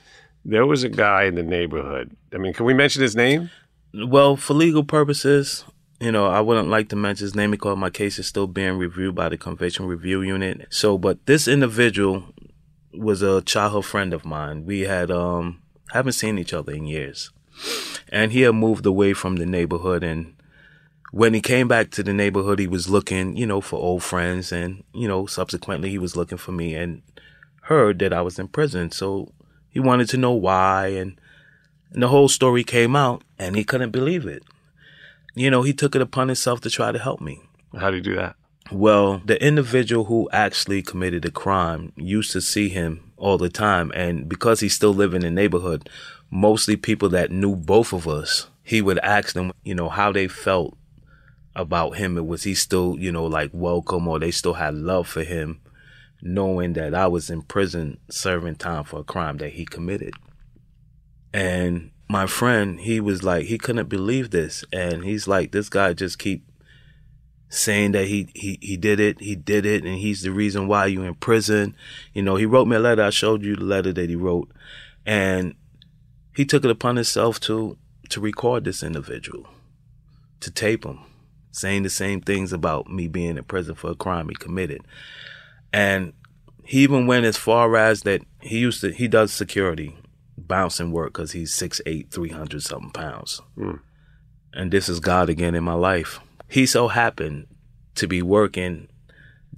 there 0.45 0.67
was 0.67 0.85
a 0.85 0.89
guy 0.89 1.25
in 1.25 1.37
the 1.37 1.43
neighborhood. 1.43 2.17
I 2.33 2.39
mean, 2.39 2.53
can 2.53 2.67
we 2.67 2.75
mention 2.75 3.03
his 3.03 3.17
name? 3.17 3.51
Well, 3.95 4.37
for 4.37 4.55
legal 4.55 4.85
purposes, 4.85 5.65
you 6.01 6.13
know, 6.13 6.27
I 6.27 6.41
wouldn't 6.41 6.69
like 6.69 6.89
to 6.91 6.97
mention 6.97 7.25
his 7.25 7.35
name 7.35 7.53
because 7.53 7.79
my 7.79 7.91
case 7.91 8.19
is 8.19 8.27
still 8.27 8.47
being 8.47 8.77
reviewed 8.77 9.15
by 9.15 9.29
the 9.29 9.39
Conviction 9.39 9.87
Review 9.87 10.21
Unit. 10.23 10.67
So, 10.71 10.99
but 10.99 11.25
this 11.27 11.49
individual 11.49 12.25
was 12.93 13.23
a 13.23 13.41
childhood 13.43 13.87
friend 13.87 14.13
of 14.13 14.25
mine. 14.25 14.67
We 14.67 14.81
had 14.81 15.11
um 15.11 15.63
haven't 15.93 16.13
seen 16.13 16.39
each 16.39 16.53
other 16.53 16.73
in 16.73 16.87
years. 16.87 17.31
And 18.09 18.33
he 18.33 18.43
had 18.43 18.55
moved 18.55 18.85
away 18.85 19.13
from 19.13 19.37
the 19.37 19.47
neighborhood 19.47 20.03
and 20.03 20.35
when 21.13 21.33
he 21.33 21.41
came 21.41 21.69
back 21.69 21.93
to 21.93 22.03
the 22.03 22.13
neighborhood, 22.13 22.59
he 22.59 22.67
was 22.67 22.91
looking, 22.91 23.37
you 23.37 23.47
know, 23.47 23.61
for 23.61 23.77
old 23.77 24.03
friends 24.03 24.51
and, 24.51 24.83
you 24.93 25.07
know, 25.07 25.27
subsequently 25.27 25.89
he 25.89 25.99
was 25.99 26.17
looking 26.17 26.39
for 26.39 26.51
me 26.51 26.75
and 26.75 27.03
heard 27.65 27.99
that 27.99 28.13
I 28.13 28.23
was 28.23 28.39
in 28.39 28.49
prison. 28.49 28.91
So 28.91 29.33
he 29.69 29.81
wanted 29.81 30.09
to 30.11 30.17
know 30.17 30.33
why 30.33 30.89
and 30.89 31.21
and 31.93 32.03
the 32.03 32.09
whole 32.09 32.29
story 32.29 32.65
came 32.65 32.97
out 32.97 33.23
and 33.39 33.55
he 33.55 33.63
couldn't 33.63 33.91
believe 33.91 34.27
it. 34.27 34.43
You 35.37 35.51
know, 35.51 35.63
he 35.63 35.73
took 35.73 35.95
it 35.95 36.03
upon 36.03 36.29
himself 36.29 36.61
to 36.63 36.71
try 36.71 36.91
to 36.91 36.99
help 36.99 37.21
me. 37.21 37.41
How 37.79 37.91
do 37.91 37.97
you 37.97 38.03
do 38.03 38.17
that? 38.17 38.35
Well, 38.73 39.23
the 39.25 39.41
individual 39.45 40.07
who 40.07 40.29
actually 40.33 40.83
committed 40.83 41.23
the 41.23 41.31
crime 41.31 41.93
used 41.97 42.33
to 42.33 42.41
see 42.41 42.69
him 42.69 43.13
all 43.17 43.39
the 43.39 43.49
time. 43.49 43.93
And 43.95 44.29
because 44.29 44.59
he 44.59 44.69
still 44.69 44.93
lived 44.93 45.15
in 45.15 45.21
the 45.21 45.31
neighborhood, 45.31 45.89
mostly 46.31 46.77
people 46.77 47.09
that 47.11 47.31
knew 47.31 47.55
both 47.55 47.93
of 47.93 48.09
us 48.09 48.49
he 48.65 48.81
would 48.81 48.99
ask 49.01 49.35
them, 49.35 49.53
you 49.63 49.75
know, 49.75 49.91
how 49.91 50.11
they 50.11 50.27
felt 50.27 50.77
about 51.55 51.97
him. 51.97 52.15
Was 52.27 52.43
he 52.43 52.55
still, 52.55 52.97
you 52.99 53.13
know, 53.13 53.27
like 53.27 53.51
welcome 53.53 54.09
or 54.09 54.19
they 54.19 54.31
still 54.31 54.55
had 54.55 54.75
love 54.75 55.07
for 55.07 55.23
him, 55.23 55.61
knowing 56.25 56.73
that 56.73 56.95
I 56.95 57.07
was 57.07 57.29
in 57.29 57.43
prison 57.43 57.99
serving 58.11 58.57
time 58.57 58.85
for 58.85 59.01
a 59.01 59.05
crime 59.05 59.37
that 59.37 59.51
he 59.51 59.67
committed. 59.67 60.15
And 61.33 61.91
my 62.09 62.27
friend, 62.27 62.81
he 62.81 62.99
was 62.99 63.23
like, 63.23 63.47
he 63.47 63.59
couldn't 63.59 63.89
believe 63.89 64.31
this. 64.31 64.65
And 64.73 65.05
he's 65.05 65.29
like, 65.29 65.53
this 65.53 65.69
guy 65.69 65.93
just 65.93 66.19
keep 66.19 66.51
saying 67.51 67.93
that 67.93 68.07
he, 68.07 68.29
he, 68.35 68.59
he 68.63 68.77
did 68.77 69.01
it, 69.01 69.21
he 69.21 69.37
did 69.37 69.67
it, 69.67 69.85
and 69.85 69.99
he's 69.99 70.23
the 70.23 70.33
reason 70.33 70.67
why 70.67 70.87
you 70.87 71.03
in 71.03 71.15
prison. 71.15 71.77
You 72.15 72.23
know, 72.23 72.37
he 72.37 72.47
wrote 72.47 72.67
me 72.67 72.77
a 72.77 72.81
letter. 72.81 73.03
I 73.03 73.11
showed 73.11 73.45
you 73.45 73.55
the 73.55 73.65
letter 73.65 73.93
that 73.93 74.09
he 74.09 74.17
wrote. 74.17 74.51
And 75.05 75.55
he 76.35 76.45
took 76.45 76.65
it 76.65 76.71
upon 76.71 76.97
himself 76.97 77.39
to 77.41 77.77
to 78.11 78.21
record 78.21 78.65
this 78.65 78.83
individual, 78.83 79.47
to 80.41 80.51
tape 80.51 80.85
him, 80.85 81.01
saying 81.51 81.83
the 81.83 81.91
same 81.91 82.21
things 82.21 82.53
about 82.53 82.87
me 82.91 83.09
being 83.09 83.39
in 83.39 83.45
prison 83.45 83.75
for 83.75 83.91
a 83.91 83.95
crime 83.95 84.29
he 84.29 84.35
committed. 84.35 84.83
And 85.75 86.13
he 86.65 86.85
even 86.85 87.09
went 87.09 87.27
as 87.27 87.37
far 87.37 87.77
as 87.77 88.03
that 88.03 88.23
he 88.41 88.59
used 88.59 88.81
to, 88.83 88.93
he 88.93 89.09
does 89.09 89.33
security, 89.33 89.99
bouncing 90.39 90.93
work 90.93 91.15
because 91.15 91.33
he's 91.33 91.53
6'8, 91.53 92.13
300 92.13 92.63
something 92.63 92.93
pounds. 92.93 93.43
Mm. 93.59 93.81
And 94.53 94.71
this 94.71 94.89
is 94.89 95.01
God 95.01 95.29
again 95.29 95.57
in 95.57 95.65
my 95.65 95.75
life. 95.75 96.21
He 96.49 96.65
so 96.65 96.87
happened 96.87 97.49
to 97.97 98.07
be 98.07 98.23
working, 98.23 98.87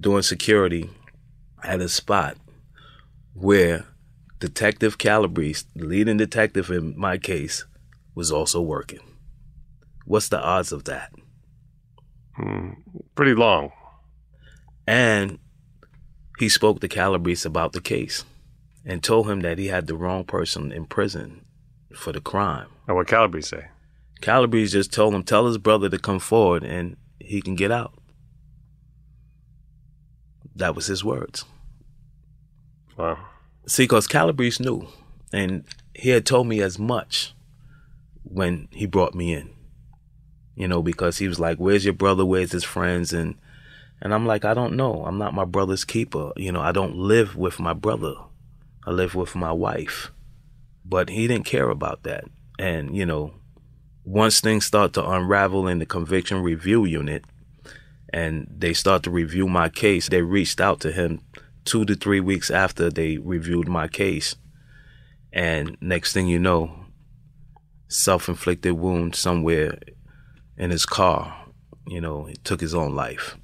doing 0.00 0.22
security 0.22 0.88
at 1.62 1.82
a 1.82 1.88
spot 1.90 2.38
where 3.34 3.84
Detective 4.38 4.96
Calabrese, 4.96 5.66
the 5.74 5.84
leading 5.84 6.16
detective 6.16 6.70
in 6.70 6.98
my 6.98 7.18
case, 7.18 7.66
was 8.14 8.32
also 8.32 8.62
working. 8.62 9.00
What's 10.06 10.30
the 10.30 10.40
odds 10.40 10.72
of 10.72 10.84
that? 10.84 11.12
Mm, 12.38 12.76
pretty 13.14 13.34
long. 13.34 13.72
And 14.86 15.40
he 16.39 16.49
spoke 16.49 16.80
to 16.80 16.89
Calabrese 16.89 17.47
about 17.47 17.72
the 17.72 17.80
case 17.80 18.24
and 18.84 19.03
told 19.03 19.28
him 19.28 19.41
that 19.41 19.59
he 19.59 19.66
had 19.66 19.87
the 19.87 19.97
wrong 19.97 20.24
person 20.24 20.70
in 20.72 20.87
prison 20.87 21.45
for 21.95 22.12
the 22.12 22.20
crime. 22.20 22.68
And 22.87 22.97
what 22.97 23.09
Calabrese 23.09 23.49
say? 23.49 23.68
Calabrese 24.20 24.72
just 24.72 24.93
told 24.93 25.14
him, 25.14 25.22
tell 25.22 25.47
his 25.47 25.59
brother 25.59 25.89
to 25.89 25.99
come 25.99 26.18
forward 26.18 26.62
and 26.62 26.97
he 27.18 27.43
can 27.43 27.55
get 27.55 27.72
out. 27.72 27.95
That 30.55 30.74
was 30.74 30.87
his 30.87 31.05
words. 31.05 31.45
Wow. 32.97 33.18
See, 33.66 33.84
because 33.84 34.07
Calabrese 34.07 34.62
knew, 34.62 34.89
and 35.32 35.64
he 35.93 36.11
had 36.11 36.24
told 36.24 36.47
me 36.47 36.62
as 36.62 36.78
much 36.78 37.34
when 38.22 38.68
he 38.70 38.87
brought 38.87 39.14
me 39.14 39.34
in. 39.34 39.51
You 40.55 40.68
know, 40.68 40.82
because 40.82 41.18
he 41.18 41.28
was 41.28 41.39
like, 41.39 41.59
"Where's 41.59 41.84
your 41.84 41.93
brother? 41.93 42.24
Where's 42.24 42.53
his 42.53 42.64
friends?" 42.64 43.12
and 43.12 43.34
and 44.01 44.12
I'm 44.12 44.26
like, 44.26 44.44
"I 44.44 44.55
don't 44.55 44.76
know. 44.76 45.05
I'm 45.07 45.18
not 45.18 45.34
my 45.34 45.44
brother's 45.44 45.84
keeper. 45.84 46.32
You 46.36 46.53
know, 46.53 46.61
I 46.61 46.72
don't 46.72 46.97
live 46.97 47.36
with 47.36 47.59
my 47.59 47.72
brother. 47.72 48.14
I 48.86 48.90
live 48.90 49.14
with 49.14 49.34
my 49.34 49.53
wife." 49.53 50.11
But 50.84 51.09
he 51.09 51.26
didn't 51.26 51.47
care 51.47 51.68
about 51.68 52.05
that. 52.05 52.24
And, 52.59 52.97
you 52.97 53.05
know, 53.05 53.34
once 54.05 54.40
things 54.40 54.64
start 54.64 54.92
to 54.92 55.11
unravel 55.11 55.66
in 55.66 55.80
the 55.80 55.86
conviction 55.86 56.42
review 56.42 56.84
unit 56.84 57.24
and 58.12 58.47
they 58.57 58.72
start 58.72 59.03
to 59.03 59.11
review 59.11 59.49
my 59.49 59.68
case, 59.68 60.09
they 60.09 60.22
reached 60.22 60.61
out 60.61 60.78
to 60.80 60.92
him 60.92 61.20
two 61.64 61.84
to 61.84 61.97
three 61.97 62.20
weeks 62.20 62.51
after 62.51 62.88
they 62.88 63.18
reviewed 63.18 63.68
my 63.68 63.88
case. 63.88 64.36
And 65.32 65.76
next 65.80 66.12
thing 66.12 66.28
you 66.28 66.38
know, 66.38 66.86
self 67.88 68.28
inflicted 68.28 68.74
wound 68.74 69.16
somewhere 69.16 69.78
in 70.57 70.70
his 70.70 70.86
car. 70.86 71.47
You 71.86 72.01
know, 72.01 72.24
he 72.24 72.36
took 72.36 72.61
his 72.61 72.74
own 72.74 72.94
life. 72.94 73.36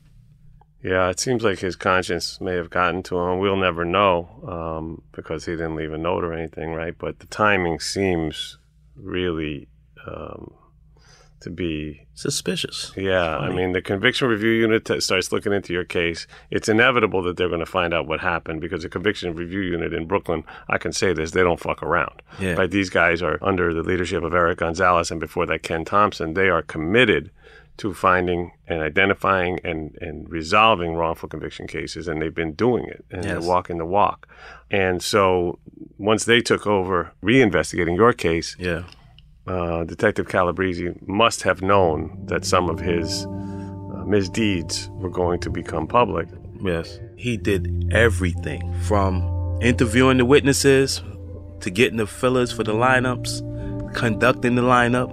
Yeah, 0.83 1.11
it 1.11 1.21
seems 1.21 1.45
like 1.45 1.61
his 1.61 1.77
conscience 1.77 2.41
may 2.41 2.55
have 2.55 2.71
gotten 2.71 3.03
to 3.05 3.19
him. 3.19 3.39
We'll 3.39 3.57
never 3.57 3.85
know 3.85 4.29
um, 4.47 5.03
because 5.13 5.45
he 5.45 5.53
didn't 5.53 5.77
leave 5.77 5.93
a 5.93 5.99
note 5.99 6.25
or 6.25 6.33
anything, 6.33 6.73
right? 6.73 6.97
But 6.97 7.21
the 7.21 7.27
timing 7.27 7.79
seems 7.79 8.59
really 8.97 9.69
um, 10.07 10.53
to 11.41 11.51
be 11.51 12.07
suspicious. 12.15 12.93
Yeah, 12.97 13.39
Funny. 13.39 13.53
I 13.53 13.57
mean, 13.57 13.73
the 13.73 13.83
conviction 13.83 14.29
review 14.29 14.51
unit 14.51 14.85
t- 14.85 15.01
starts 15.01 15.31
looking 15.31 15.53
into 15.53 15.73
your 15.73 15.85
case. 15.85 16.27
It's 16.51 16.69
inevitable 16.69 17.23
that 17.23 17.37
they're 17.37 17.49
going 17.49 17.61
to 17.61 17.67
find 17.67 17.95
out 17.95 18.07
what 18.07 18.21
happened 18.21 18.61
because 18.61 18.83
the 18.83 18.89
conviction 18.89 19.35
review 19.35 19.61
unit 19.61 19.93
in 19.93 20.07
Brooklyn, 20.07 20.45
I 20.69 20.79
can 20.79 20.93
say 20.93 21.13
this, 21.13 21.31
they 21.31 21.43
don't 21.43 21.61
fuck 21.61 21.83
around. 21.83 22.23
Yeah. 22.41 22.55
Right? 22.55 22.71
These 22.71 22.91
guys 22.91 23.23
are 23.23 23.39
under 23.43 23.73
the 23.73 23.83
leadership 23.83 24.23
of 24.23 24.35
Eric 24.35 24.59
Gonzalez 24.59 25.11
and 25.11 25.21
before 25.21 25.47
that 25.47 25.63
Ken 25.63 25.85
Thompson. 25.85 26.35
They 26.35 26.49
are 26.49 26.63
committed 26.63 27.31
to 27.79 27.95
finding 27.95 28.53
and 28.69 28.83
identifying 28.83 29.59
and, 29.65 29.97
and 30.01 30.31
resolving 30.31 30.95
wrongful 30.95 31.29
conviction 31.29 31.67
cases, 31.67 32.09
and 32.09 32.21
they've 32.21 32.35
been 32.35 32.53
doing 32.53 32.85
it, 32.85 33.05
and 33.11 33.25
yes. 33.25 33.33
they're 33.33 33.49
walking 33.49 33.79
the 33.79 33.87
walk. 33.87 34.29
And 34.71 35.03
so 35.03 35.59
once 35.99 36.25
they 36.25 36.41
took 36.41 36.67
over 36.67 37.13
reinvestigating 37.23 37.97
your 37.97 38.13
case, 38.13 38.57
yeah. 38.59 38.85
Uh, 39.45 39.83
Detective 39.83 40.29
Calabrese 40.29 40.95
must 41.05 41.43
have 41.43 41.63
known 41.63 42.17
that 42.27 42.45
some 42.45 42.71
of 42.71 42.79
his 42.79 43.27
uh, 43.27 44.05
misdeeds 44.07 44.89
were 44.93 45.11
going 45.11 45.41
to 45.41 45.51
become 45.51 45.89
public. 45.89 46.29
Yes. 46.63 47.01
He 47.17 47.37
did 47.37 47.93
everything 47.93 48.73
from 48.83 49.59
interviewing 49.61 50.19
the 50.19 50.25
witnesses 50.25 51.03
to 51.59 51.71
getting 51.71 51.97
the 51.97 52.07
fillers 52.07 52.53
for 52.53 52.63
the 52.63 52.73
lineups, 52.73 53.95
conducting 53.95 54.55
the 54.55 54.63
lineup, 54.63 55.11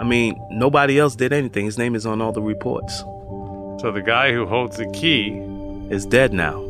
I 0.00 0.02
mean, 0.02 0.42
nobody 0.48 0.98
else 0.98 1.14
did 1.14 1.30
anything. 1.30 1.66
His 1.66 1.76
name 1.76 1.94
is 1.94 2.06
on 2.06 2.22
all 2.22 2.32
the 2.32 2.40
reports. 2.40 3.00
So 3.82 3.92
the 3.92 4.00
guy 4.00 4.32
who 4.32 4.46
holds 4.46 4.78
the 4.78 4.90
key 4.92 5.36
is 5.90 6.06
dead 6.06 6.32
now. 6.32 6.69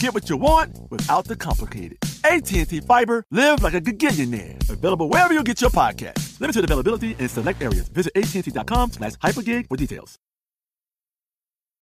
Get 0.00 0.14
what 0.14 0.30
you 0.30 0.36
want 0.36 0.78
without 0.90 1.24
the 1.24 1.34
complicated. 1.34 1.98
AT&T 2.24 2.80
Fiber, 2.80 3.24
live 3.32 3.62
like 3.62 3.74
a 3.74 3.80
gigillionaire. 3.80 4.70
Available 4.70 5.08
wherever 5.08 5.34
you 5.34 5.42
get 5.42 5.60
your 5.60 5.70
podcast. 5.70 6.40
Limited 6.40 6.64
availability 6.64 7.16
in 7.18 7.28
select 7.28 7.60
areas. 7.60 7.88
Visit 7.88 8.12
AT&T.com 8.14 8.92
slash 8.92 9.12
hypergig 9.14 9.68
for 9.68 9.76
details. 9.76 10.16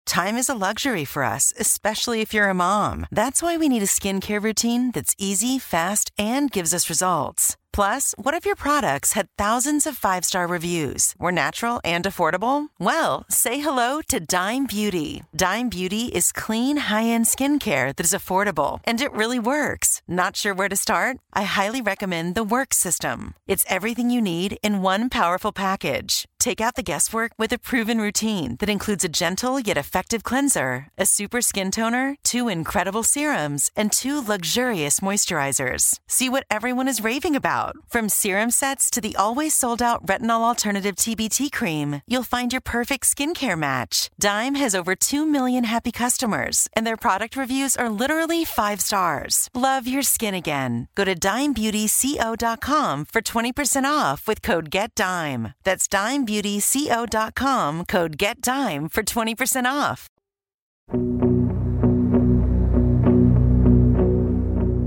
Time 0.06 0.36
is 0.36 0.50
a 0.50 0.56
luxury 0.56 1.06
for 1.06 1.24
us, 1.24 1.54
especially 1.58 2.20
if 2.20 2.34
you're 2.34 2.50
a 2.50 2.54
mom. 2.54 3.06
That's 3.12 3.42
why 3.42 3.56
we 3.56 3.70
need 3.70 3.84
a 3.84 3.86
skincare 3.86 4.44
routine 4.44 4.92
that's 4.92 5.16
easy, 5.18 5.58
fast, 5.58 6.12
and 6.18 6.52
gives 6.52 6.74
us 6.74 6.90
results. 6.90 7.56
Plus, 7.74 8.14
what 8.18 8.34
if 8.34 8.46
your 8.46 8.56
products 8.56 9.14
had 9.14 9.28
thousands 9.38 9.86
of 9.86 9.98
five 9.98 10.26
star 10.26 10.48
reviews, 10.48 11.14
were 11.20 11.32
natural 11.32 11.80
and 11.84 12.06
affordable? 12.06 12.68
Well, 12.80 13.26
say 13.30 13.60
hello 13.60 14.02
to 14.10 14.20
Dime 14.20 14.66
Beauty. 14.66 15.24
Dime 15.36 15.70
Beauty 15.70 16.06
is 16.08 16.32
clean, 16.32 16.78
high 16.78 17.06
end 17.06 17.26
skincare 17.26 17.96
that 17.96 18.06
is 18.06 18.14
affordable 18.14 18.80
and 18.84 19.00
it 19.00 19.14
really 19.14 19.40
works. 19.40 20.02
Not 20.08 20.36
sure 20.36 20.54
where 20.54 20.70
to 20.70 20.76
start? 20.76 21.18
I 21.34 21.44
highly 21.44 21.82
recommend 21.82 22.36
the 22.36 22.44
Work 22.44 22.74
System. 22.74 23.36
It's 23.48 23.66
everything 23.70 24.10
you 24.10 24.22
need 24.22 24.58
in 24.64 24.82
one 24.82 25.10
powerful 25.10 25.52
package. 25.52 26.26
Take 26.42 26.60
out 26.60 26.74
the 26.74 26.82
guesswork 26.82 27.34
with 27.38 27.54
a 27.54 27.60
proven 27.60 28.02
routine 28.02 28.56
that 28.62 28.70
includes 28.70 29.04
a 29.04 29.08
gentle 29.08 29.60
yet 29.60 29.78
effective 29.78 30.24
cleanser, 30.24 30.88
a 30.98 31.06
super 31.06 31.40
skin 31.40 31.70
toner, 31.70 32.16
two 32.24 32.50
incredible 32.50 33.04
serums, 33.04 33.70
and 33.76 33.92
two 33.92 34.20
luxurious 34.20 35.02
moisturizers. 35.02 36.00
See 36.08 36.30
what 36.30 36.46
everyone 36.50 36.88
is 36.88 37.04
raving 37.04 37.36
about. 37.36 37.76
From 37.90 38.10
serum 38.10 38.50
sets 38.50 38.90
to 38.90 39.00
the 39.00 39.16
always 39.18 39.54
sold 39.54 39.84
out 39.84 40.04
retinol 40.08 40.42
alternative 40.42 40.96
TBT 40.96 41.52
cream, 41.52 42.02
you'll 42.08 42.24
find 42.24 42.52
your 42.52 42.60
perfect 42.60 43.04
skincare 43.04 43.56
match. 43.56 44.10
Dime 44.20 44.56
has 44.56 44.74
over 44.74 44.96
2 44.96 45.28
million 45.28 45.66
happy 45.66 45.92
customers, 45.92 46.68
and 46.74 46.88
their 46.88 46.98
product 46.98 47.36
reviews 47.36 47.76
are 47.76 47.88
literally 47.88 48.44
five 48.46 48.82
stars. 48.82 49.48
Love 49.54 49.88
your 49.88 50.02
skin 50.02 50.34
again. 50.34 50.88
Go 50.96 51.06
to 51.06 51.14
dimebeautyco.com 51.14 53.06
for 53.06 53.22
20% 53.22 53.84
off 53.84 54.28
with 54.28 54.42
code 54.42 54.72
GETDIME. 54.72 55.54
That's 55.64 55.88
dimebeautyco.com, 56.32 57.86
code 57.86 58.18
GETDIME 58.18 58.92
for 58.92 59.04
20% 59.04 59.66
off. 59.66 60.08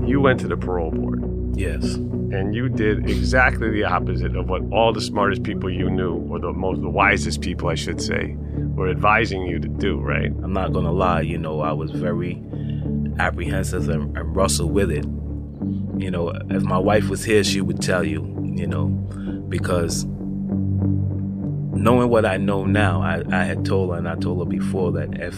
You 0.07 0.21
went 0.21 0.39
to 0.41 0.47
the 0.47 0.57
parole 0.57 0.91
board. 0.91 1.23
Yes. 1.55 1.83
And 1.95 2.53
you 2.53 2.69
did 2.69 3.09
exactly 3.09 3.69
the 3.69 3.85
opposite 3.85 4.35
of 4.35 4.49
what 4.49 4.61
all 4.71 4.91
the 4.91 5.01
smartest 5.01 5.43
people 5.43 5.69
you 5.69 5.89
knew, 5.89 6.15
or 6.29 6.39
the 6.39 6.51
most 6.51 6.81
the 6.81 6.89
wisest 6.89 7.41
people, 7.41 7.69
I 7.69 7.75
should 7.75 8.01
say, 8.01 8.35
were 8.75 8.89
advising 8.89 9.43
you 9.43 9.59
to 9.59 9.67
do, 9.67 9.99
right? 9.99 10.31
I'm 10.43 10.53
not 10.53 10.73
gonna 10.73 10.91
lie, 10.91 11.21
you 11.21 11.37
know, 11.37 11.61
I 11.61 11.71
was 11.71 11.91
very 11.91 12.43
apprehensive 13.19 13.87
and, 13.87 14.17
and 14.17 14.35
wrestled 14.35 14.73
with 14.73 14.91
it. 14.91 15.05
You 15.97 16.11
know, 16.11 16.29
if 16.49 16.63
my 16.63 16.77
wife 16.77 17.07
was 17.07 17.23
here, 17.23 17.43
she 17.43 17.61
would 17.61 17.81
tell 17.81 18.03
you, 18.03 18.21
you 18.43 18.67
know, 18.67 18.87
because 19.47 20.05
knowing 21.75 22.09
what 22.09 22.25
I 22.25 22.37
know 22.37 22.65
now, 22.65 23.01
I, 23.01 23.23
I 23.31 23.43
had 23.43 23.65
told 23.65 23.91
her 23.91 23.97
and 23.97 24.07
I 24.07 24.15
told 24.15 24.39
her 24.39 24.49
before 24.49 24.91
that 24.93 25.21
if 25.21 25.37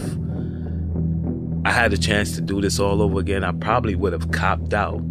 I 1.66 1.72
had 1.72 1.92
a 1.92 1.98
chance 1.98 2.36
to 2.36 2.42
do 2.42 2.62
this 2.62 2.80
all 2.80 3.02
over 3.02 3.20
again, 3.20 3.44
I 3.44 3.52
probably 3.52 3.96
would 3.96 4.14
have 4.14 4.32
copped 4.32 4.74
out 4.74 5.02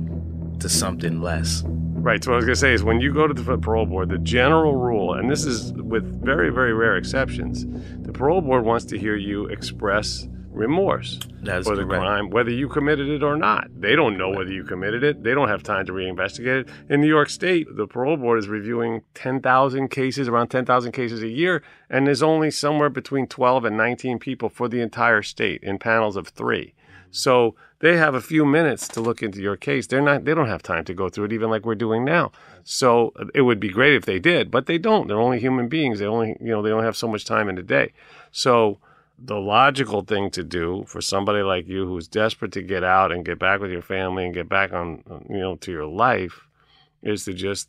to 0.60 0.68
something 0.68 1.20
less. 1.20 1.62
Right. 1.66 2.22
So 2.22 2.30
what 2.30 2.34
I 2.34 2.36
was 2.36 2.44
going 2.44 2.54
to 2.54 2.60
say 2.60 2.72
is 2.72 2.84
when 2.84 3.00
you 3.00 3.12
go 3.12 3.26
to 3.26 3.34
the 3.34 3.58
parole 3.58 3.84
board, 3.84 4.10
the 4.10 4.18
general 4.18 4.76
rule, 4.76 5.14
and 5.14 5.30
this 5.30 5.44
is 5.44 5.72
with 5.72 6.24
very, 6.24 6.50
very 6.50 6.72
rare 6.72 6.96
exceptions, 6.96 7.66
the 8.04 8.12
parole 8.12 8.40
board 8.40 8.64
wants 8.64 8.84
to 8.86 8.98
hear 8.98 9.16
you 9.16 9.46
express 9.46 10.28
remorse 10.56 11.20
That's 11.42 11.66
for 11.66 11.76
the 11.76 11.84
correct. 11.84 12.00
crime, 12.00 12.30
whether 12.30 12.50
you 12.50 12.68
committed 12.68 13.08
it 13.08 13.22
or 13.22 13.36
not. 13.36 13.68
They 13.78 13.94
don't 13.94 14.16
know 14.16 14.30
whether 14.30 14.50
you 14.50 14.64
committed 14.64 15.04
it. 15.04 15.22
They 15.22 15.34
don't 15.34 15.48
have 15.48 15.62
time 15.62 15.86
to 15.86 15.92
reinvestigate 15.92 16.62
it. 16.62 16.68
In 16.88 17.00
New 17.00 17.08
York 17.08 17.28
State, 17.28 17.68
the 17.76 17.86
parole 17.86 18.16
board 18.16 18.38
is 18.38 18.48
reviewing 18.48 19.02
10,000 19.14 19.88
cases, 19.88 20.28
around 20.28 20.48
10,000 20.48 20.92
cases 20.92 21.22
a 21.22 21.28
year, 21.28 21.62
and 21.90 22.06
there's 22.06 22.22
only 22.22 22.50
somewhere 22.50 22.88
between 22.88 23.26
12 23.26 23.66
and 23.66 23.76
19 23.76 24.18
people 24.18 24.48
for 24.48 24.68
the 24.68 24.80
entire 24.80 25.22
state 25.22 25.62
in 25.62 25.78
panels 25.78 26.16
of 26.16 26.28
three. 26.28 26.74
So 27.10 27.54
they 27.78 27.96
have 27.96 28.14
a 28.14 28.20
few 28.20 28.44
minutes 28.44 28.88
to 28.88 29.00
look 29.00 29.22
into 29.22 29.40
your 29.40 29.56
case. 29.56 29.86
They're 29.86 30.02
not. 30.02 30.24
They 30.24 30.34
don't 30.34 30.48
have 30.48 30.62
time 30.62 30.84
to 30.86 30.94
go 30.94 31.08
through 31.08 31.26
it, 31.26 31.32
even 31.32 31.50
like 31.50 31.64
we're 31.64 31.74
doing 31.74 32.04
now. 32.04 32.32
So 32.64 33.12
it 33.34 33.42
would 33.42 33.60
be 33.60 33.68
great 33.68 33.94
if 33.94 34.04
they 34.04 34.18
did, 34.18 34.50
but 34.50 34.66
they 34.66 34.78
don't. 34.78 35.06
They're 35.06 35.20
only 35.20 35.38
human 35.38 35.68
beings. 35.68 35.98
They 35.98 36.06
only, 36.06 36.36
you 36.40 36.50
know, 36.50 36.62
they 36.62 36.72
only 36.72 36.84
have 36.84 36.96
so 36.96 37.08
much 37.08 37.24
time 37.24 37.48
in 37.48 37.58
a 37.58 37.62
day. 37.62 37.92
So 38.32 38.78
the 39.18 39.36
logical 39.36 40.02
thing 40.02 40.30
to 40.30 40.44
do 40.44 40.84
for 40.86 41.00
somebody 41.00 41.42
like 41.42 41.66
you 41.66 41.86
who's 41.86 42.08
desperate 42.08 42.52
to 42.52 42.62
get 42.62 42.84
out 42.84 43.12
and 43.12 43.24
get 43.24 43.38
back 43.38 43.60
with 43.60 43.70
your 43.70 43.82
family 43.82 44.24
and 44.24 44.34
get 44.34 44.48
back 44.48 44.72
on, 44.72 45.02
uh, 45.10 45.18
you 45.28 45.40
know, 45.40 45.56
to 45.56 45.72
your 45.72 45.86
life, 45.86 46.40
is 47.02 47.24
to 47.24 47.32
just 47.32 47.68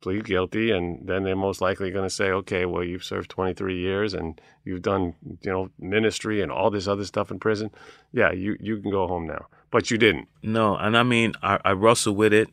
plead 0.00 0.24
guilty, 0.26 0.70
and 0.70 1.08
then 1.08 1.24
they're 1.24 1.34
most 1.34 1.62
likely 1.62 1.90
going 1.90 2.06
to 2.06 2.14
say, 2.14 2.26
okay, 2.26 2.66
well, 2.66 2.84
you've 2.84 3.02
served 3.02 3.30
23 3.30 3.80
years 3.80 4.12
and 4.12 4.38
you've 4.62 4.82
done, 4.82 5.14
you 5.40 5.50
know, 5.50 5.70
ministry 5.78 6.42
and 6.42 6.52
all 6.52 6.70
this 6.70 6.86
other 6.86 7.06
stuff 7.06 7.30
in 7.30 7.38
prison. 7.40 7.70
Yeah, 8.12 8.30
you 8.30 8.56
you 8.60 8.80
can 8.80 8.90
go 8.90 9.06
home 9.06 9.26
now, 9.26 9.46
but 9.70 9.90
you 9.90 9.96
didn't. 9.96 10.28
No, 10.42 10.76
and 10.76 10.96
I 10.96 11.02
mean, 11.04 11.32
I, 11.42 11.58
I 11.64 11.72
wrestled 11.72 12.18
with 12.18 12.34
it. 12.34 12.48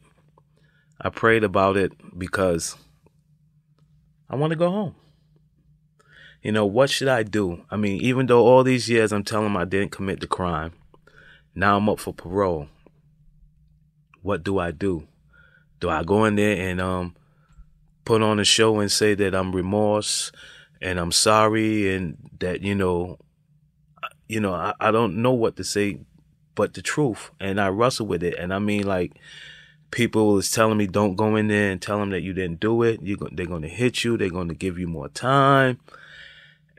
I 1.01 1.09
prayed 1.09 1.43
about 1.43 1.75
it 1.75 1.91
because 2.17 2.77
I 4.29 4.37
want 4.37 4.51
to 4.51 4.57
go 4.57 4.71
home. 4.71 4.95
You 6.41 6.51
know, 6.51 6.65
what 6.65 6.89
should 6.89 7.07
I 7.07 7.23
do? 7.23 7.63
I 7.69 7.77
mean, 7.77 8.01
even 8.01 8.25
though 8.25 8.45
all 8.45 8.63
these 8.63 8.89
years 8.89 9.11
I'm 9.11 9.23
telling 9.23 9.45
them 9.45 9.57
I 9.57 9.65
didn't 9.65 9.91
commit 9.91 10.19
the 10.21 10.27
crime, 10.27 10.73
now 11.53 11.77
I'm 11.77 11.89
up 11.89 11.99
for 11.99 12.13
parole. 12.13 12.67
What 14.21 14.43
do 14.43 14.57
I 14.57 14.71
do? 14.71 15.07
Do 15.79 15.89
I 15.89 16.03
go 16.03 16.25
in 16.25 16.35
there 16.35 16.69
and 16.69 16.79
um 16.81 17.15
put 18.05 18.21
on 18.21 18.39
a 18.39 18.45
show 18.45 18.79
and 18.79 18.91
say 18.91 19.13
that 19.15 19.35
I'm 19.35 19.55
remorse 19.55 20.31
and 20.81 20.99
I'm 20.99 21.11
sorry 21.11 21.93
and 21.93 22.17
that 22.39 22.61
you 22.61 22.75
know 22.75 23.19
you 24.27 24.39
know 24.39 24.53
I, 24.53 24.73
I 24.79 24.91
don't 24.91 25.21
know 25.21 25.31
what 25.31 25.55
to 25.57 25.63
say 25.63 25.99
but 26.55 26.73
the 26.73 26.81
truth 26.81 27.31
and 27.39 27.61
I 27.61 27.67
wrestle 27.67 28.07
with 28.07 28.23
it 28.23 28.35
and 28.37 28.53
I 28.53 28.59
mean 28.59 28.87
like 28.87 29.13
people 29.91 30.37
is 30.37 30.51
telling 30.51 30.77
me 30.77 30.87
don't 30.87 31.15
go 31.15 31.35
in 31.35 31.47
there 31.47 31.71
and 31.71 31.81
tell 31.81 31.99
them 31.99 32.09
that 32.11 32.21
you 32.21 32.33
didn't 32.33 32.59
do 32.59 32.81
it 32.83 33.01
you 33.01 33.17
they're 33.31 33.45
going 33.45 33.61
to 33.61 33.67
hit 33.67 34.03
you 34.03 34.17
they're 34.17 34.29
going 34.29 34.49
to 34.49 34.55
give 34.55 34.79
you 34.79 34.87
more 34.87 35.09
time 35.09 35.79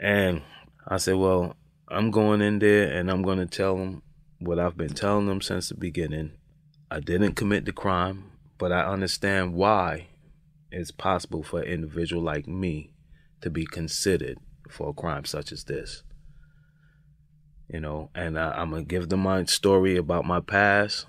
and 0.02 0.42
I 0.86 0.98
said 0.98 1.16
well 1.16 1.56
I'm 1.88 2.10
going 2.10 2.42
in 2.42 2.58
there 2.58 2.90
and 2.90 3.10
I'm 3.10 3.22
going 3.22 3.38
to 3.38 3.46
tell 3.46 3.76
them 3.76 4.02
what 4.38 4.58
I've 4.58 4.76
been 4.76 4.94
telling 4.94 5.26
them 5.26 5.40
since 5.40 5.70
the 5.70 5.74
beginning 5.74 6.32
I 6.90 7.00
didn't 7.00 7.34
commit 7.34 7.64
the 7.64 7.72
crime 7.72 8.32
but 8.58 8.70
I 8.70 8.84
understand 8.84 9.54
why 9.54 10.08
it's 10.70 10.90
possible 10.90 11.42
for 11.42 11.60
an 11.60 11.66
individual 11.66 12.22
like 12.22 12.46
me 12.46 12.94
to 13.42 13.50
be 13.50 13.66
considered 13.66 14.38
for 14.70 14.90
a 14.90 14.94
crime 14.94 15.24
such 15.24 15.52
as 15.52 15.64
this. 15.64 16.02
You 17.68 17.80
know, 17.80 18.10
and 18.14 18.38
I, 18.38 18.52
I'm 18.52 18.70
gonna 18.70 18.84
give 18.84 19.08
them 19.08 19.20
my 19.20 19.44
story 19.44 19.96
about 19.96 20.24
my 20.24 20.40
past, 20.40 21.06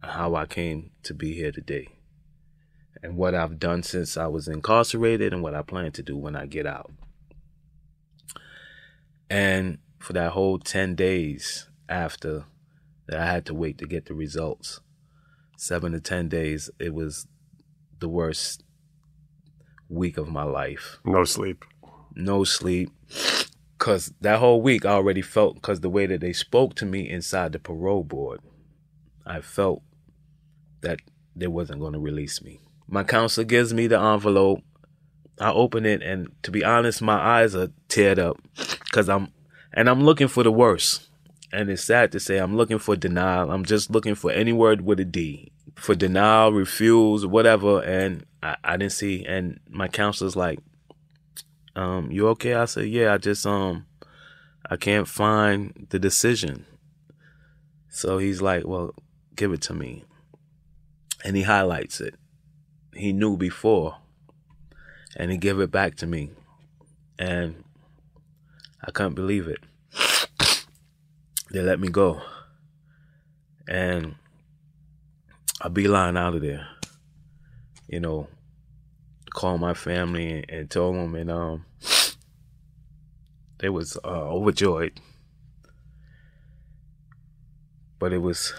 how 0.00 0.34
I 0.34 0.46
came 0.46 0.90
to 1.04 1.14
be 1.14 1.34
here 1.34 1.52
today, 1.52 1.88
and 3.02 3.16
what 3.16 3.34
I've 3.34 3.58
done 3.58 3.82
since 3.82 4.16
I 4.16 4.26
was 4.26 4.48
incarcerated, 4.48 5.32
and 5.32 5.42
what 5.42 5.54
I 5.54 5.62
plan 5.62 5.92
to 5.92 6.02
do 6.02 6.16
when 6.16 6.36
I 6.36 6.46
get 6.46 6.66
out. 6.66 6.90
And 9.32 9.78
for 9.98 10.12
that 10.12 10.32
whole 10.32 10.58
10 10.58 10.94
days 10.94 11.66
after 11.88 12.44
that, 13.06 13.18
I 13.18 13.24
had 13.24 13.46
to 13.46 13.54
wait 13.54 13.78
to 13.78 13.86
get 13.86 14.04
the 14.04 14.12
results. 14.12 14.80
Seven 15.56 15.92
to 15.92 16.00
10 16.00 16.28
days, 16.28 16.68
it 16.78 16.92
was 16.92 17.26
the 17.98 18.10
worst 18.10 18.62
week 19.88 20.18
of 20.18 20.28
my 20.28 20.42
life. 20.42 20.98
No 21.06 21.24
sleep. 21.24 21.64
No 22.14 22.44
sleep. 22.44 22.90
Cause 23.78 24.12
that 24.20 24.38
whole 24.38 24.60
week 24.60 24.84
I 24.84 24.90
already 24.90 25.22
felt 25.22 25.62
cause 25.62 25.80
the 25.80 25.88
way 25.88 26.04
that 26.04 26.20
they 26.20 26.34
spoke 26.34 26.74
to 26.74 26.84
me 26.84 27.08
inside 27.08 27.52
the 27.52 27.58
parole 27.58 28.04
board, 28.04 28.40
I 29.24 29.40
felt 29.40 29.82
that 30.82 31.00
they 31.34 31.46
wasn't 31.46 31.80
gonna 31.80 31.98
release 31.98 32.42
me. 32.42 32.60
My 32.86 33.02
counselor 33.02 33.46
gives 33.46 33.72
me 33.72 33.86
the 33.86 33.98
envelope. 33.98 34.60
I 35.40 35.52
open 35.52 35.86
it 35.86 36.02
and 36.02 36.28
to 36.42 36.50
be 36.50 36.62
honest, 36.62 37.00
my 37.00 37.18
eyes 37.18 37.54
are 37.54 37.68
teared 37.88 38.18
up. 38.18 38.36
Cause 38.92 39.08
I'm 39.08 39.32
and 39.72 39.88
I'm 39.88 40.04
looking 40.04 40.28
for 40.28 40.44
the 40.44 40.52
worst. 40.52 41.08
And 41.52 41.68
it's 41.68 41.82
sad 41.82 42.12
to 42.12 42.20
say 42.20 42.38
I'm 42.38 42.56
looking 42.56 42.78
for 42.78 42.94
denial. 42.94 43.50
I'm 43.50 43.64
just 43.64 43.90
looking 43.90 44.14
for 44.14 44.30
any 44.30 44.52
word 44.52 44.82
with 44.82 45.00
a 45.00 45.04
D 45.04 45.52
for 45.74 45.94
denial, 45.94 46.52
refuse, 46.52 47.26
whatever. 47.26 47.82
And 47.82 48.24
I, 48.42 48.56
I 48.62 48.76
didn't 48.76 48.92
see. 48.92 49.24
And 49.24 49.60
my 49.68 49.88
counselor's 49.88 50.36
like, 50.36 50.60
um, 51.74 52.10
you 52.10 52.28
okay? 52.28 52.54
I 52.54 52.66
said, 52.66 52.86
yeah, 52.88 53.14
I 53.14 53.18
just, 53.18 53.46
um, 53.46 53.86
I 54.70 54.76
can't 54.76 55.08
find 55.08 55.86
the 55.90 55.98
decision. 55.98 56.66
So 57.90 58.18
he's 58.18 58.40
like, 58.40 58.66
well, 58.66 58.94
give 59.36 59.52
it 59.52 59.62
to 59.62 59.74
me. 59.74 60.04
And 61.24 61.36
he 61.36 61.42
highlights 61.42 62.00
it. 62.00 62.14
He 62.94 63.12
knew 63.12 63.36
before 63.36 63.96
and 65.16 65.30
he 65.30 65.38
gave 65.38 65.60
it 65.60 65.70
back 65.70 65.96
to 65.96 66.06
me. 66.06 66.30
And 67.18 67.64
I 68.84 68.90
can't 68.90 69.14
believe 69.14 69.48
it. 69.48 69.60
They 71.52 71.60
let 71.60 71.78
me 71.78 71.88
go. 71.88 72.22
And 73.68 74.16
I 75.60 75.68
beeline 75.68 76.16
out 76.16 76.34
of 76.34 76.40
there. 76.42 76.66
You 77.86 78.00
know, 78.00 78.28
call 79.30 79.58
my 79.58 79.74
family 79.74 80.32
and, 80.32 80.50
and 80.50 80.70
told 80.70 80.96
them, 80.96 81.14
and 81.14 81.30
um, 81.30 81.66
they 83.58 83.68
was 83.68 83.98
uh, 84.02 84.08
overjoyed. 84.08 84.98
But 87.98 88.12
it 88.12 88.18
was, 88.18 88.54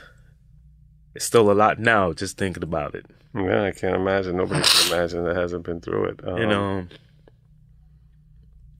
it's 1.15 1.25
still 1.25 1.51
a 1.51 1.53
lot 1.53 1.79
now 1.79 2.13
just 2.13 2.37
thinking 2.37 2.63
about 2.63 2.95
it. 2.95 3.07
Yeah, 3.35 3.63
I 3.63 3.71
can't 3.71 3.95
imagine. 3.95 4.37
Nobody 4.37 4.61
can 4.63 4.93
imagine 4.93 5.25
that 5.25 5.35
hasn't 5.35 5.65
been 5.65 5.81
through 5.81 6.05
it. 6.05 6.19
Um, 6.25 6.37
and 6.37 6.53
um, 6.53 6.89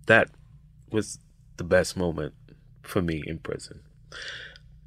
that 0.06 0.30
was 0.92 1.18
the 1.64 1.70
best 1.76 1.96
moment 1.96 2.34
for 2.82 3.02
me 3.02 3.24
in 3.26 3.40
prison. 3.40 3.80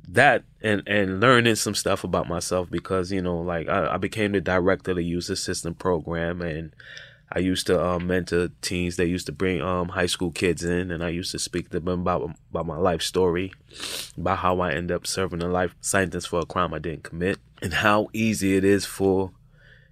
That 0.08 0.44
and 0.62 0.82
and 0.86 1.20
learning 1.20 1.56
some 1.56 1.74
stuff 1.74 2.04
about 2.04 2.28
myself 2.28 2.70
because 2.70 3.10
you 3.10 3.20
know, 3.20 3.38
like 3.38 3.68
I, 3.68 3.94
I 3.94 3.96
became 3.96 4.32
the 4.32 4.40
director 4.40 4.92
of 4.92 4.98
the 4.98 5.02
youth 5.02 5.28
assistant 5.30 5.80
program, 5.80 6.42
and 6.42 6.72
I 7.32 7.40
used 7.40 7.66
to 7.66 7.84
um, 7.84 8.06
mentor 8.06 8.50
teens. 8.60 8.94
They 8.96 9.06
used 9.06 9.26
to 9.26 9.32
bring 9.32 9.60
um, 9.60 9.88
high 9.88 10.06
school 10.06 10.30
kids 10.30 10.62
in, 10.62 10.92
and 10.92 11.02
I 11.02 11.08
used 11.08 11.32
to 11.32 11.40
speak 11.40 11.70
to 11.70 11.80
them 11.80 12.00
about 12.02 12.30
about 12.50 12.66
my 12.66 12.76
life 12.76 13.02
story, 13.02 13.52
about 14.16 14.38
how 14.38 14.60
I 14.60 14.72
ended 14.72 14.94
up 14.94 15.08
serving 15.08 15.42
a 15.42 15.48
life 15.48 15.74
sentence 15.80 16.26
for 16.26 16.40
a 16.40 16.46
crime 16.46 16.72
I 16.72 16.78
didn't 16.78 17.02
commit, 17.02 17.38
and 17.60 17.74
how 17.74 18.08
easy 18.12 18.56
it 18.56 18.64
is 18.64 18.86
for 18.86 19.32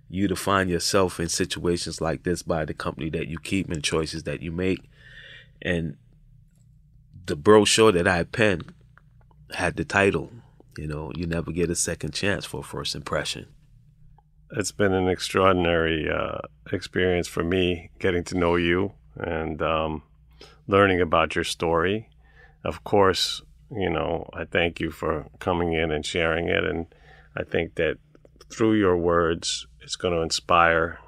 you 0.09 0.29
to 0.29 0.37
find 0.37 0.71
yourself 0.71 1.19
in 1.19 1.29
situations 1.29 2.01
like 2.01 2.23
this 2.23 2.43
by 2.43 2.65
the 2.65 2.75
company 2.75 3.11
that 3.11 3.27
you 3.27 3.39
keep 3.39 3.69
and 3.69 3.83
choices 3.83 4.23
that 4.25 4.43
you 4.43 4.53
make. 4.53 4.89
And 5.61 5.97
the 7.27 7.37
brochure 7.37 7.93
that 7.93 8.07
I 8.07 8.25
penned 8.25 8.73
had 9.53 9.77
the 9.77 9.85
title, 9.85 10.31
you 10.77 10.87
know, 10.87 11.13
you 11.15 11.27
never 11.27 11.53
get 11.53 11.71
a 11.71 11.75
second 11.75 12.13
chance 12.13 12.45
for 12.45 12.61
a 12.61 12.65
first 12.65 12.95
impression. 12.95 13.47
It's 14.57 14.73
been 14.73 14.93
an 14.93 15.09
extraordinary 15.09 16.09
uh, 16.11 16.39
experience 16.71 17.29
for 17.29 17.43
me 17.43 17.91
getting 17.99 18.25
to 18.25 18.37
know 18.37 18.57
you 18.57 18.93
and 19.17 19.61
um, 19.63 20.03
learning 20.67 21.01
about 21.01 21.35
your 21.35 21.45
story. 21.45 22.09
Of 22.65 22.85
course, 22.85 23.43
you 23.71 23.91
know, 23.91 24.29
I 24.33 24.45
thank 24.45 24.81
you 24.81 24.91
for 24.91 25.27
coming 25.39 25.73
in 25.73 25.91
and 25.91 26.05
sharing 26.05 26.49
it. 26.49 26.65
And 26.65 26.87
I 27.37 27.43
think 27.43 27.77
that 27.77 27.97
through 28.51 28.75
your 28.75 28.97
words, 28.97 29.67
it's 29.81 29.97
going 29.97 30.15
to 30.15 30.21
inspire 30.21 30.99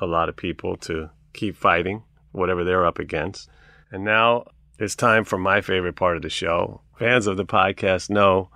a 0.00 0.06
lot 0.06 0.28
of 0.28 0.36
people 0.36 0.76
to 0.76 1.10
keep 1.32 1.56
fighting 1.56 2.02
whatever 2.32 2.64
they're 2.64 2.86
up 2.86 2.98
against. 2.98 3.48
And 3.90 4.04
now 4.04 4.44
it's 4.78 4.94
time 4.94 5.24
for 5.24 5.38
my 5.38 5.60
favorite 5.60 5.96
part 5.96 6.16
of 6.16 6.22
the 6.22 6.30
show. 6.30 6.80
Fans 6.98 7.26
of 7.26 7.36
the 7.36 7.46
podcast 7.46 8.10
know 8.10 8.50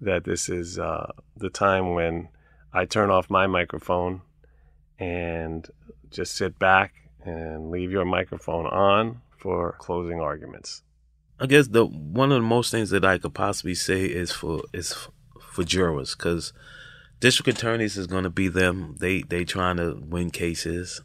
that 0.00 0.24
this 0.24 0.48
is 0.48 0.78
uh, 0.78 1.10
the 1.36 1.50
time 1.50 1.94
when 1.94 2.28
I 2.72 2.84
turn 2.84 3.10
off 3.10 3.30
my 3.30 3.46
microphone 3.46 4.22
and 4.98 5.68
just 6.10 6.36
sit 6.36 6.58
back 6.58 6.94
and 7.24 7.70
leave 7.70 7.90
your 7.90 8.04
microphone 8.04 8.66
on 8.66 9.22
for 9.38 9.76
closing 9.78 10.20
arguments. 10.20 10.82
I 11.40 11.46
guess 11.46 11.68
the 11.68 11.84
one 11.84 12.30
of 12.30 12.36
the 12.36 12.48
most 12.48 12.70
things 12.70 12.90
that 12.90 13.04
I 13.04 13.18
could 13.18 13.34
possibly 13.34 13.74
say 13.74 14.04
is 14.04 14.30
for 14.30 14.62
is 14.72 15.08
for 15.40 15.64
jurors 15.64 16.14
because 16.14 16.52
district 17.20 17.58
attorneys 17.58 17.96
is 17.96 18.06
going 18.06 18.24
to 18.24 18.30
be 18.30 18.48
them. 18.48 18.96
They 19.00 19.22
they 19.22 19.44
trying 19.44 19.78
to 19.78 20.00
win 20.06 20.30
cases. 20.30 21.00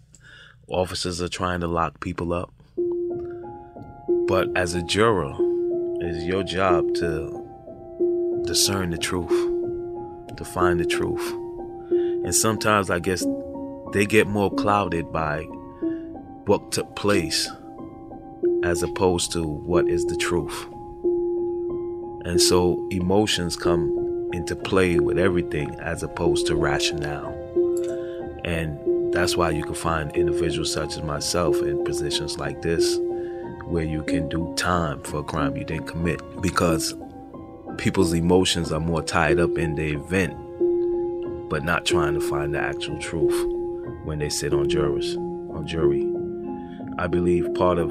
Officers 0.68 1.22
are 1.22 1.30
trying 1.30 1.62
to 1.62 1.68
lock 1.68 1.99
people 1.99 2.32
up. 2.32 2.53
But 4.30 4.55
as 4.55 4.75
a 4.75 4.84
juror, 4.84 5.34
it's 6.01 6.23
your 6.23 6.43
job 6.43 6.93
to 6.97 8.43
discern 8.45 8.91
the 8.91 8.97
truth, 8.99 9.27
to 10.38 10.45
find 10.45 10.80
the 10.80 10.86
truth. 10.86 11.34
And 11.89 12.36
sometimes 12.36 12.91
I 12.91 12.99
guess 12.99 13.25
they 13.91 14.05
get 14.05 14.27
more 14.27 14.53
clouded 14.53 15.11
by 15.11 15.45
what 16.45 16.71
took 16.71 16.95
place 16.95 17.49
as 18.63 18.84
opposed 18.84 19.32
to 19.32 19.43
what 19.43 19.89
is 19.89 20.05
the 20.05 20.15
truth. 20.15 20.67
And 22.25 22.39
so 22.39 22.88
emotions 22.91 23.55
come 23.55 24.30
into 24.32 24.55
play 24.55 24.99
with 24.99 25.17
everything 25.17 25.73
as 25.80 26.03
opposed 26.03 26.45
to 26.45 26.55
rationale. 26.55 27.34
And 28.45 29.11
that's 29.11 29.36
why 29.36 29.49
you 29.49 29.63
can 29.63 29.73
find 29.73 30.15
individuals 30.15 30.71
such 30.71 30.97
as 30.97 31.01
myself 31.01 31.63
in 31.63 31.84
positions 31.84 32.38
like 32.38 32.61
this 32.61 32.99
where 33.70 33.84
you 33.84 34.01
can 34.03 34.28
do 34.28 34.51
time 34.55 35.01
for 35.03 35.20
a 35.20 35.24
crime 35.24 35.55
you 35.55 35.63
didn't 35.63 35.86
commit 35.86 36.22
because 36.41 36.95
people's 37.78 38.13
emotions 38.13 38.72
are 38.72 38.80
more 38.80 39.03
tied 39.03 39.39
up 39.39 39.57
in 39.57 39.76
the 39.76 39.93
event 39.93 40.36
but 41.49 41.63
not 41.63 41.86
trying 41.86 42.13
to 42.13 42.20
find 42.20 42.53
the 42.53 42.59
actual 42.59 42.97
truth 42.99 43.45
when 44.03 44.20
they 44.20 44.30
sit 44.30 44.53
on 44.53 44.67
jurors 44.67 45.15
on 45.15 45.65
jury. 45.67 46.07
I 46.97 47.07
believe 47.07 47.53
part 47.53 47.78
of 47.78 47.89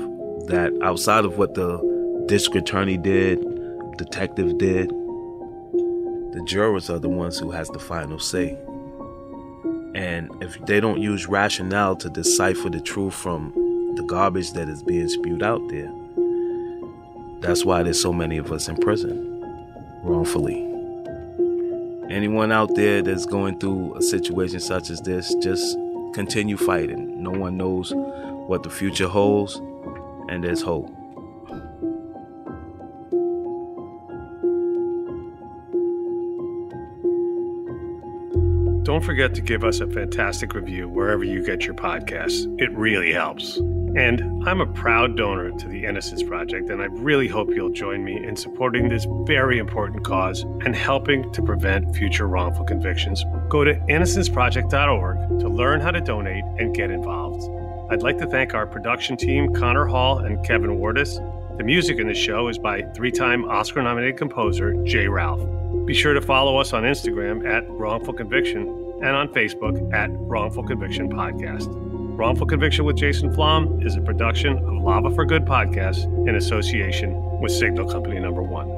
that 0.49 0.73
outside 0.83 1.25
of 1.25 1.39
what 1.39 1.55
the 1.55 2.25
district 2.27 2.69
attorney 2.69 2.97
did, 2.97 3.41
detective 3.97 4.59
did, 4.59 4.91
the 4.91 6.43
jurors 6.45 6.91
are 6.91 6.99
the 6.99 7.09
ones 7.09 7.39
who 7.39 7.51
has 7.51 7.69
the 7.69 7.79
final 7.79 8.19
say. 8.19 8.59
And 9.95 10.31
if 10.41 10.59
they 10.67 10.81
don't 10.81 11.01
use 11.01 11.27
rationale 11.27 11.97
to 11.97 12.11
decipher 12.11 12.69
the 12.69 12.81
truth 12.81 13.15
from 13.15 13.53
the 13.99 14.05
garbage 14.05 14.53
that 14.53 14.69
is 14.69 14.81
being 14.81 15.09
spewed 15.09 15.43
out 15.43 15.61
there, 15.69 15.93
that's 17.41 17.65
why 17.65 17.83
there's 17.83 18.01
so 18.01 18.13
many 18.13 18.39
of 18.39 18.53
us 18.53 18.69
in 18.69 18.77
prison 18.77 19.43
wrongfully. 20.05 20.65
Anyone 22.09 22.53
out 22.53 22.77
there 22.77 23.03
that's 23.03 23.27
going 23.27 23.59
through 23.59 23.97
a 23.97 24.03
situation 24.03 24.61
such 24.61 24.91
as 24.91 25.01
this, 25.01 25.35
just 25.43 25.77
continue 26.15 26.57
fighting. 26.57 27.21
No 27.21 27.33
one 27.33 27.57
knows 27.57 27.93
what 27.93 28.63
the 28.63 28.71
future 28.71 29.09
holds, 29.09 29.57
and 30.29 30.45
there's 30.45 30.63
hope. 30.63 30.87
Don't 38.85 39.05
forget 39.05 39.35
to 39.35 39.41
give 39.43 39.65
us 39.65 39.81
a 39.81 39.89
fantastic 39.89 40.55
review 40.55 40.89
wherever 40.89 41.25
you 41.25 41.45
get 41.45 41.65
your 41.65 41.75
podcasts. 41.75 42.47
It 42.61 42.71
really 42.71 43.13
helps. 43.13 43.61
And 43.97 44.47
I'm 44.47 44.61
a 44.61 44.67
proud 44.67 45.17
donor 45.17 45.51
to 45.51 45.69
the 45.69 45.85
Innocence 45.85 46.23
Project, 46.23 46.71
and 46.71 46.83
I 46.83 46.87
really 46.87 47.29
hope 47.29 47.49
you'll 47.55 47.71
join 47.71 48.05
me 48.05 48.17
in 48.17 48.37
supporting 48.37 48.89
this 48.89 49.07
very 49.25 49.59
important 49.59 50.05
cause 50.05 50.43
and 50.65 50.75
helping 50.75 51.33
to 51.33 51.43
prevent 51.43 51.95
future 51.97 52.27
wrongful 52.27 52.65
convictions. 52.65 53.25
Go 53.49 53.65
to 53.65 53.75
innocenceproject.org 53.75 55.41
to 55.41 55.49
learn 55.49 55.81
how 55.81 55.91
to 55.91 56.01
donate 56.01 56.45
and 56.59 56.75
get 56.75 56.91
involved. 56.91 57.49
I'd 57.91 58.03
like 58.03 58.19
to 58.19 58.27
thank 58.27 58.55
our 58.55 58.67
production 58.67 59.17
team, 59.17 59.55
Connor 59.55 59.87
Hall 59.87 60.19
and 60.19 60.45
Kevin 60.45 60.79
Wardis. 60.79 61.17
The 61.57 61.65
music 61.65 61.99
in 61.99 62.07
the 62.07 62.15
show 62.15 62.49
is 62.49 62.59
by 62.59 62.83
three 62.95 63.11
time 63.11 63.45
Oscar 63.47 63.83
nominated 63.83 64.19
composer 64.19 64.75
J. 64.85 65.09
Ralph. 65.09 65.41
Be 65.87 65.95
sure 65.95 66.13
to 66.13 66.21
follow 66.21 66.59
us 66.59 66.73
on 66.73 66.83
Instagram 66.83 67.49
at 67.49 67.69
Wrongful 67.71 68.15
Conviction 68.15 68.69
and 69.03 69.17
on 69.17 69.29
Facebook 69.29 69.93
at 69.95 70.11
Wrongful 70.13 70.65
Conviction 70.65 71.09
Podcast. 71.09 71.88
Wrongful 72.19 72.49
Conviction 72.49 72.85
with 72.85 72.97
Jason 72.97 73.33
Flom 73.33 73.81
is 73.81 73.95
a 73.95 74.01
production 74.01 74.59
of 74.59 74.83
Lava 74.83 75.09
for 75.15 75.25
Good 75.25 75.45
podcast 75.45 76.03
in 76.29 76.35
association 76.35 77.15
with 77.39 77.53
Signal 77.53 77.89
Company 77.89 78.19
Number 78.19 78.43
One. 78.43 78.78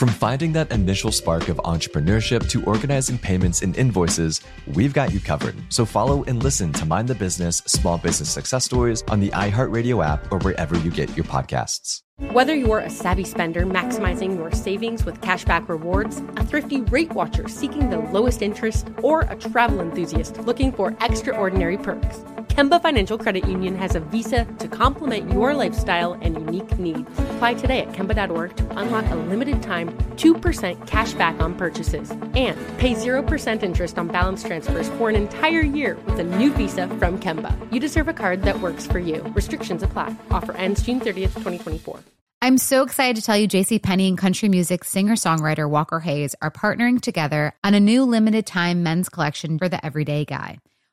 From 0.00 0.08
finding 0.08 0.54
that 0.54 0.72
initial 0.72 1.12
spark 1.12 1.50
of 1.50 1.58
entrepreneurship 1.58 2.48
to 2.48 2.64
organizing 2.64 3.18
payments 3.18 3.60
and 3.60 3.76
invoices, 3.76 4.40
we've 4.68 4.94
got 4.94 5.12
you 5.12 5.20
covered. 5.20 5.54
So 5.68 5.84
follow 5.84 6.24
and 6.24 6.42
listen 6.42 6.72
to 6.72 6.86
Mind 6.86 7.06
the 7.06 7.14
Business 7.14 7.58
Small 7.66 7.98
Business 7.98 8.30
Success 8.30 8.64
Stories 8.64 9.04
on 9.08 9.20
the 9.20 9.28
iHeartRadio 9.28 10.02
app 10.02 10.32
or 10.32 10.38
wherever 10.38 10.74
you 10.78 10.90
get 10.90 11.14
your 11.18 11.26
podcasts. 11.26 12.00
Whether 12.32 12.54
you're 12.54 12.78
a 12.78 12.88
savvy 12.88 13.24
spender 13.24 13.66
maximizing 13.66 14.36
your 14.36 14.50
savings 14.52 15.04
with 15.04 15.20
cashback 15.20 15.68
rewards, 15.68 16.22
a 16.38 16.46
thrifty 16.46 16.80
rate 16.80 17.12
watcher 17.12 17.46
seeking 17.46 17.90
the 17.90 17.98
lowest 17.98 18.40
interest, 18.40 18.88
or 19.02 19.22
a 19.28 19.36
travel 19.36 19.82
enthusiast 19.82 20.38
looking 20.38 20.72
for 20.72 20.96
extraordinary 21.02 21.76
perks, 21.76 22.24
Kemba 22.50 22.82
Financial 22.82 23.16
Credit 23.16 23.46
Union 23.46 23.76
has 23.76 23.94
a 23.94 24.00
visa 24.00 24.44
to 24.58 24.66
complement 24.66 25.30
your 25.30 25.54
lifestyle 25.54 26.14
and 26.14 26.34
unique 26.34 26.78
needs. 26.80 27.08
Apply 27.34 27.54
today 27.54 27.80
at 27.80 27.92
Kemba.org 27.92 28.56
to 28.56 28.78
unlock 28.78 29.08
a 29.10 29.14
limited 29.14 29.62
time 29.62 29.96
2% 30.16 30.86
cash 30.88 31.12
back 31.14 31.40
on 31.40 31.54
purchases 31.54 32.10
and 32.10 32.58
pay 32.78 32.94
0% 32.94 33.62
interest 33.62 33.98
on 33.98 34.08
balance 34.08 34.42
transfers 34.42 34.88
for 34.90 35.08
an 35.08 35.14
entire 35.14 35.60
year 35.60 35.96
with 36.06 36.18
a 36.18 36.24
new 36.24 36.52
visa 36.52 36.88
from 36.98 37.20
Kemba. 37.20 37.54
You 37.72 37.78
deserve 37.78 38.08
a 38.08 38.12
card 38.12 38.42
that 38.42 38.60
works 38.60 38.84
for 38.84 38.98
you. 38.98 39.22
Restrictions 39.28 39.84
apply. 39.84 40.16
Offer 40.32 40.52
ends 40.56 40.82
June 40.82 40.98
30th, 40.98 41.34
2024. 41.34 42.00
I'm 42.42 42.58
so 42.58 42.82
excited 42.82 43.14
to 43.16 43.22
tell 43.22 43.36
you 43.36 43.46
JC 43.46 43.80
Penney 43.80 44.08
and 44.08 44.18
country 44.18 44.48
music 44.48 44.82
singer-songwriter 44.82 45.70
Walker 45.70 46.00
Hayes 46.00 46.34
are 46.42 46.50
partnering 46.50 47.00
together 47.00 47.52
on 47.62 47.74
a 47.74 47.80
new 47.80 48.04
limited 48.04 48.44
time 48.44 48.82
men's 48.82 49.08
collection 49.08 49.56
for 49.56 49.68
the 49.68 49.84
everyday 49.86 50.24
guy. 50.24 50.58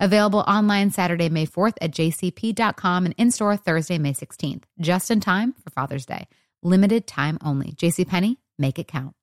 Available 0.00 0.40
online 0.40 0.90
Saturday, 0.90 1.28
May 1.28 1.46
4th 1.46 1.74
at 1.80 1.92
jcp.com 1.92 3.04
and 3.06 3.14
in 3.18 3.30
store 3.30 3.56
Thursday, 3.56 3.98
May 3.98 4.12
16th, 4.12 4.64
just 4.80 5.10
in 5.10 5.20
time 5.20 5.54
for 5.62 5.70
Father's 5.70 6.06
Day. 6.06 6.26
Limited 6.62 7.06
time 7.06 7.38
only. 7.44 7.72
JCPenney, 7.72 8.36
make 8.58 8.78
it 8.78 8.88
count. 8.88 9.14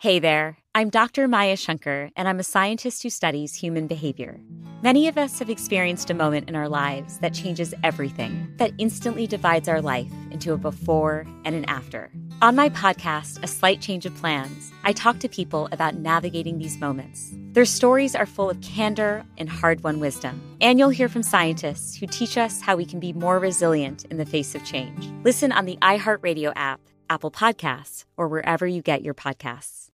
Hey 0.00 0.20
there, 0.20 0.58
I'm 0.76 0.90
Dr. 0.90 1.26
Maya 1.26 1.56
Shankar, 1.56 2.10
and 2.14 2.28
I'm 2.28 2.38
a 2.38 2.44
scientist 2.44 3.02
who 3.02 3.10
studies 3.10 3.56
human 3.56 3.88
behavior. 3.88 4.40
Many 4.80 5.08
of 5.08 5.18
us 5.18 5.40
have 5.40 5.50
experienced 5.50 6.08
a 6.08 6.14
moment 6.14 6.48
in 6.48 6.54
our 6.54 6.68
lives 6.68 7.18
that 7.18 7.34
changes 7.34 7.74
everything, 7.82 8.48
that 8.58 8.70
instantly 8.78 9.26
divides 9.26 9.66
our 9.66 9.82
life 9.82 10.12
into 10.30 10.52
a 10.52 10.56
before 10.56 11.26
and 11.44 11.56
an 11.56 11.64
after. 11.64 12.12
On 12.42 12.54
my 12.54 12.68
podcast, 12.68 13.42
A 13.42 13.48
Slight 13.48 13.80
Change 13.80 14.06
of 14.06 14.14
Plans, 14.14 14.70
I 14.84 14.92
talk 14.92 15.18
to 15.18 15.28
people 15.28 15.68
about 15.72 15.96
navigating 15.96 16.58
these 16.58 16.78
moments. 16.78 17.34
Their 17.52 17.64
stories 17.64 18.14
are 18.14 18.26
full 18.26 18.50
of 18.50 18.60
candor 18.60 19.24
and 19.38 19.48
hard 19.48 19.82
won 19.82 20.00
wisdom. 20.00 20.40
And 20.60 20.78
you'll 20.78 20.90
hear 20.90 21.08
from 21.08 21.22
scientists 21.22 21.96
who 21.96 22.06
teach 22.06 22.36
us 22.36 22.60
how 22.60 22.76
we 22.76 22.84
can 22.84 23.00
be 23.00 23.12
more 23.12 23.38
resilient 23.38 24.04
in 24.06 24.18
the 24.18 24.26
face 24.26 24.54
of 24.54 24.64
change. 24.64 25.08
Listen 25.24 25.50
on 25.52 25.64
the 25.64 25.78
iHeartRadio 25.80 26.52
app, 26.56 26.80
Apple 27.08 27.30
Podcasts, 27.30 28.04
or 28.16 28.28
wherever 28.28 28.66
you 28.66 28.82
get 28.82 29.02
your 29.02 29.14
podcasts. 29.14 29.86